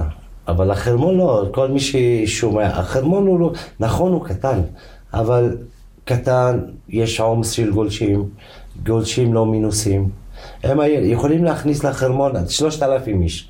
אבל 0.48 0.70
החרמון 0.70 1.16
לא, 1.18 1.44
כל 1.52 1.68
מי 1.68 1.80
ששומע, 1.80 2.66
החרמון 2.66 3.26
הוא 3.26 3.40
לא, 3.40 3.50
נכון 3.80 4.12
הוא 4.12 4.24
קטן, 4.24 4.60
אבל 5.14 5.56
קטן, 6.04 6.58
יש 6.88 7.20
עומס 7.20 7.50
של 7.50 7.70
גולשים, 7.72 8.24
גולשים 8.86 9.34
לא 9.34 9.46
מינוסים. 9.46 10.08
הם 10.62 10.78
יכולים 11.02 11.44
להכניס 11.44 11.84
לחרמון 11.84 12.36
עד 12.36 12.50
שלושת 12.50 12.82
אלפים 12.82 13.22
איש. 13.22 13.48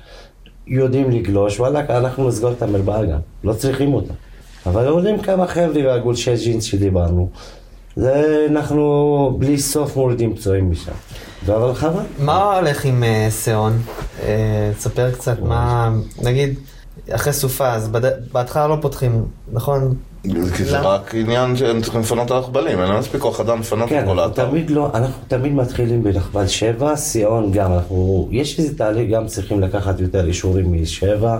יודעים 0.69 1.11
לגלוש, 1.11 1.59
וואלכ, 1.59 1.89
אנחנו 1.89 2.27
נסגור 2.27 2.51
את 2.51 2.61
המרפאה 2.61 3.05
גם, 3.05 3.19
לא 3.43 3.53
צריכים 3.53 3.93
אותה. 3.93 4.13
אבל 4.65 4.87
עולים 4.87 5.21
כמה 5.21 5.47
חבר'ה 5.47 5.85
והגולשי 5.85 6.35
ג'ינס 6.35 6.63
שדיברנו. 6.63 7.29
זה 7.95 8.45
אנחנו 8.49 9.35
בלי 9.39 9.57
סוף 9.57 9.95
מורידים 9.95 10.35
פצועים 10.35 10.71
משם. 10.71 10.91
אבל 11.45 11.73
חבל. 11.73 12.03
מה 12.19 12.57
הולך 12.57 12.85
עם 12.85 13.03
אה? 13.03 13.29
אה, 14.23 14.71
תספר 14.77 15.11
קצת 15.11 15.39
מה, 15.39 15.91
נגיד, 16.21 16.59
אחרי 17.11 17.33
סופה, 17.33 17.73
אז 17.73 17.89
בהתחלה 18.31 18.67
לא 18.67 18.77
פותחים, 18.81 19.25
נכון? 19.51 19.95
כי 20.23 20.63
זה? 20.65 20.79
רק 20.79 21.15
עניין 21.15 21.55
שהם 21.55 21.81
צריכים 21.81 22.01
לפנות 22.01 22.25
את 22.25 22.31
הרכבלים, 22.31 22.79
אין 22.79 22.87
להם 22.89 22.99
מספיק 22.99 23.21
כוח 23.21 23.39
אדם 23.39 23.59
לפנות 23.59 23.89
כן, 23.89 23.99
את 23.99 24.05
כל 24.05 24.19
אנחנו 24.19 24.21
האתר. 24.41 24.49
תמיד 24.49 24.69
לא, 24.69 24.89
אנחנו 24.93 25.23
תמיד 25.27 25.53
מתחילים 25.53 26.03
ברכבל 26.03 26.47
שבע, 26.47 26.95
סיון 26.95 27.51
גם, 27.51 27.73
אנחנו, 27.73 28.27
יש 28.31 28.59
איזה 28.59 28.77
תהליך, 28.77 29.09
גם 29.11 29.27
צריכים 29.27 29.59
לקחת 29.59 29.99
יותר 29.99 30.27
אישורים 30.27 30.81
משבע, 30.81 31.37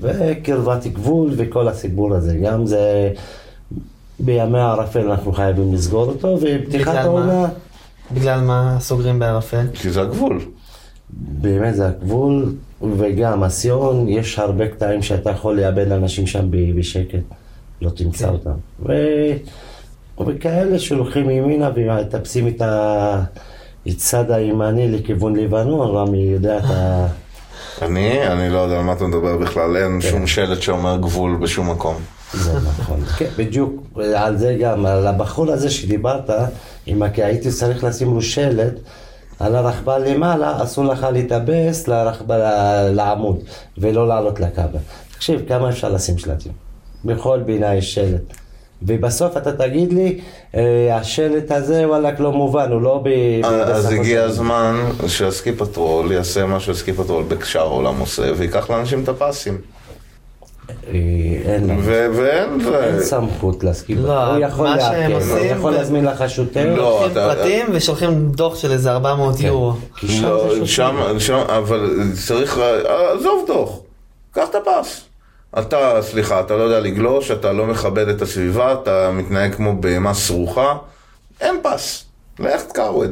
וקרבת 0.00 0.86
גבול 0.86 1.30
וכל 1.36 1.68
הסיפור 1.68 2.14
הזה, 2.14 2.36
גם 2.36 2.66
זה, 2.66 3.12
בימי 4.20 4.58
הערפל 4.58 5.10
אנחנו 5.10 5.32
חייבים 5.32 5.74
לסגור 5.74 6.04
אותו, 6.06 6.38
ופתיחת 6.40 6.90
בגלל 6.92 6.94
מה? 6.94 7.00
העונה, 7.00 7.48
בגלל 8.12 8.40
מה 8.40 8.76
סוגרים 8.80 9.18
בערפל? 9.18 9.66
כי 9.74 9.90
זה 9.90 10.00
הגבול. 10.00 10.40
באמת 11.10 11.74
זה 11.74 11.86
הגבול, 11.86 12.52
וגם 12.96 13.42
הסיון, 13.42 14.08
יש 14.08 14.38
הרבה 14.38 14.68
קטעים 14.68 15.02
שאתה 15.02 15.30
יכול 15.30 15.60
לאבד 15.60 15.92
אנשים 15.92 16.26
שם 16.26 16.50
ב- 16.50 16.78
בשקט, 16.78 17.18
לא 17.82 17.90
תמצא 17.90 18.26
כן. 18.26 18.32
אותם. 18.32 18.54
ו... 18.86 18.92
וכאלה 20.26 20.78
שהולכים 20.78 21.30
ימינה 21.30 21.70
ומטפסים 21.74 22.48
את 22.48 22.62
ה... 22.62 23.22
הצד 23.86 24.30
הימני 24.30 24.88
לכיוון 24.88 25.36
לבנון, 25.36 25.96
רמי 25.96 26.18
יודע 26.18 26.58
את 26.58 26.64
ה... 26.64 27.06
אני, 27.82 28.26
אני 28.26 28.50
לא 28.50 28.58
יודע 28.58 28.78
על 28.78 28.84
מה 28.84 28.92
אתה 28.92 29.06
מדבר 29.06 29.36
בכלל, 29.36 29.76
אין 29.76 30.00
כן. 30.00 30.08
שום 30.10 30.26
שלט 30.26 30.62
שאומר 30.62 30.96
גבול 30.96 31.36
בשום 31.36 31.70
מקום. 31.70 31.94
זה 32.32 32.52
נכון. 32.54 33.04
כן, 33.18 33.28
בדיוק, 33.38 33.98
על 34.16 34.36
זה 34.36 34.56
גם, 34.60 34.86
על 34.86 35.06
הבחור 35.06 35.52
הזה 35.52 35.70
שדיברת, 35.70 36.30
הכי 37.02 37.22
הייתי 37.22 37.50
צריך 37.50 37.84
לשים 37.84 38.14
לו 38.14 38.22
שלט 38.22 38.74
על 39.38 39.56
הרכבל 39.56 40.02
למעלה, 40.08 40.62
אסור 40.62 40.84
לך 40.84 41.06
להתאבס 41.12 41.88
לרכבל, 41.88 42.40
לעמוד, 42.90 43.38
ולא 43.78 44.08
לעלות 44.08 44.40
לקו. 44.40 44.62
תקשיב, 45.12 45.40
כמה 45.48 45.68
אפשר 45.68 45.88
לשים 45.88 46.18
שלטים? 46.18 46.67
בכל 47.04 47.38
פינה 47.38 47.74
יש 47.74 47.94
שלט. 47.94 48.34
ובסוף 48.82 49.36
אתה 49.36 49.52
תגיד 49.52 49.92
לי, 49.92 50.20
אה, 50.54 50.96
השלט 50.96 51.50
הזה 51.50 51.88
וואלק 51.88 52.20
לא 52.20 52.32
מובן, 52.32 52.72
הוא 52.72 52.82
לא 52.82 53.02
ב... 53.04 53.08
אז 53.44 53.86
בשפות 53.86 53.98
הגיע 53.98 54.18
שלנו." 54.20 54.30
הזמן 54.30 54.84
שה 55.06 55.29
ski 55.29 55.52
patrol 55.52 56.12
יעשה 56.12 56.46
מה 56.46 56.60
שה 56.60 56.76
ski 56.76 56.92
patrol 56.92 57.24
בשאר 57.28 57.60
העולם 57.60 57.98
עושה, 57.98 58.22
וייקח 58.36 58.70
לאנשים 58.70 59.02
את 59.02 59.08
הפסים. 59.08 59.58
אה, 60.88 60.94
אין 61.44 61.70
ואין. 61.84 63.00
סמכות 63.00 63.64
להסכים. 63.64 63.98
לא, 63.98 64.24
הוא 64.24 64.44
יכול 64.44 64.68
לעכב, 64.68 65.30
הוא 65.30 65.38
יכול 65.38 65.72
להזמין 65.72 66.04
לך 66.04 66.30
שוטר. 66.30 66.74
לא, 66.76 67.02
לוקחים 67.02 67.14
פרטים 67.14 67.66
ושולחים 67.72 68.28
דוח 68.28 68.56
של 68.56 68.72
איזה 68.72 68.92
400 68.92 69.40
יורו. 69.40 69.72
כי 69.96 70.08
שם 70.64 70.96
לא, 70.96 71.18
שם, 71.18 71.42
אבל 71.48 72.10
צריך, 72.26 72.58
עזוב 73.14 73.44
דוח, 73.46 73.78
קח 74.32 74.48
את 74.50 74.54
הפס. 74.54 75.07
אתה, 75.58 76.02
סליחה, 76.02 76.40
אתה 76.40 76.56
לא 76.56 76.62
יודע 76.62 76.80
לגלוש, 76.80 77.30
אתה 77.30 77.52
לא 77.52 77.66
מכבד 77.66 78.08
את 78.08 78.22
הסביבה, 78.22 78.72
אתה 78.72 79.10
מתנהג 79.12 79.54
כמו 79.54 79.80
בהמה 79.80 80.14
סרוחה, 80.14 80.76
אין 81.40 81.56
פס, 81.62 82.04
לך 82.38 82.62
תקרווד. 82.62 83.10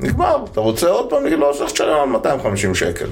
נגמר, 0.00 0.44
אתה 0.52 0.60
רוצה 0.60 0.88
עוד 0.90 1.10
פעם 1.10 1.26
לגלוש, 1.26 1.60
לך 1.60 1.72
תשלם 1.72 2.00
על 2.02 2.08
250 2.08 2.74
שקל. 2.74 3.06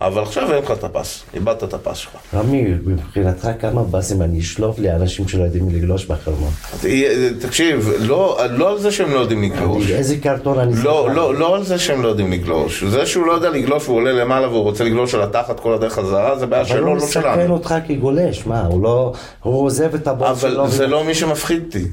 אבל 0.00 0.22
עכשיו 0.22 0.54
אין 0.54 0.62
לך 0.64 0.70
את 0.70 0.84
הפס, 0.84 1.22
איבדת 1.34 1.64
את 1.64 1.74
הפס 1.74 1.96
שלך. 1.96 2.12
רמי, 2.34 2.64
מבחינתך 2.86 3.48
כמה 3.60 3.82
באסים 3.82 4.22
אני 4.22 4.40
אשלוף 4.40 4.78
לאנשים 4.78 5.28
שלא 5.28 5.44
יודעים 5.44 5.68
לגלוש 5.70 6.06
בחרמון? 6.06 6.50
תקשיב, 7.40 7.90
לא, 7.98 8.38
לא 8.50 8.70
על 8.70 8.78
זה 8.78 8.92
שהם 8.92 9.10
לא 9.10 9.18
יודעים 9.18 9.42
לגלוש. 9.42 9.90
איזה 9.90 10.16
קרטון 10.16 10.58
אני... 10.58 10.72
לא? 10.82 11.10
לא, 11.14 11.34
לא 11.34 11.56
על 11.56 11.62
זה 11.64 11.78
שהם 11.78 12.02
לא 12.02 12.08
יודעים 12.08 12.32
לגלוש. 12.32 12.84
זה 12.84 13.06
שהוא 13.06 13.26
לא 13.26 13.32
יודע 13.32 13.50
לגלוש 13.50 13.84
והוא 13.84 13.96
עולה 13.96 14.12
למעלה 14.12 14.48
והוא 14.48 14.62
רוצה 14.62 14.84
לגלוש 14.84 15.14
על 15.14 15.22
התחת 15.22 15.60
כל 15.60 15.74
הדרך 15.74 15.92
חזרה, 15.92 16.38
זה 16.38 16.46
בעיה 16.46 16.62
אבל 16.62 16.70
שלו, 16.70 16.86
הוא 16.86 16.96
לא 16.96 17.02
מסכן 17.02 17.20
שלנו. 17.20 17.54
אותך 17.54 17.74
כגולש, 17.88 18.46
מה, 18.46 18.66
הוא 18.66 18.82
לא... 18.82 19.12
הוא 19.42 19.64
עוזב 19.64 19.94
את 19.94 20.06
הבוס 20.06 20.40
שלו... 20.40 20.62
אבל 20.62 20.70
זה 20.70 20.86
לא 20.86 21.04
מי 21.04 21.14
שמפחיד 21.14 21.62
אותי. 21.66 21.84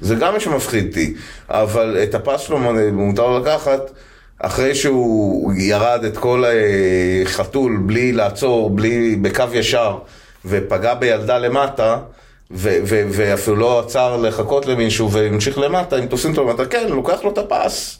זה 0.00 0.14
גם 0.14 0.34
מי 0.34 0.40
שמפחיד 0.40 0.86
אותי. 0.86 1.14
אבל 1.48 1.96
את 2.02 2.14
הפס 2.14 2.40
שלו 2.40 2.58
מותר 2.92 3.38
לקחת 3.38 3.90
אחרי 4.40 4.74
שהוא 4.74 5.52
ירד 5.52 6.04
את 6.04 6.16
כל 6.16 6.44
החתול 7.24 7.82
בלי 7.86 8.12
לעצור, 8.12 8.70
בלי, 8.70 9.16
בקו 9.16 9.44
ישר, 9.52 9.98
ופגע 10.44 10.94
בילדה 10.94 11.38
למטה. 11.38 11.98
ו- 12.52 12.78
ו- 12.84 13.08
ואפילו 13.10 13.56
לא 13.56 13.80
עצר 13.80 14.16
לחכות 14.16 14.66
למישהו 14.66 15.10
והמשיך 15.10 15.58
למטה, 15.58 15.98
אם 15.98 16.06
תופסים 16.06 16.30
אותו 16.30 16.44
למטה, 16.44 16.66
כן, 16.66 16.88
לוקח 16.88 17.24
לו 17.24 17.30
את 17.30 17.38
הפס. 17.38 17.98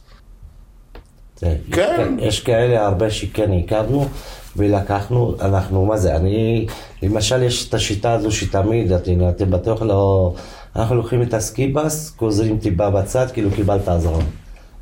כן. 1.72 2.14
יש 2.18 2.40
כאלה 2.40 2.86
הרבה 2.86 3.10
שכן 3.10 3.50
הכרנו 3.52 4.08
ולקחנו, 4.56 5.34
אנחנו, 5.40 5.86
מה 5.86 5.96
זה, 5.96 6.16
אני, 6.16 6.66
למשל 7.02 7.42
יש 7.42 7.68
את 7.68 7.74
השיטה 7.74 8.12
הזו 8.12 8.32
שתמיד, 8.32 8.92
אתם, 8.92 9.50
בטוח 9.50 9.82
לא, 9.82 10.34
אנחנו 10.76 10.94
לוקחים 10.94 11.22
את 11.22 11.34
הסקיבס, 11.34 12.14
גוזרים 12.18 12.58
טיפה 12.58 12.90
בצד, 12.90 13.26
כאילו 13.32 13.50
קיבלת 13.50 13.88
הזרון. 13.88 14.24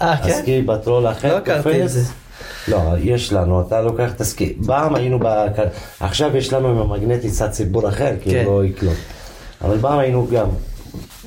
אה, 0.02 0.16
כן? 0.16 0.30
הסקי 0.30 0.62
בטרול 0.62 1.08
אחר, 1.08 1.32
לא 1.32 1.36
הכרתי 1.36 1.82
את 1.82 1.88
זה. 1.88 2.00
לא, 2.68 2.80
יש 2.98 3.32
לנו, 3.32 3.60
אתה 3.60 3.80
לוקח 3.80 4.12
את 4.12 4.20
הסקי. 4.20 4.56
פעם 4.66 4.94
היינו, 4.94 5.18
בק... 5.18 5.52
עכשיו 6.00 6.36
יש 6.36 6.52
לנו 6.52 6.68
עם 6.68 6.78
המגנטי 6.78 7.28
קצת 7.28 7.52
סיפור 7.52 7.88
אחר, 7.88 8.14
כי 8.22 8.30
כן. 8.30 8.44
הוא 8.44 8.54
לא 8.54 8.64
יקלוט. 8.64 8.96
אבל 9.62 9.78
פעם 9.80 9.98
היינו 9.98 10.26
גם 10.32 10.48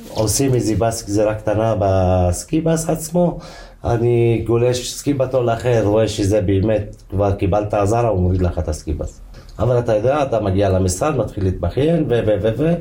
עושים 0.08 0.54
איזה 0.54 0.74
בס 0.78 1.06
גזירה 1.06 1.34
קטנה 1.34 1.74
בסקי 1.78 2.60
בס 2.60 2.88
עצמו, 2.88 3.38
אני 3.84 4.44
גולש 4.46 4.92
סקי 4.92 5.14
בטול 5.14 5.50
אחר, 5.50 5.82
רואה 5.84 6.08
שזה 6.08 6.40
באמת, 6.40 7.02
כבר 7.10 7.32
קיבלת 7.32 7.74
עזרה, 7.74 8.08
הוא 8.08 8.20
מוריד 8.20 8.42
לך 8.42 8.58
את 8.58 8.68
הסקי 8.68 8.92
בס. 8.92 9.20
אבל 9.58 9.78
אתה 9.78 9.96
יודע, 9.96 10.22
אתה 10.22 10.40
מגיע 10.40 10.68
למשרד, 10.68 11.16
מתחיל 11.16 11.44
להתבכיין. 11.44 12.04
ו... 12.08 12.20
ו... 12.26 12.48
ו... 12.58 12.74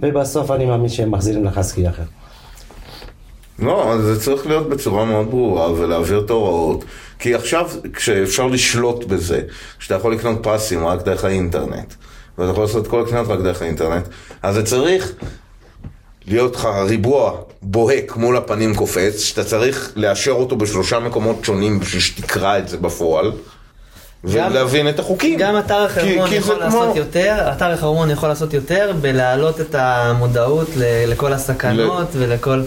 ובסוף 0.00 0.50
אני 0.50 0.66
מאמין 0.66 0.88
שהם 0.88 1.10
מחזירים 1.10 1.44
לך 1.44 1.60
סקי 1.60 1.88
אחר. 1.88 2.02
לא, 3.58 3.94
זה 4.02 4.20
צריך 4.20 4.46
להיות 4.46 4.68
בצורה 4.68 5.04
מאוד 5.04 5.30
ברורה 5.30 5.72
ולהעביר 5.72 6.18
את 6.24 6.30
ההוראות. 6.30 6.84
כי 7.18 7.34
עכשיו, 7.34 7.70
כשאפשר 7.94 8.46
לשלוט 8.46 9.04
בזה, 9.04 9.40
שאתה 9.78 9.94
יכול 9.94 10.12
לקנות 10.14 10.38
פרסים 10.42 10.86
רק 10.86 11.02
דרך 11.04 11.24
האינטרנט, 11.24 11.94
ואתה 12.38 12.50
יכול 12.50 12.64
לעשות 12.64 12.86
כל 12.86 13.02
הקניות 13.02 13.28
רק 13.28 13.40
דרך 13.40 13.62
האינטרנט, 13.62 14.08
אז 14.42 14.54
זה 14.54 14.62
צריך 14.66 15.12
להיות 16.26 16.54
לך 16.56 16.68
ריבוע 16.88 17.32
בוהק 17.62 18.16
מול 18.16 18.36
הפנים 18.36 18.74
קופץ, 18.74 19.18
שאתה 19.20 19.44
צריך 19.44 19.92
לאשר 19.96 20.30
אותו 20.30 20.56
בשלושה 20.56 20.98
מקומות 20.98 21.44
שונים 21.44 21.80
בשביל 21.80 22.00
שתקרא 22.02 22.58
את 22.58 22.68
זה 22.68 22.76
בפועל, 22.76 23.32
ולהבין 24.24 24.88
את 24.88 24.98
החוקים. 24.98 25.38
גם 25.38 25.58
אתר 25.58 25.74
החרמון 25.84 26.24
כי- 26.24 26.30
כי 26.30 26.34
יכול 26.36 26.54
זה 26.54 26.60
לעשות 26.60 26.82
כמו- 26.92 26.96
יותר, 26.96 27.48
אתר 27.56 27.64
החרמון 27.72 28.10
יכול 28.10 28.28
לעשות 28.28 28.54
יותר 28.54 28.92
בלהעלות 29.00 29.60
את 29.60 29.74
המודעות 29.78 30.68
ל- 30.76 31.10
לכל 31.12 31.32
הסכנות 31.32 32.06
ולכל 32.12 32.62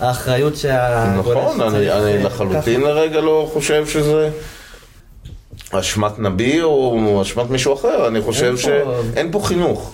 האחריות 0.00 0.56
שהגולש 0.56 1.36
נכון, 1.36 1.60
אני, 1.60 1.92
אני 1.92 2.22
לחלוטין 2.22 2.80
לרגע 2.80 3.20
לא 3.20 3.50
חושב 3.52 3.86
שזה 3.86 4.30
אשמת 5.70 6.18
נביא 6.18 6.62
או 6.62 7.18
אשמת 7.22 7.50
מישהו 7.50 7.74
אחר, 7.74 8.08
אני 8.08 8.20
חושב 8.20 8.56
שאין 8.56 9.32
פה 9.32 9.40
חינוך. 9.44 9.92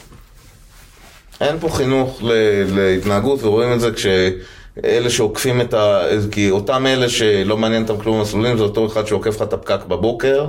אין 1.40 1.56
פה 1.60 1.68
חינוך 1.68 2.18
ל- 2.22 2.64
להתנהגות, 2.80 3.42
ורואים 3.42 3.72
את 3.72 3.80
זה 3.80 3.90
כשאלה 3.92 5.10
שעוקפים 5.10 5.60
את 5.60 5.74
ה... 5.74 6.00
כי 6.30 6.50
אותם 6.50 6.86
אלה 6.86 7.08
שלא 7.08 7.56
מעניין 7.56 7.82
אותם 7.82 8.02
כלום 8.02 8.20
מסלולים, 8.20 8.58
זה 8.58 8.62
אותו 8.64 8.86
אחד 8.86 9.06
שעוקף 9.06 9.36
לך 9.36 9.42
את 9.42 9.52
הפקק 9.52 9.80
בבוקר, 9.88 10.46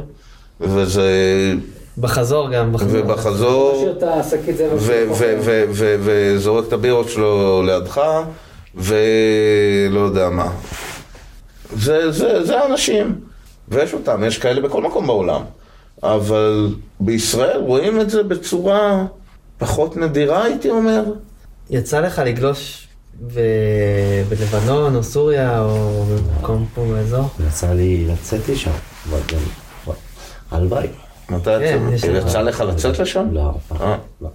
וזה... 0.61 1.11
בחזור 1.97 2.49
גם, 2.51 2.73
בחזור. 2.73 2.91
ובחזור... 2.91 3.89
וזורק 5.99 6.67
את 6.67 6.73
הבירות 6.73 7.09
שלו 7.09 7.63
לידך, 7.65 8.01
ולא 8.76 9.99
יודע 9.99 10.30
מה. 10.30 10.51
זה, 11.76 12.11
זה, 12.11 12.43
זה 12.43 12.59
האנשים, 12.59 13.15
ויש 13.69 13.93
אותם, 13.93 14.23
יש 14.23 14.38
כאלה 14.38 14.61
בכל 14.61 14.82
מקום 14.82 15.07
בעולם. 15.07 15.41
אבל 16.03 16.76
בישראל 16.99 17.59
רואים 17.59 18.01
את 18.01 18.09
זה 18.09 18.23
בצורה 18.23 19.05
פחות 19.57 19.97
נדירה, 19.97 20.43
הייתי 20.43 20.69
אומר. 20.69 21.03
יצא 21.69 21.99
לך 21.99 22.21
לגלוש 22.26 22.88
ב- 23.34 23.39
בלבנון 24.30 24.95
או 24.95 25.03
סוריה 25.03 25.61
או 25.61 26.03
במקום 26.05 26.65
פה 26.76 26.86
באזור? 26.86 27.30
יצא 27.47 27.73
לי 27.73 28.07
לצאת 28.07 28.49
לשם, 28.49 28.71
אבל 29.09 29.19
גם... 29.34 29.39
הלוואי. 30.51 30.88
מתי 31.30 31.49
כן, 31.59 31.80
יצא, 31.93 32.41
לך. 32.41 32.61
לצאת 32.61 32.99
לשם? 32.99 33.26
לא. 33.32 33.51
לא. 34.21 34.30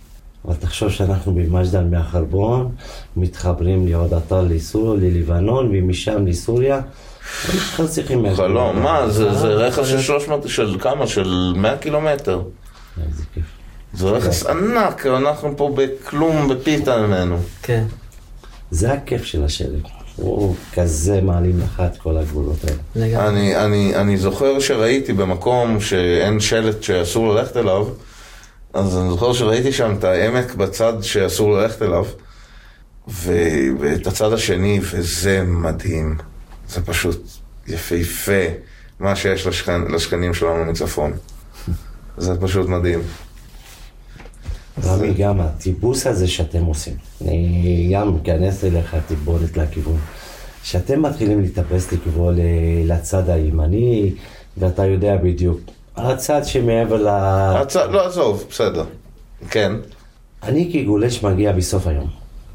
אבל 0.45 0.55
תחשוב 0.55 0.91
שאנחנו 0.91 1.35
במג'דל 1.35 1.85
מהחרבון, 1.85 2.69
מתחברים 3.17 3.89
לעוד 3.89 4.15
אתר 4.15 4.41
לסוריה, 4.41 5.01
ללבנון, 5.01 5.71
ומשם 5.73 6.27
לסוריה. 6.27 6.81
חלום, 8.37 8.83
מה, 8.83 9.09
זה, 9.09 9.35
זה 9.35 9.47
אה, 9.47 9.55
רכס 9.55 9.87
של 9.87 10.01
300, 10.01 10.49
של 10.49 10.77
כמה? 10.81 11.07
של 11.07 11.53
100 11.57 11.77
קילומטר. 11.77 12.43
איזה 13.07 13.23
כיף. 13.35 13.45
זה 13.95 14.07
רכס 14.07 14.47
ענק, 14.47 15.07
אנחנו 15.07 15.57
פה 15.57 15.75
בכלום, 15.77 16.49
בפיתה 16.49 16.97
ממנו. 17.07 17.37
כן. 17.63 17.85
זה 18.71 18.93
הכיף 18.93 19.25
של 19.25 19.45
השלג. 19.45 19.87
הוא 20.17 20.55
כזה 20.75 21.21
מעלים 21.21 21.61
לך 21.61 21.83
את 21.87 21.97
כל 21.97 22.17
הגבולות 22.17 22.65
האלה. 22.65 22.79
לגמרי. 22.97 23.29
אני, 23.29 23.57
אני, 23.57 23.97
אני 23.97 24.17
זוכר 24.17 24.61
שראיתי 24.61 25.13
במקום 25.13 25.81
שאין 25.81 26.41
שלט 26.41 26.83
שאסור 26.83 27.35
ללכת 27.35 27.57
אליו, 27.57 27.87
אז 28.75 28.97
אני 28.99 29.11
זוכר 29.11 29.33
שראיתי 29.33 29.73
שם 29.73 29.95
את 29.99 30.05
העמק 30.05 30.55
בצד 30.55 30.93
שאסור 31.03 31.53
ללכת 31.53 31.83
אליו, 31.83 32.05
ו, 33.09 33.33
ואת 33.81 34.07
הצד 34.07 34.33
השני, 34.33 34.81
וזה 34.83 35.43
מדהים. 35.43 36.17
זה 36.69 36.81
פשוט 36.81 37.29
יפהפה, 37.67 38.43
מה 39.01 39.17
שיש 39.17 39.47
לשכן, 39.47 39.81
לשכנים 39.93 40.35
שלנו 40.35 40.65
מצפון. 40.65 41.13
זה 42.17 42.41
פשוט 42.41 42.69
מדהים. 42.69 43.01
רמי, 44.85 45.15
גם 45.15 45.41
הטיפוס 45.41 46.07
הזה 46.07 46.29
שאתם 46.29 46.65
עושים, 46.65 46.95
אני 47.23 47.91
גם 47.95 48.17
אכנס 48.23 48.65
אליך 48.65 48.97
טיפונת 49.09 49.57
לכיוון. 49.57 49.99
שאתם 50.63 51.03
מתחילים 51.03 51.43
לטפס 51.43 51.93
לכיוון 51.93 52.37
ל- 52.37 52.41
לצד 52.93 53.29
הימני, 53.31 54.15
ואתה 54.57 54.87
יודע 54.87 55.17
בדיוק, 55.17 55.61
הצד 56.03 56.45
שמעבר 56.45 57.03
ל... 57.03 57.09
הצ... 57.09 57.77
לא, 57.77 58.07
עזוב, 58.07 58.47
בסדר. 58.51 58.85
כן. 59.51 59.73
אני 60.43 60.71
כגולש 60.73 61.23
מגיע 61.23 61.53
בסוף 61.53 61.87
היום. 61.87 62.07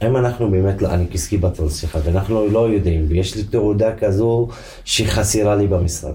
אם 0.03 0.17
אנחנו 0.17 0.51
באמת, 0.51 0.81
לא, 0.81 0.87
אני 0.87 1.07
כסקי 1.07 1.37
בטול, 1.37 1.69
סליחה, 1.69 1.99
ואנחנו 2.03 2.47
לא 2.47 2.69
יודעים, 2.69 3.05
ויש 3.09 3.35
לי 3.35 3.43
תעודה 3.43 3.95
כזו 3.95 4.47
שחסרה 4.85 5.55
לי 5.55 5.67
במשרד. 5.67 6.13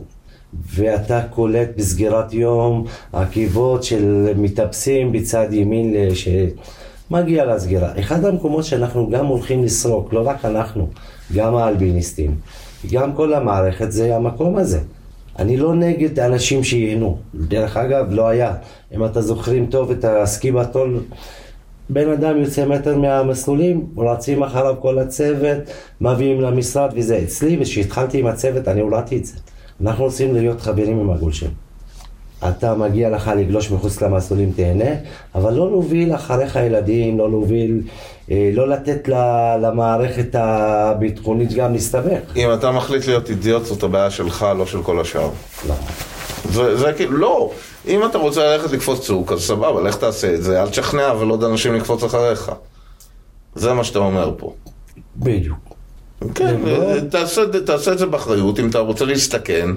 ואתה 0.75 1.23
קולט 1.31 1.69
בסגירת 1.77 2.33
יום 2.33 2.85
עקיבות 3.13 3.85
של 3.85 4.33
מטפסים 4.37 5.13
בצד 5.13 5.49
ימין 5.51 5.95
שמגיע 6.15 7.45
לסגירה. 7.45 7.93
אחד 8.01 8.25
המקומות 8.25 8.65
שאנחנו 8.65 9.11
גם 9.11 9.27
הולכים 9.27 9.65
לסרוק, 9.65 10.13
לא 10.13 10.29
רק 10.29 10.45
אנחנו, 10.45 10.89
גם 11.35 11.57
האלביניסטים, 11.57 12.35
גם 12.91 13.13
כל 13.13 13.35
המערכת 13.35 13.93
זה 13.93 14.17
המקום 14.17 14.57
הזה. 14.57 14.81
אני 15.41 15.57
לא 15.57 15.75
נגד 15.75 16.21
אנשים 16.21 16.65
שייהנו. 16.65 17.19
דרך 17.35 17.77
אגב, 17.77 18.07
לא 18.11 18.29
היה. 18.29 18.55
אם 18.95 19.05
אתה 19.05 19.23
זוכרים 19.23 19.67
טוב 19.67 19.91
את 19.91 20.05
הסקי 20.05 20.53
בטול, 20.53 21.01
בן 21.89 22.11
אדם 22.11 22.39
יוצא 22.39 22.67
מטר 22.67 22.97
מהמסלולים, 22.97 23.87
רצים 23.97 24.43
אחריו 24.43 24.75
כל 24.81 24.99
הצוות, 24.99 25.59
מביאים 26.01 26.41
למשרד 26.41 26.91
וזה. 26.97 27.21
אצלי, 27.25 27.59
כשהתחלתי 27.63 28.19
עם 28.19 28.27
הצוות, 28.27 28.69
אני 28.69 28.81
הורדתי 28.81 29.17
את 29.17 29.25
זה. 29.25 29.39
אנחנו 29.83 30.05
רוצים 30.05 30.35
להיות 30.35 30.61
חברים 30.61 31.01
עם 31.01 31.11
הגולשים. 31.11 31.51
אתה 32.49 32.75
מגיע 32.75 33.11
לך 33.11 33.31
לגלוש 33.37 33.71
מחוץ 33.71 34.03
למסלולים, 34.03 34.53
תהנה, 34.57 34.91
אבל 35.35 35.53
לא 35.53 35.71
להוביל 35.71 36.15
אחריך 36.15 36.57
ילדים, 36.57 37.19
לא 37.19 37.31
להוביל, 37.31 37.83
אה, 38.31 38.51
לא 38.55 38.69
לתת 38.69 39.09
למערכת 39.63 40.35
הביטחונית 40.35 41.53
גם 41.53 41.73
להסתבך. 41.73 42.21
אם 42.37 42.55
אתה 42.55 42.71
מחליט 42.71 43.07
להיות 43.07 43.31
אידיוט, 43.31 43.65
זאת 43.65 43.83
הבעיה 43.83 44.11
שלך, 44.11 44.47
לא 44.59 44.67
של 44.67 44.83
כל 44.83 45.01
השאר. 45.01 45.31
לא. 45.69 45.75
זה, 46.51 46.77
זה 46.77 46.93
כאילו, 46.93 47.17
לא. 47.17 47.51
אם 47.89 48.05
אתה 48.05 48.19
רוצה 48.19 48.41
ללכת 48.45 48.73
לקפוץ 48.73 49.01
צוק, 49.01 49.33
אז 49.33 49.41
סבבה, 49.41 49.81
לך 49.81 49.97
תעשה 49.97 50.35
את 50.35 50.43
זה, 50.43 50.63
אל 50.63 50.69
תשכנע 50.69 51.11
אבל 51.11 51.29
עוד 51.29 51.45
אנשים 51.45 51.75
לקפוץ 51.75 52.03
אחריך. 52.03 52.53
זה 53.55 53.73
מה 53.73 53.85
שאתה 53.85 53.99
אומר 53.99 54.35
פה. 54.39 54.55
בדיוק. 55.17 55.59
כן, 56.35 56.57
לא. 56.65 57.01
תעשה, 57.11 57.43
תעשה 57.67 57.93
את 57.93 57.99
זה 57.99 58.07
באחריות, 58.07 58.59
אם 58.59 58.71
אתה 58.71 58.79
רוצה 58.79 59.05
להסתכן, 59.05 59.71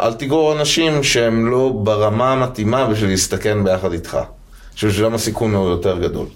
אל 0.00 0.14
תגרור 0.14 0.52
אנשים 0.52 1.02
שהם 1.02 1.50
לא 1.50 1.72
ברמה 1.82 2.32
המתאימה 2.32 2.86
בשביל 2.86 3.10
להסתכן 3.10 3.64
ביחד 3.64 3.92
איתך. 3.92 4.18
שבשבילם 4.74 5.14
הסיכון 5.14 5.54
הוא 5.54 5.68
יותר 5.68 5.98
גדול. 5.98 6.26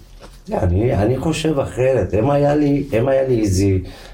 אני, 0.53 0.95
אני 0.95 1.17
חושב 1.17 1.59
אחרת, 1.59 2.13
אם 2.13 2.29
היה 2.29 2.55
לי, 2.55 2.83
אם 2.99 3.07
היה 3.07 3.27
לי 3.27 3.41
איזה, 3.41 3.65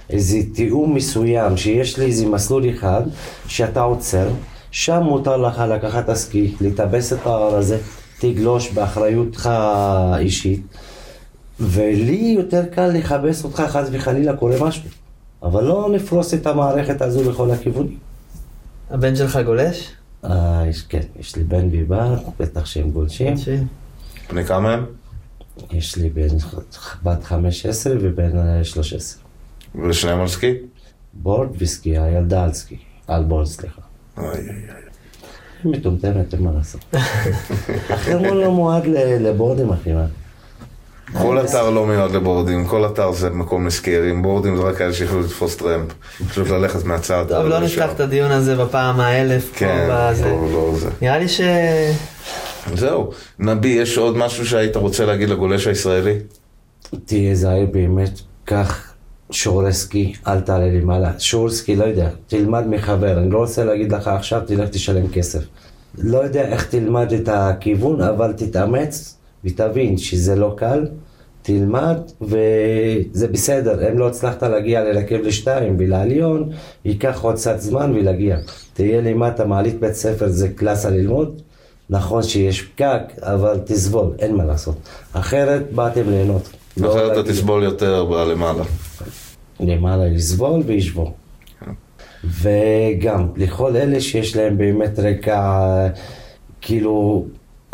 איזה 0.09 0.37
תיאום 0.53 0.95
מסוים, 0.95 1.57
שיש 1.57 1.99
לי 1.99 2.05
איזה 2.05 2.25
מסלול 2.27 2.69
אחד, 2.69 3.01
שאתה 3.47 3.81
עוצר, 3.81 4.27
שם 4.71 5.01
מותר 5.03 5.37
לך 5.37 5.63
לקחת 5.69 6.09
הסקי, 6.09 6.53
לטבס 6.61 7.13
את 7.13 7.25
ההר 7.25 7.55
הזה, 7.55 7.77
תגלוש 8.19 8.71
באחריותך 8.71 9.49
האישית, 9.51 10.61
ולי 11.59 12.35
יותר 12.37 12.65
קל 12.65 12.87
לכבס 12.87 13.43
אותך 13.43 13.59
חס 13.67 13.87
וחלילה 13.91 14.35
קורה 14.35 14.55
משהו, 14.61 14.83
אבל 15.43 15.63
לא 15.63 15.89
נפרוס 15.91 16.33
את 16.33 16.47
המערכת 16.47 17.01
הזו 17.01 17.31
בכל 17.31 17.51
הכיוונים. 17.51 18.04
הבן 18.89 19.15
שלך 19.15 19.39
גולש? 19.45 19.91
אה, 20.25 20.63
יש, 20.69 20.81
כן, 20.81 20.99
יש 21.19 21.35
לי 21.35 21.43
בן 21.43 21.67
ובת, 21.71 22.19
בטח 22.39 22.65
שהם 22.65 22.91
גולשים, 22.91 23.33
בני 24.29 24.45
כמה 24.45 24.73
הם? 24.73 24.85
יש 25.71 25.95
לי 25.95 26.09
בן, 26.09 26.27
בת 27.03 27.23
15 27.23 27.93
ובן 28.01 28.37
אה, 28.37 28.63
13. 28.63 29.21
ושניהם 29.89 30.19
על 30.21 30.27
סקי? 30.27 30.53
בורד 31.13 31.47
וסקי, 31.57 31.97
הילדה 31.97 32.43
על 32.43 32.53
סקי, 32.53 32.77
על 33.07 33.23
בורד 33.23 33.45
סליחה. 33.45 33.81
אוי 34.17 34.27
אוי 34.27 34.35
אוי. 34.39 34.49
היא 35.63 35.71
מטומטמת, 35.71 36.33
אין 36.33 36.41
מה 36.43 36.51
לעשות. 36.51 36.81
החרמון 37.89 38.37
לא 38.37 38.51
מועד 38.51 38.85
ל- 38.85 39.27
לבורדים 39.27 39.69
אחי, 39.73 39.93
מה? 39.93 40.05
כל 41.21 41.39
אתר 41.45 41.69
לא 41.69 41.85
מיועד 41.85 42.11
לבורדים, 42.11 42.65
כל 42.65 42.85
אתר 42.85 43.11
זה 43.11 43.29
מקום 43.29 43.67
לסקיירים, 43.67 44.21
בורדים 44.21 44.57
זה 44.57 44.63
רק 44.63 44.77
כאלה 44.77 44.93
שיכולו 44.93 45.21
לתפוס 45.21 45.55
טרמפ, 45.55 45.93
פשוט 46.29 46.49
ללכת 46.49 46.85
מהצד. 46.85 47.25
טוב, 47.29 47.45
לא. 47.45 47.59
נפתח 47.59 47.89
את 47.95 47.99
הדיון 47.99 48.31
הזה 48.31 48.55
בפעם 48.55 48.99
האלף. 48.99 49.51
כן, 49.55 49.87
בזה. 49.91 50.25
לא, 50.25 50.51
לא 50.51 50.71
זה. 50.75 50.89
נראה 51.01 51.19
לי 51.19 51.27
ש... 51.27 51.41
זהו. 52.73 53.11
נבי, 53.39 53.67
יש 53.67 53.97
עוד 53.97 54.17
משהו 54.17 54.45
שהיית 54.45 54.75
רוצה 54.75 55.05
להגיד 55.05 55.29
לגולש 55.29 55.67
הישראלי? 55.67 56.13
תהיה 57.05 57.35
זהיר 57.35 57.65
באמת, 57.71 58.19
קח 58.45 58.93
שיעורי 59.31 59.73
סקי, 59.73 60.13
אל 60.27 60.39
תעלה 60.39 60.67
למעלה. 60.67 61.11
שיעור 61.19 61.49
סקי, 61.49 61.75
לא 61.75 61.83
יודע, 61.83 62.09
תלמד 62.27 62.67
מחבר, 62.67 63.17
אני 63.17 63.29
לא 63.29 63.37
רוצה 63.37 63.63
להגיד 63.63 63.91
לך 63.91 64.07
עכשיו, 64.07 64.41
תלך 64.47 64.69
תשלם 64.69 65.07
כסף. 65.07 65.39
לא 65.97 66.17
יודע 66.17 66.41
איך 66.41 66.65
תלמד 66.65 67.13
את 67.13 67.29
הכיוון, 67.31 68.01
אבל 68.01 68.33
תתאמץ 68.33 69.17
ותבין 69.45 69.97
שזה 69.97 70.35
לא 70.35 70.53
קל. 70.57 70.85
תלמד 71.45 71.97
וזה 72.21 73.27
בסדר, 73.27 73.91
אם 73.91 73.97
לא 73.97 74.07
הצלחת 74.07 74.43
להגיע 74.43 74.83
לרכב 74.83 75.15
לשתיים 75.15 75.75
ולעליון, 75.79 76.49
ייקח 76.85 77.21
עוד 77.21 77.35
קצת 77.35 77.59
זמן 77.59 77.91
ולהגיע. 77.95 78.37
תהיה 78.73 79.01
למטה 79.01 79.45
מעלית 79.45 79.79
בית 79.79 79.93
ספר, 79.93 80.27
זה 80.27 80.49
קלאסה 80.49 80.89
ללמוד. 80.89 81.41
נכון 81.89 82.23
שיש 82.23 82.61
פקק, 82.61 83.01
אבל 83.17 83.59
תסבול, 83.65 84.11
אין 84.19 84.35
מה 84.35 84.45
לעשות. 84.45 84.75
אחרת 85.13 85.71
באתם 85.71 86.09
ליהנות. 86.09 86.49
לא 86.77 86.91
אחרת 86.93 87.11
אתה 87.11 87.31
תסבול 87.31 87.63
יותר 87.63 88.05
בלמעלה. 88.05 88.63
למעלה 89.59 90.07
לסבול 90.07 90.61
וישבור. 90.65 91.13
וגם 92.23 93.27
לכל 93.35 93.75
אלה 93.75 94.01
שיש 94.01 94.35
להם 94.35 94.57
באמת 94.57 94.99
רקע, 94.99 95.87
כאילו, 96.61 97.25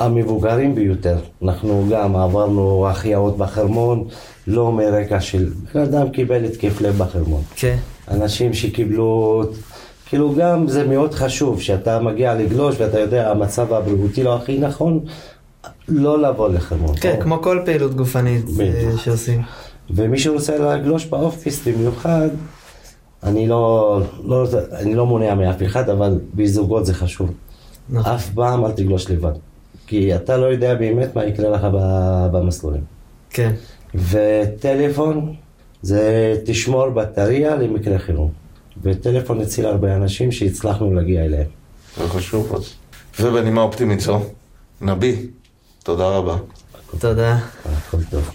המבוגרים 0.02 0.76
ביותר. 0.76 1.18
אנחנו 1.44 1.86
גם 1.92 2.16
עברנו 2.16 2.88
החייאות 2.88 3.38
בחרמון, 3.38 4.08
לא 4.48 4.72
מרקע 4.72 5.20
של... 5.20 5.50
בן 5.74 5.82
אדם 5.82 6.10
קיבל 6.10 6.46
התקף 6.46 6.82
לב 6.82 6.98
בחרמון. 6.98 7.42
כן. 7.56 7.78
אנשים 8.12 8.54
שקיבלו... 8.54 9.44
כאילו 10.06 10.34
גם 10.38 10.68
זה 10.68 10.88
מאוד 10.88 11.14
חשוב 11.14 11.62
שאתה 11.62 12.00
מגיע 12.00 12.36
לגלוש 12.36 12.76
ואתה 12.80 13.00
יודע 13.00 13.32
המצב 13.32 13.74
הבריאותי 13.74 14.24
לא 14.24 14.36
הכי 14.36 14.60
נכון, 14.60 15.00
לא 15.88 16.22
לבוא 16.22 16.50
לחרמון. 16.50 16.96
כן, 17.02 17.16
כמו 17.20 17.42
כל 17.42 17.60
פעילות 17.66 17.96
גופנית 17.96 18.46
אה, 18.48 18.52
בדיוק. 18.58 19.02
שעושים. 19.02 19.42
ומי 19.90 20.20
שרוצה 20.20 20.58
לגלוש 20.58 21.06
באוף-פיסט 21.06 21.68
במיוחד, 21.68 22.28
אני 23.24 23.48
לא, 23.48 24.02
לא, 24.24 24.48
אני 24.72 24.96
לא 24.96 25.06
מונע 25.06 25.36
מאף 25.36 25.64
אחד, 25.64 25.90
אבל 25.90 26.20
בזוגות 26.34 26.86
זה 26.86 26.94
חשוב. 26.94 27.32
נכון. 27.90 28.14
אף 28.14 28.30
פעם 28.30 28.66
אל 28.66 28.72
תגלוש 28.72 29.12
לבד. 29.12 29.34
כי 29.92 30.16
אתה 30.16 30.38
לא 30.38 30.46
יודע 30.46 30.76
באמת 30.76 31.16
מה 31.16 31.26
יקרה 31.26 31.50
לך 31.50 31.62
ב- 31.74 32.28
במסלולים. 32.32 32.82
כן. 33.30 33.52
וטלפון, 33.96 35.36
זה 35.82 36.36
תשמור 36.46 36.90
בטריה 36.90 37.56
למקרה 37.56 38.00
חירום. 38.00 38.32
וטלפון 38.84 39.42
הציל 39.42 39.66
הרבה 39.66 39.96
אנשים 39.96 40.32
שהצלחנו 40.32 40.94
להגיע 40.94 41.26
אליהם. 41.26 41.48
זה 41.98 42.08
חשוב 42.08 42.56
אז. 42.56 42.74
ובנימה 43.20 43.62
אופטימית 43.62 44.00
זו, 44.00 44.20
נבי, 44.82 45.28
תודה 45.84 46.08
רבה. 46.08 46.38
תודה. 47.00 47.38
הכל 47.66 47.98
טוב. 48.12 48.32